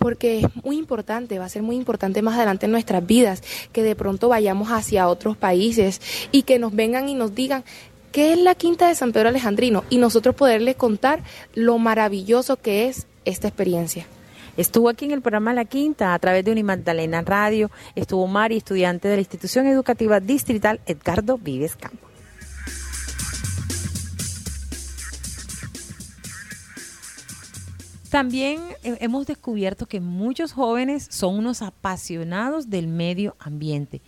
porque 0.00 0.40
es 0.40 0.64
muy 0.64 0.78
importante, 0.78 1.38
va 1.38 1.44
a 1.44 1.50
ser 1.50 1.62
muy 1.62 1.76
importante 1.76 2.22
más 2.22 2.34
adelante 2.36 2.64
en 2.64 2.72
nuestras 2.72 3.06
vidas, 3.06 3.42
que 3.70 3.82
de 3.82 3.94
pronto 3.94 4.30
vayamos 4.30 4.70
hacia 4.70 5.06
otros 5.08 5.36
países 5.36 6.00
y 6.32 6.42
que 6.42 6.58
nos 6.58 6.74
vengan 6.74 7.10
y 7.10 7.14
nos 7.14 7.34
digan 7.34 7.64
qué 8.10 8.32
es 8.32 8.38
la 8.38 8.54
Quinta 8.54 8.88
de 8.88 8.94
San 8.94 9.12
Pedro 9.12 9.28
Alejandrino 9.28 9.84
y 9.90 9.98
nosotros 9.98 10.34
poderles 10.34 10.76
contar 10.76 11.22
lo 11.54 11.78
maravilloso 11.78 12.56
que 12.56 12.88
es 12.88 13.06
esta 13.26 13.48
experiencia. 13.48 14.06
Estuvo 14.56 14.88
aquí 14.88 15.04
en 15.04 15.12
el 15.12 15.20
programa 15.20 15.52
La 15.52 15.66
Quinta 15.66 16.14
a 16.14 16.18
través 16.18 16.46
de 16.46 16.52
Unimagdalena 16.52 17.20
Radio, 17.20 17.70
estuvo 17.94 18.26
Mari, 18.26 18.56
estudiante 18.56 19.06
de 19.06 19.16
la 19.16 19.20
institución 19.20 19.66
educativa 19.66 20.18
distrital 20.18 20.80
Edgardo 20.86 21.36
Vives 21.36 21.76
Campos. 21.76 22.09
También 28.10 28.60
hemos 28.82 29.26
descubierto 29.26 29.86
que 29.86 30.00
muchos 30.00 30.52
jóvenes 30.52 31.06
son 31.10 31.38
unos 31.38 31.62
apasionados 31.62 32.68
del 32.68 32.88
medio 32.88 33.36
ambiente. 33.38 34.02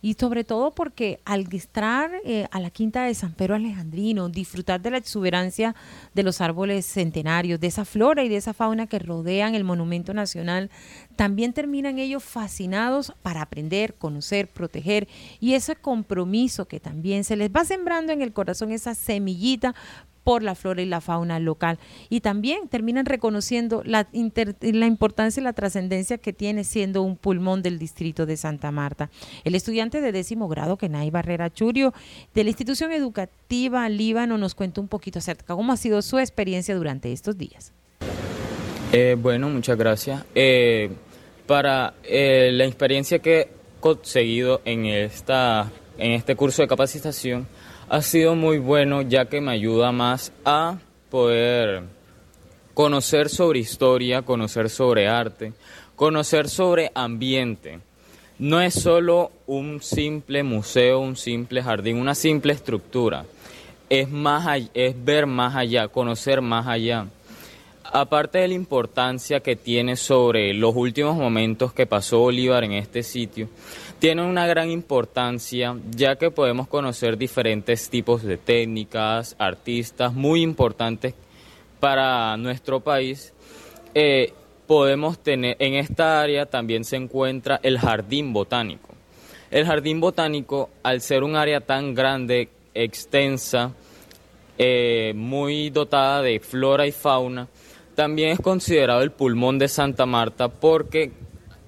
Y 0.00 0.14
sobre 0.14 0.44
todo 0.44 0.74
porque 0.74 1.18
al 1.24 1.52
estar 1.52 2.10
eh, 2.24 2.46
a 2.52 2.60
la 2.60 2.70
quinta 2.70 3.04
de 3.04 3.14
San 3.14 3.32
Pedro 3.32 3.56
Alejandrino, 3.56 4.28
disfrutar 4.28 4.80
de 4.80 4.92
la 4.92 4.98
exuberancia 4.98 5.74
de 6.14 6.22
los 6.22 6.40
árboles 6.40 6.86
centenarios, 6.86 7.58
de 7.58 7.66
esa 7.66 7.84
flora 7.84 8.22
y 8.22 8.28
de 8.28 8.36
esa 8.36 8.52
fauna 8.52 8.86
que 8.86 9.00
rodean 9.00 9.56
el 9.56 9.64
monumento 9.64 10.14
nacional, 10.14 10.70
también 11.16 11.52
terminan 11.52 11.98
ellos 11.98 12.22
fascinados 12.22 13.12
para 13.22 13.42
aprender, 13.42 13.94
conocer, 13.94 14.46
proteger 14.46 15.08
y 15.40 15.54
ese 15.54 15.74
compromiso 15.74 16.68
que 16.68 16.78
también 16.78 17.24
se 17.24 17.34
les 17.34 17.50
va 17.50 17.64
sembrando 17.64 18.12
en 18.12 18.22
el 18.22 18.32
corazón, 18.32 18.70
esa 18.70 18.94
semillita 18.94 19.74
por 20.28 20.42
la 20.42 20.54
flora 20.54 20.82
y 20.82 20.84
la 20.84 21.00
fauna 21.00 21.40
local. 21.40 21.78
Y 22.10 22.20
también 22.20 22.68
terminan 22.68 23.06
reconociendo 23.06 23.80
la, 23.86 24.08
la 24.12 24.86
importancia 24.86 25.40
y 25.40 25.44
la 25.44 25.54
trascendencia 25.54 26.18
que 26.18 26.34
tiene 26.34 26.64
siendo 26.64 27.00
un 27.00 27.16
pulmón 27.16 27.62
del 27.62 27.78
distrito 27.78 28.26
de 28.26 28.36
Santa 28.36 28.70
Marta. 28.70 29.08
El 29.44 29.54
estudiante 29.54 30.02
de 30.02 30.12
décimo 30.12 30.46
grado, 30.46 30.76
Kenai 30.76 31.08
Barrera 31.08 31.48
Churio, 31.48 31.94
de 32.34 32.44
la 32.44 32.50
institución 32.50 32.92
educativa 32.92 33.88
Líbano, 33.88 34.36
nos 34.36 34.54
cuenta 34.54 34.82
un 34.82 34.88
poquito 34.88 35.18
acerca 35.18 35.54
cómo 35.54 35.72
ha 35.72 35.78
sido 35.78 36.02
su 36.02 36.18
experiencia 36.18 36.76
durante 36.76 37.10
estos 37.10 37.38
días. 37.38 37.72
Eh, 38.92 39.16
bueno, 39.18 39.48
muchas 39.48 39.78
gracias. 39.78 40.26
Eh, 40.34 40.90
para 41.46 41.94
eh, 42.04 42.50
la 42.52 42.66
experiencia 42.66 43.20
que 43.20 43.40
he 43.40 43.48
conseguido 43.80 44.60
en, 44.66 44.84
esta, 44.84 45.72
en 45.96 46.12
este 46.12 46.36
curso 46.36 46.60
de 46.60 46.68
capacitación, 46.68 47.46
ha 47.90 48.02
sido 48.02 48.34
muy 48.34 48.58
bueno 48.58 49.02
ya 49.02 49.26
que 49.26 49.40
me 49.40 49.52
ayuda 49.52 49.92
más 49.92 50.32
a 50.44 50.78
poder 51.10 51.84
conocer 52.74 53.28
sobre 53.28 53.60
historia, 53.60 54.22
conocer 54.22 54.68
sobre 54.68 55.08
arte, 55.08 55.52
conocer 55.96 56.48
sobre 56.48 56.92
ambiente. 56.94 57.80
No 58.38 58.60
es 58.60 58.74
solo 58.74 59.32
un 59.46 59.82
simple 59.82 60.42
museo, 60.42 61.00
un 61.00 61.16
simple 61.16 61.62
jardín, 61.62 61.96
una 61.96 62.14
simple 62.14 62.52
estructura. 62.52 63.24
Es, 63.88 64.08
más, 64.08 64.46
es 64.74 65.04
ver 65.04 65.26
más 65.26 65.56
allá, 65.56 65.88
conocer 65.88 66.40
más 66.40 66.66
allá. 66.66 67.06
Aparte 67.90 68.38
de 68.38 68.48
la 68.48 68.54
importancia 68.54 69.40
que 69.40 69.56
tiene 69.56 69.96
sobre 69.96 70.52
los 70.52 70.76
últimos 70.76 71.16
momentos 71.16 71.72
que 71.72 71.86
pasó 71.86 72.18
Bolívar 72.18 72.62
en 72.62 72.74
este 72.74 73.02
sitio, 73.02 73.48
tiene 73.98 74.22
una 74.22 74.46
gran 74.46 74.70
importancia 74.70 75.76
ya 75.90 76.16
que 76.16 76.30
podemos 76.30 76.68
conocer 76.68 77.18
diferentes 77.18 77.90
tipos 77.90 78.22
de 78.22 78.36
técnicas, 78.36 79.34
artistas 79.38 80.14
muy 80.14 80.42
importantes 80.42 81.14
para 81.80 82.36
nuestro 82.36 82.80
país. 82.80 83.32
Eh, 83.94 84.32
podemos 84.66 85.18
tener, 85.18 85.56
en 85.58 85.74
esta 85.74 86.20
área 86.20 86.46
también 86.46 86.84
se 86.84 86.96
encuentra 86.96 87.58
el 87.62 87.78
jardín 87.78 88.32
botánico. 88.32 88.88
El 89.50 89.66
jardín 89.66 90.00
botánico, 90.00 90.70
al 90.82 91.00
ser 91.00 91.24
un 91.24 91.34
área 91.34 91.60
tan 91.60 91.94
grande, 91.94 92.50
extensa, 92.74 93.72
eh, 94.58 95.12
muy 95.16 95.70
dotada 95.70 96.22
de 96.22 96.38
flora 96.38 96.86
y 96.86 96.92
fauna, 96.92 97.48
también 97.94 98.30
es 98.30 98.40
considerado 98.40 99.02
el 99.02 99.10
pulmón 99.10 99.58
de 99.58 99.66
Santa 99.66 100.06
Marta 100.06 100.48
porque 100.48 101.10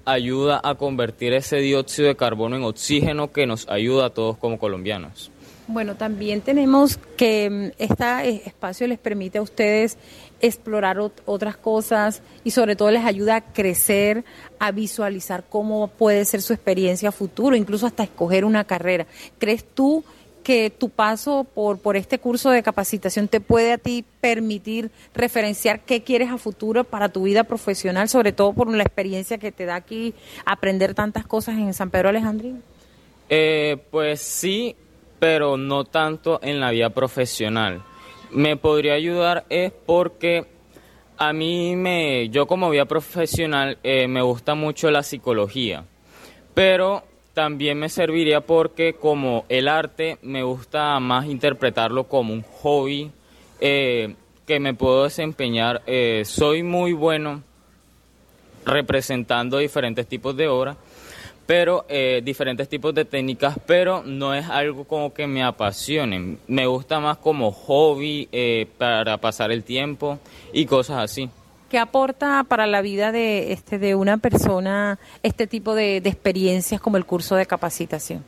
ayuda 0.05 0.61
a 0.63 0.75
convertir 0.75 1.33
ese 1.33 1.57
dióxido 1.57 2.07
de 2.07 2.15
carbono 2.15 2.55
en 2.55 2.63
oxígeno 2.63 3.31
que 3.31 3.45
nos 3.45 3.67
ayuda 3.69 4.07
a 4.07 4.09
todos 4.09 4.37
como 4.37 4.59
colombianos. 4.59 5.31
Bueno, 5.67 5.95
también 5.95 6.41
tenemos 6.41 6.99
que 7.15 7.73
este 7.77 8.47
espacio 8.47 8.87
les 8.87 8.99
permite 8.99 9.37
a 9.37 9.41
ustedes 9.41 9.97
explorar 10.41 10.97
otras 10.99 11.55
cosas 11.55 12.21
y 12.43 12.51
sobre 12.51 12.75
todo 12.75 12.91
les 12.91 13.05
ayuda 13.05 13.35
a 13.37 13.41
crecer, 13.41 14.25
a 14.59 14.71
visualizar 14.71 15.45
cómo 15.47 15.87
puede 15.87 16.25
ser 16.25 16.41
su 16.41 16.51
experiencia 16.53 17.11
futuro, 17.11 17.55
incluso 17.55 17.85
hasta 17.85 18.03
escoger 18.03 18.43
una 18.43 18.63
carrera. 18.63 19.05
¿Crees 19.37 19.63
tú 19.63 20.03
que 20.43 20.69
tu 20.69 20.89
paso 20.89 21.45
por, 21.53 21.79
por 21.79 21.95
este 21.95 22.19
curso 22.19 22.49
de 22.49 22.63
capacitación 22.63 23.27
te 23.27 23.39
puede 23.39 23.73
a 23.73 23.77
ti 23.77 24.03
permitir 24.19 24.91
referenciar 25.13 25.81
qué 25.81 26.03
quieres 26.03 26.29
a 26.29 26.37
futuro 26.37 26.83
para 26.83 27.09
tu 27.09 27.23
vida 27.23 27.43
profesional, 27.43 28.09
sobre 28.09 28.31
todo 28.31 28.53
por 28.53 28.73
la 28.73 28.83
experiencia 28.83 29.37
que 29.37 29.51
te 29.51 29.65
da 29.65 29.75
aquí 29.75 30.13
aprender 30.45 30.93
tantas 30.93 31.25
cosas 31.25 31.57
en 31.57 31.73
San 31.73 31.89
Pedro 31.89 32.09
Alejandrino? 32.09 32.59
Eh, 33.29 33.77
pues 33.91 34.21
sí, 34.21 34.75
pero 35.19 35.57
no 35.57 35.85
tanto 35.85 36.39
en 36.41 36.59
la 36.59 36.71
vida 36.71 36.89
profesional. 36.89 37.83
Me 38.31 38.57
podría 38.57 38.93
ayudar 38.93 39.45
es 39.49 39.71
porque 39.71 40.47
a 41.17 41.33
mí 41.33 41.75
me, 41.75 42.29
yo 42.29 42.47
como 42.47 42.69
vida 42.69 42.85
profesional 42.85 43.77
eh, 43.83 44.07
me 44.07 44.21
gusta 44.21 44.55
mucho 44.55 44.89
la 44.89 45.03
psicología, 45.03 45.85
pero 46.55 47.03
también 47.33 47.79
me 47.79 47.89
serviría 47.89 48.41
porque 48.41 48.93
como 48.93 49.45
el 49.49 49.67
arte 49.67 50.17
me 50.21 50.43
gusta 50.43 50.99
más 50.99 51.25
interpretarlo 51.25 52.05
como 52.05 52.33
un 52.33 52.43
hobby 52.43 53.11
eh, 53.59 54.15
que 54.45 54.59
me 54.59 54.73
puedo 54.73 55.03
desempeñar. 55.03 55.81
Eh, 55.87 56.23
soy 56.25 56.63
muy 56.63 56.93
bueno 56.93 57.43
representando 58.65 59.57
diferentes 59.57 60.07
tipos 60.07 60.35
de 60.35 60.47
obras, 60.47 60.77
pero 61.45 61.85
eh, 61.89 62.21
diferentes 62.23 62.69
tipos 62.69 62.93
de 62.93 63.05
técnicas, 63.05 63.57
pero 63.65 64.03
no 64.03 64.33
es 64.33 64.47
algo 64.49 64.85
como 64.85 65.13
que 65.13 65.27
me 65.27 65.43
apasione. 65.43 66.37
Me 66.47 66.65
gusta 66.65 66.99
más 66.99 67.17
como 67.17 67.51
hobby 67.51 68.27
eh, 68.31 68.67
para 68.77 69.17
pasar 69.17 69.51
el 69.51 69.63
tiempo 69.63 70.19
y 70.53 70.65
cosas 70.65 70.97
así. 70.97 71.29
¿Qué 71.71 71.79
aporta 71.79 72.43
para 72.49 72.67
la 72.67 72.81
vida 72.81 73.13
de, 73.13 73.53
este, 73.53 73.79
de 73.79 73.95
una 73.95 74.17
persona 74.17 74.99
este 75.23 75.47
tipo 75.47 75.73
de, 75.73 75.95
experiencias 75.95 76.81
como 76.81 76.97
el 76.97 77.05
curso 77.05 77.37
de 77.37 77.45
capacitación? 77.45 78.25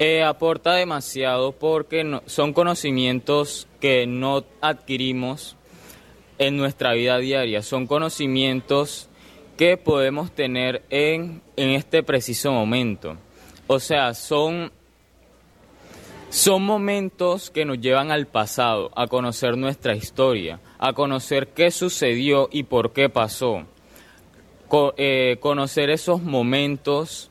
Eh, 0.00 0.24
aporta 0.24 0.74
demasiado 0.74 1.52
porque 1.52 2.18
son 2.26 2.52
conocimientos 2.52 3.68
que 3.78 4.08
no 4.08 4.42
adquirimos 4.60 5.54
en 6.38 6.56
nuestra 6.56 6.92
vida 6.94 7.18
diaria, 7.18 7.62
son 7.62 7.86
conocimientos 7.86 9.08
que 9.56 9.76
podemos 9.76 10.32
tener 10.32 10.82
en, 10.90 11.40
en 11.54 11.68
este 11.70 12.02
preciso 12.02 12.50
momento. 12.50 13.16
O 13.68 13.78
sea, 13.78 14.12
son 14.12 14.72
son 16.32 16.64
momentos 16.64 17.50
que 17.50 17.66
nos 17.66 17.78
llevan 17.78 18.10
al 18.10 18.26
pasado, 18.26 18.90
a 18.96 19.06
conocer 19.06 19.58
nuestra 19.58 19.94
historia, 19.94 20.60
a 20.78 20.94
conocer 20.94 21.48
qué 21.48 21.70
sucedió 21.70 22.48
y 22.50 22.62
por 22.62 22.94
qué 22.94 23.10
pasó. 23.10 23.66
Eh, 24.96 25.36
conocer 25.40 25.90
esos 25.90 26.22
momentos 26.22 27.30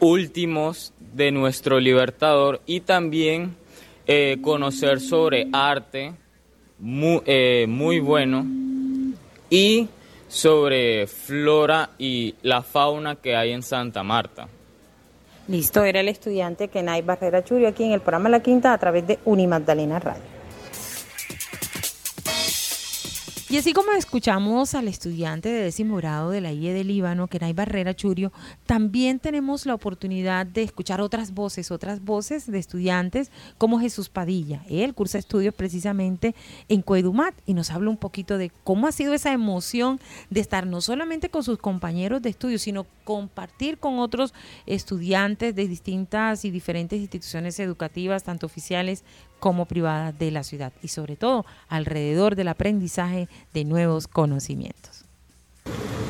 últimos 0.00 0.94
de 0.98 1.32
nuestro 1.32 1.78
libertador 1.80 2.62
y 2.64 2.80
también 2.80 3.56
eh, 4.06 4.38
conocer 4.40 4.98
sobre 4.98 5.48
arte 5.52 6.14
eh, 7.26 7.66
muy 7.68 8.00
bueno 8.00 8.46
y 9.50 9.86
sobre 10.28 11.06
flora 11.06 11.90
y 11.98 12.36
la 12.40 12.62
fauna 12.62 13.16
que 13.16 13.36
hay 13.36 13.52
en 13.52 13.62
Santa 13.62 14.02
Marta. 14.02 14.48
Listo, 15.48 15.84
era 15.84 16.00
el 16.00 16.08
estudiante 16.08 16.68
Kenai 16.68 17.02
Barrera 17.02 17.42
Churio 17.42 17.68
aquí 17.68 17.84
en 17.84 17.92
el 17.92 18.00
programa 18.00 18.28
La 18.28 18.40
Quinta 18.40 18.72
a 18.72 18.78
través 18.78 19.06
de 19.06 19.18
Unimagdalena 19.24 19.98
Radio. 19.98 20.31
Y 23.52 23.58
así 23.58 23.74
como 23.74 23.92
escuchamos 23.92 24.74
al 24.74 24.88
estudiante 24.88 25.50
de 25.50 25.64
décimo 25.64 25.96
grado 25.96 26.30
de 26.30 26.40
la 26.40 26.52
IE 26.52 26.72
del 26.72 26.88
Líbano, 26.88 27.26
Kenai 27.26 27.52
Barrera 27.52 27.92
Churio, 27.92 28.32
también 28.64 29.18
tenemos 29.18 29.66
la 29.66 29.74
oportunidad 29.74 30.46
de 30.46 30.62
escuchar 30.62 31.02
otras 31.02 31.34
voces, 31.34 31.70
otras 31.70 32.02
voces 32.02 32.50
de 32.50 32.58
estudiantes 32.58 33.30
como 33.58 33.78
Jesús 33.78 34.08
Padilla. 34.08 34.62
Él 34.70 34.94
cursa 34.94 35.18
estudios 35.18 35.52
precisamente 35.52 36.34
en 36.70 36.80
Coedumat 36.80 37.34
y 37.44 37.52
nos 37.52 37.70
habla 37.70 37.90
un 37.90 37.98
poquito 37.98 38.38
de 38.38 38.50
cómo 38.64 38.86
ha 38.86 38.92
sido 38.92 39.12
esa 39.12 39.34
emoción 39.34 40.00
de 40.30 40.40
estar 40.40 40.66
no 40.66 40.80
solamente 40.80 41.28
con 41.28 41.44
sus 41.44 41.58
compañeros 41.58 42.22
de 42.22 42.30
estudio, 42.30 42.58
sino 42.58 42.86
compartir 43.04 43.76
con 43.76 43.98
otros 43.98 44.32
estudiantes 44.64 45.54
de 45.54 45.68
distintas 45.68 46.46
y 46.46 46.50
diferentes 46.50 46.98
instituciones 46.98 47.60
educativas, 47.60 48.24
tanto 48.24 48.46
oficiales 48.46 49.04
como 49.42 49.66
privadas 49.66 50.16
de 50.20 50.30
la 50.30 50.44
ciudad 50.44 50.72
y 50.84 50.88
sobre 50.88 51.16
todo 51.16 51.44
alrededor 51.68 52.36
del 52.36 52.46
aprendizaje 52.46 53.26
de 53.52 53.64
nuevos 53.64 54.06
conocimientos. 54.06 55.04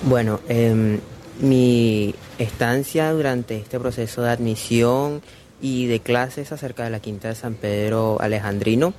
Bueno, 0.03 0.41
em, 0.51 1.01
mi 1.41 2.14
estancia 2.39 3.11
durante 3.11 3.57
este 3.57 3.80
proceso 3.80 4.20
de 4.20 4.28
admisión 4.28 5.22
y 5.62 5.87
de 5.87 6.01
clases 6.01 6.53
acerca 6.53 6.85
de 6.85 6.91
la 6.91 7.01
Quinta 7.01 7.28
de 7.28 7.35
San 7.35 7.55
Pedro 7.55 8.20
Alejandrino 8.20 8.93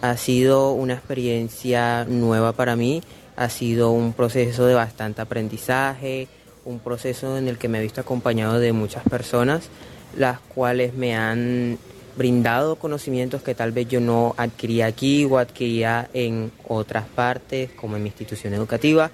ha 0.00 0.16
sido 0.16 0.72
una 0.72 0.94
experiencia 0.94 2.06
nueva 2.06 2.52
para 2.52 2.76
mí, 2.76 3.02
ha 3.36 3.50
sido 3.50 3.90
un 3.90 4.14
proceso 4.14 4.64
de 4.64 4.72
bastante 4.72 5.20
aprendizaje, 5.20 6.26
un 6.64 6.78
proceso 6.78 7.36
en 7.36 7.48
el 7.48 7.58
que 7.58 7.68
me 7.68 7.80
he 7.80 7.82
visto 7.82 8.00
acompañado 8.00 8.58
de 8.60 8.72
muchas 8.72 9.04
personas, 9.04 9.68
las 10.16 10.40
cuales 10.40 10.94
me 10.94 11.14
han 11.14 11.76
brindado 12.16 12.76
conocimientos 12.76 13.42
que 13.42 13.54
tal 13.54 13.72
vez 13.72 13.88
yo 13.88 14.00
no 14.00 14.34
adquiría 14.36 14.86
aquí 14.86 15.24
o 15.24 15.38
adquiría 15.38 16.08
en 16.12 16.52
otras 16.68 17.06
partes, 17.06 17.70
como 17.72 17.96
en 17.96 18.02
mi 18.02 18.08
institución 18.08 18.54
educativa. 18.54 19.10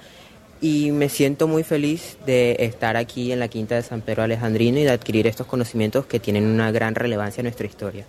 Y 0.60 0.90
me 0.90 1.08
siento 1.08 1.48
muy 1.48 1.62
feliz 1.62 2.18
de 2.26 2.56
estar 2.60 2.96
aquí 2.96 3.32
en 3.32 3.38
la 3.40 3.48
Quinta 3.48 3.76
de 3.76 3.82
San 3.82 4.02
Pedro 4.02 4.22
Alejandrino 4.22 4.78
y 4.78 4.82
de 4.82 4.90
adquirir 4.90 5.26
estos 5.26 5.46
conocimientos 5.46 6.04
que 6.04 6.20
tienen 6.20 6.46
una 6.46 6.70
gran 6.70 6.94
relevancia 6.94 7.40
en 7.40 7.44
nuestra 7.44 7.66
historia. 7.66 8.04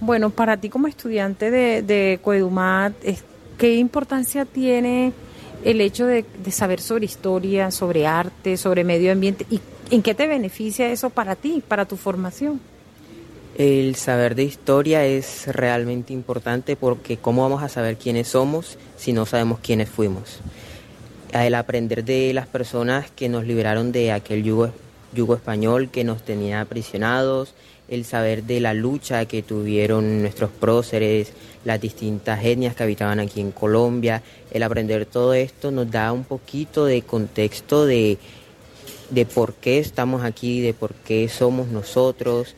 Bueno, 0.00 0.30
para 0.30 0.56
ti 0.56 0.68
como 0.68 0.88
estudiante 0.88 1.52
de, 1.52 1.82
de 1.82 2.18
Coedumat, 2.20 2.92
¿qué 3.56 3.76
importancia 3.76 4.44
tiene 4.44 5.12
el 5.64 5.80
hecho 5.80 6.06
de, 6.06 6.24
de 6.42 6.50
saber 6.50 6.80
sobre 6.80 7.04
historia, 7.04 7.70
sobre 7.70 8.04
arte, 8.08 8.56
sobre 8.56 8.82
medio 8.82 9.12
ambiente? 9.12 9.46
¿Y 9.48 9.60
en 9.92 10.02
qué 10.02 10.14
te 10.14 10.26
beneficia 10.26 10.90
eso 10.90 11.10
para 11.10 11.36
ti, 11.36 11.62
para 11.68 11.84
tu 11.84 11.96
formación? 11.96 12.71
El 13.58 13.96
saber 13.96 14.34
de 14.34 14.44
historia 14.44 15.04
es 15.04 15.46
realmente 15.46 16.14
importante 16.14 16.74
porque 16.74 17.18
¿cómo 17.18 17.42
vamos 17.42 17.62
a 17.62 17.68
saber 17.68 17.98
quiénes 17.98 18.28
somos 18.28 18.78
si 18.96 19.12
no 19.12 19.26
sabemos 19.26 19.58
quiénes 19.60 19.90
fuimos? 19.90 20.40
El 21.34 21.54
aprender 21.54 22.02
de 22.02 22.32
las 22.32 22.46
personas 22.46 23.10
que 23.10 23.28
nos 23.28 23.44
liberaron 23.44 23.92
de 23.92 24.10
aquel 24.10 24.42
yugo, 24.42 24.72
español 25.34 25.90
que 25.90 26.02
nos 26.02 26.22
tenía 26.22 26.62
aprisionados, 26.62 27.52
el 27.88 28.06
saber 28.06 28.44
de 28.44 28.60
la 28.60 28.72
lucha 28.72 29.26
que 29.26 29.42
tuvieron 29.42 30.22
nuestros 30.22 30.50
próceres, 30.50 31.34
las 31.66 31.78
distintas 31.78 32.42
etnias 32.42 32.74
que 32.74 32.84
habitaban 32.84 33.20
aquí 33.20 33.42
en 33.42 33.52
Colombia, 33.52 34.22
el 34.50 34.62
aprender 34.62 35.04
todo 35.04 35.34
esto 35.34 35.70
nos 35.70 35.90
da 35.90 36.10
un 36.12 36.24
poquito 36.24 36.86
de 36.86 37.02
contexto 37.02 37.84
de, 37.84 38.16
de 39.10 39.26
por 39.26 39.52
qué 39.52 39.78
estamos 39.78 40.24
aquí, 40.24 40.62
de 40.62 40.72
por 40.72 40.94
qué 40.94 41.28
somos 41.28 41.68
nosotros, 41.68 42.56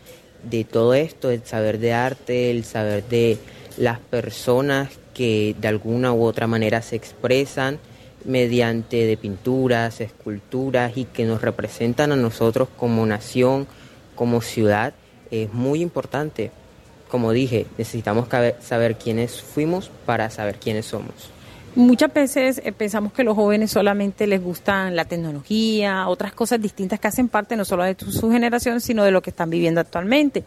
de 0.49 0.65
todo 0.65 0.95
esto, 0.95 1.31
el 1.31 1.45
saber 1.45 1.79
de 1.79 1.93
arte, 1.93 2.51
el 2.51 2.65
saber 2.65 3.05
de 3.09 3.39
las 3.77 3.99
personas 3.99 4.91
que 5.15 5.55
de 5.61 5.69
alguna 5.69 6.13
u 6.13 6.25
otra 6.25 6.47
manera 6.47 6.83
se 6.83 6.97
expresan 6.97 7.79
mediante 8.25 9.07
de 9.07 9.17
pinturas, 9.17 10.01
esculturas 10.01 10.97
y 10.97 11.05
que 11.05 11.25
nos 11.25 11.43
representan 11.43 12.13
a 12.13 12.17
nosotros 12.17 12.69
como 12.77 13.05
nación, 13.07 13.67
como 14.15 14.41
ciudad, 14.41 14.95
es 15.31 15.53
muy 15.53 15.81
importante. 15.81 16.51
Como 17.09 17.33
dije, 17.33 17.67
necesitamos 17.79 18.29
saber 18.61 18.97
quiénes 18.97 19.41
fuimos 19.41 19.91
para 20.07 20.31
saber 20.31 20.57
quiénes 20.57 20.87
somos. 20.87 21.31
Muchas 21.77 22.15
veces 22.15 22.63
eh, 22.65 22.71
pensamos 22.71 23.13
que 23.13 23.25
los 23.25 23.35
jóvenes 23.35 23.73
solamente 23.73 24.29
les 24.29 24.41
gustan 24.41 24.95
la 24.95 25.07
tecnología, 25.07 26.07
otras 26.07 26.33
cosas 26.33 26.63
distintas 26.63 27.01
que 27.01 27.09
hacen 27.09 27.27
parte 27.27 27.57
no 27.57 27.65
solo 27.65 27.83
de 27.83 27.97
su 27.99 28.31
generación, 28.31 28.81
sino 28.81 29.03
de 29.03 29.11
lo 29.11 29.21
que 29.21 29.31
están 29.31 29.51
viviendo 29.51 29.81
actualmente. 29.81 30.45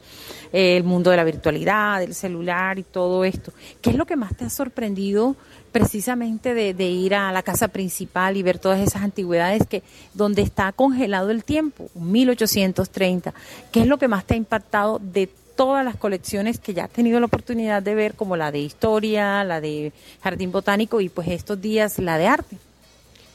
Eh, 0.54 0.78
el 0.78 0.86
mundo 0.86 1.12
de 1.12 1.18
la 1.18 1.26
virtualidad, 1.26 2.00
del 2.00 2.14
celular 2.14 2.80
y 2.80 2.84
todo 2.84 3.26
esto. 3.26 3.52
¿Qué 3.82 3.90
es 3.90 3.98
lo 3.98 4.06
que 4.06 4.16
más 4.16 4.38
te 4.38 4.46
ha 4.46 4.50
sorprendido 4.50 5.36
precisamente 5.74 6.54
de, 6.54 6.74
de, 6.74 6.90
ir 6.90 7.14
a 7.14 7.30
la 7.34 7.44
casa 7.44 7.68
principal 7.68 8.38
y 8.38 8.44
ver 8.44 8.58
todas 8.58 8.80
esas 8.80 9.02
antigüedades 9.02 9.68
que 9.68 9.84
donde 10.14 10.44
está 10.44 10.72
congelado 10.72 11.30
el 11.32 11.44
tiempo, 11.44 11.90
1830? 11.96 13.34
¿Qué 13.74 13.82
es 13.82 13.88
lo 13.88 13.98
que 13.98 14.08
más 14.08 14.24
te 14.24 14.36
ha 14.36 14.38
impactado 14.38 15.02
de 15.04 15.30
todas 15.58 15.84
las 15.84 15.98
colecciones 15.98 16.60
que 16.60 16.74
ya 16.74 16.86
he 16.86 16.88
tenido 16.88 17.20
la 17.20 17.26
oportunidad 17.26 17.84
de 17.84 17.96
ver, 17.96 18.14
como 18.14 18.38
la 18.38 18.52
de 18.54 18.60
historia, 18.60 19.44
la 19.44 19.60
de 19.60 19.92
jardín 20.22 20.54
botánico 20.54 21.02
y 21.02 21.10
pues 21.10 21.28
estos 21.28 21.60
días 21.60 22.00
la 22.00 22.18
de 22.18 22.28
arte. 22.28 22.58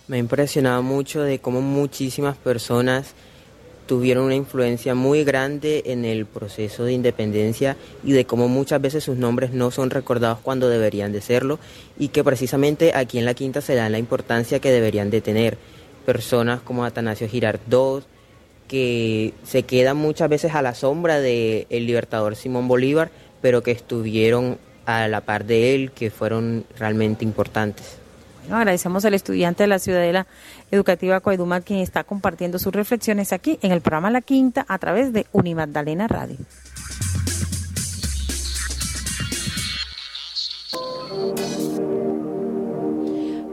Me 0.08 0.16
ha 0.16 0.20
impresionado 0.20 0.82
mucho 0.82 1.20
de 1.20 1.40
cómo 1.40 1.60
muchísimas 1.60 2.36
personas 2.36 3.14
tuvieron 3.86 4.24
una 4.24 4.36
influencia 4.36 4.94
muy 4.94 5.24
grande 5.24 5.82
en 5.86 6.04
el 6.04 6.24
proceso 6.24 6.84
de 6.84 6.92
independencia 6.92 7.76
y 8.04 8.12
de 8.12 8.24
cómo 8.24 8.48
muchas 8.48 8.80
veces 8.80 9.04
sus 9.04 9.16
nombres 9.16 9.52
no 9.52 9.70
son 9.70 9.90
recordados 9.90 10.38
cuando 10.38 10.68
deberían 10.68 11.12
de 11.12 11.20
serlo 11.20 11.58
y 11.98 12.08
que 12.08 12.22
precisamente 12.24 12.92
aquí 12.94 13.18
en 13.18 13.24
la 13.24 13.34
Quinta 13.34 13.60
se 13.60 13.74
dan 13.74 13.92
la 13.92 13.98
importancia 13.98 14.60
que 14.60 14.70
deberían 14.70 15.10
de 15.10 15.20
tener. 15.20 15.58
Personas 16.06 16.60
como 16.62 16.84
Atanasio 16.84 17.28
Girardot, 17.28 18.04
que 18.72 19.34
se 19.44 19.64
quedan 19.64 19.98
muchas 19.98 20.30
veces 20.30 20.54
a 20.54 20.62
la 20.62 20.74
sombra 20.74 21.20
del 21.20 21.66
el 21.68 21.86
libertador 21.86 22.36
Simón 22.36 22.68
Bolívar, 22.68 23.10
pero 23.42 23.62
que 23.62 23.70
estuvieron 23.70 24.56
a 24.86 25.08
la 25.08 25.20
par 25.20 25.44
de 25.44 25.74
él, 25.74 25.90
que 25.90 26.10
fueron 26.10 26.64
realmente 26.78 27.22
importantes. 27.22 27.98
Bueno, 28.44 28.56
agradecemos 28.56 29.04
al 29.04 29.12
estudiante 29.12 29.64
de 29.64 29.66
la 29.66 29.78
Ciudadela 29.78 30.26
Educativa 30.70 31.20
Coedumat 31.20 31.62
quien 31.64 31.80
está 31.80 32.02
compartiendo 32.02 32.58
sus 32.58 32.72
reflexiones 32.72 33.34
aquí 33.34 33.58
en 33.60 33.72
el 33.72 33.82
programa 33.82 34.10
La 34.10 34.22
Quinta 34.22 34.64
a 34.66 34.78
través 34.78 35.12
de 35.12 35.26
Unimagdalena 35.32 36.08
Radio. 36.08 36.38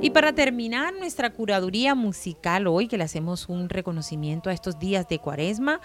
Y 0.02 0.12
para 0.12 0.32
terminar 0.32 0.94
nuestra 0.94 1.30
curaduría 1.30 1.94
musical 1.94 2.68
hoy, 2.68 2.88
que 2.88 2.98
le 2.98 3.04
hacemos 3.04 3.50
un 3.50 3.68
reconocimiento 3.68 4.50
a 4.50 4.54
estos 4.54 4.80
días 4.80 5.10
de 5.10 5.20
cuaresma, 5.20 5.82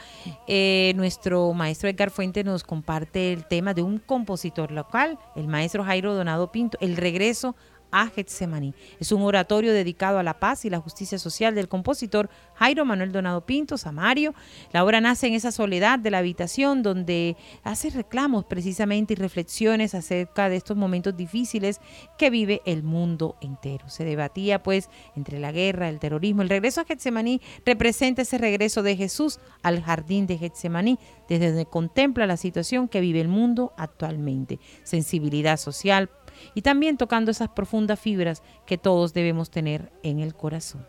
eh, 0.46 0.92
nuestro 0.94 1.52
maestro 1.52 1.88
Edgar 1.88 2.10
Fuente 2.10 2.44
nos 2.44 2.62
comparte 2.62 3.32
el 3.32 3.44
tema 3.44 3.74
de 3.74 3.82
un 3.82 3.98
compositor 3.98 4.70
local, 4.70 5.18
el 5.34 5.48
maestro 5.48 5.82
Jairo 5.82 6.14
Donado 6.14 6.52
Pinto, 6.52 6.78
el 6.80 6.96
regreso 6.96 7.56
a 7.95 8.09
Getsemaní. 8.09 8.74
Es 8.99 9.12
un 9.12 9.22
oratorio 9.22 9.72
dedicado 9.72 10.18
a 10.18 10.24
la 10.24 10.40
paz 10.40 10.64
y 10.64 10.70
la 10.70 10.80
justicia 10.80 11.16
social 11.16 11.55
del 11.55 11.68
compositor 11.68 12.28
Jairo 12.55 12.84
Manuel 12.84 13.12
Donado 13.12 13.47
Pinto, 13.47 13.78
Samario. 13.78 14.34
La 14.72 14.84
obra 14.84 15.01
nace 15.01 15.28
en 15.28 15.34
esa 15.34 15.53
soledad 15.53 16.01
de 16.01 16.11
la 16.11 16.18
habitación 16.18 16.82
donde 16.82 17.36
hace 17.62 17.90
reclamos 17.90 18.47
precisamente 18.47 19.12
y 19.12 19.16
reflexiones 19.16 19.95
acerca 19.95 20.49
de 20.49 20.57
estos 20.57 20.76
momentos 20.76 21.16
difíciles 21.16 21.80
que 22.18 22.30
vive 22.30 22.62
el 22.66 22.82
mundo 22.82 23.36
entero. 23.40 23.88
Se 23.88 24.05
debatía 24.05 24.61
pues 24.61 24.90
entre 25.14 25.38
la 25.38 25.53
guerra, 25.53 25.88
el 25.88 26.01
terrorismo. 26.01 26.42
El 26.42 26.49
regreso 26.49 26.80
a 26.80 26.84
Getsemaní 26.84 27.40
representa 27.64 28.22
ese 28.22 28.38
regreso 28.38 28.82
de 28.82 28.97
Jesús 28.97 29.38
al 29.62 29.80
jardín 29.82 30.26
de 30.26 30.36
Getsemaní, 30.36 30.99
desde 31.28 31.49
donde 31.49 31.66
contempla 31.66 32.26
la 32.26 32.36
situación 32.36 32.88
que 32.88 33.01
vive 33.01 33.20
el 33.20 33.28
mundo 33.28 33.72
actualmente. 33.76 34.59
Sensibilidad 34.82 35.59
social 35.59 36.11
y 36.55 36.62
también 36.62 36.97
tocando 36.97 37.30
esas 37.30 37.49
profundas 37.49 38.01
fibras 38.01 38.43
que 38.66 38.78
todos 38.78 39.14
debemos 39.14 39.51
tener 39.51 39.93
en 40.03 40.20
el 40.20 40.35
corazón. 40.35 40.87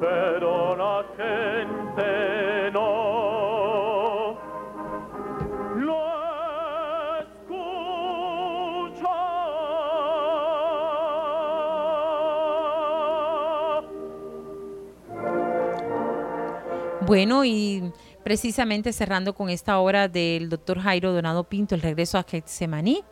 pero 0.00 0.76
la 0.76 1.04
gente 1.16 2.70
no 2.72 4.36
lo 5.76 6.00
escucha. 7.20 8.24
Bueno, 17.06 17.44
y 17.44 17.92
precisamente 18.24 18.92
cerrando 18.92 19.34
con 19.34 19.50
esta 19.50 19.78
obra 19.78 20.08
del 20.08 20.48
doctor 20.48 20.80
Jairo 20.80 21.12
Donado 21.12 21.44
Pinto, 21.44 21.74
El 21.74 21.82
regreso 21.82 22.18
a 22.18 22.24
Getsemaní, 22.24 23.04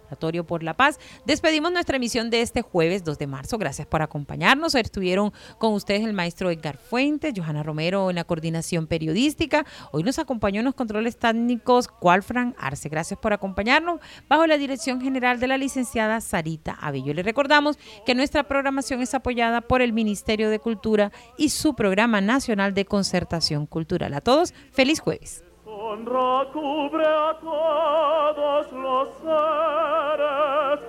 Por 0.46 0.62
la 0.62 0.74
Paz. 0.74 0.98
Despedimos 1.26 1.72
nuestra 1.72 1.96
emisión 1.96 2.30
de 2.30 2.42
este 2.42 2.62
jueves 2.62 3.02
2 3.04 3.18
de 3.18 3.26
marzo. 3.26 3.58
Gracias 3.58 3.86
por 3.86 4.02
acompañarnos. 4.02 4.74
Estuvieron 4.74 5.32
con 5.58 5.72
ustedes 5.74 6.04
el 6.04 6.12
maestro 6.12 6.50
Edgar 6.50 6.76
Fuentes, 6.76 7.32
Johanna 7.36 7.62
Romero 7.62 8.10
en 8.10 8.16
la 8.16 8.24
coordinación 8.24 8.86
periodística. 8.86 9.66
Hoy 9.90 10.02
nos 10.02 10.18
acompañó 10.18 10.60
en 10.60 10.66
los 10.66 10.74
controles 10.74 11.16
técnicos 11.16 11.88
Cualfran 11.88 12.54
Arce. 12.58 12.88
Gracias 12.88 13.18
por 13.18 13.32
acompañarnos 13.32 14.00
bajo 14.28 14.46
la 14.46 14.58
dirección 14.58 15.00
general 15.00 15.40
de 15.40 15.48
la 15.48 15.58
licenciada 15.58 16.20
Sarita 16.20 16.72
Abello. 16.72 17.14
Le 17.14 17.22
recordamos 17.22 17.78
que 18.06 18.14
nuestra 18.14 18.44
programación 18.44 19.02
es 19.02 19.14
apoyada 19.14 19.60
por 19.60 19.82
el 19.82 19.92
Ministerio 19.92 20.50
de 20.50 20.58
Cultura 20.58 21.12
y 21.36 21.48
su 21.48 21.74
Programa 21.74 22.20
Nacional 22.20 22.74
de 22.74 22.84
Concertación 22.84 23.66
Cultural. 23.66 24.14
A 24.14 24.20
todos, 24.20 24.54
feliz 24.72 25.00
jueves. 25.00 25.42
Honra 25.85 26.47
cubre 26.53 27.05
a 27.05 27.35
todos 27.41 28.70
los 28.70 29.09
seres, 29.18 30.80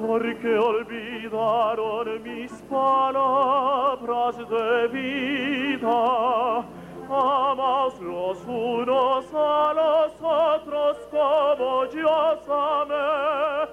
porque 0.00 0.58
olvidaron 0.58 2.22
mis 2.22 2.50
palabras 2.62 4.38
de 4.38 4.88
vida. 4.88 6.64
Amaos 7.10 8.00
los 8.00 8.38
unos 8.46 9.26
a 9.34 9.74
los 9.74 10.12
otros 10.22 10.96
como 11.10 11.84
yo 11.92 12.08
amé. 12.48 13.68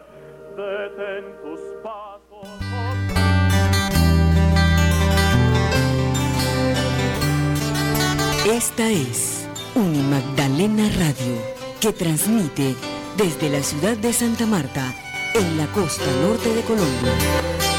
Detén 0.57 1.23
tus 1.41 1.61
pasos. 1.81 2.49
Esta 8.45 8.89
es 8.89 9.38
Unimagdalena 9.79 10.89
Radio, 10.99 11.41
que 11.79 11.93
transmite 11.93 12.75
desde 13.15 13.49
la 13.49 13.63
ciudad 13.63 13.95
de 13.95 14.11
Santa 14.11 14.45
Marta, 14.45 14.93
en 15.33 15.57
la 15.57 15.67
costa 15.67 16.03
norte 16.21 16.53
de 16.53 16.61
Colombia. 16.63 17.78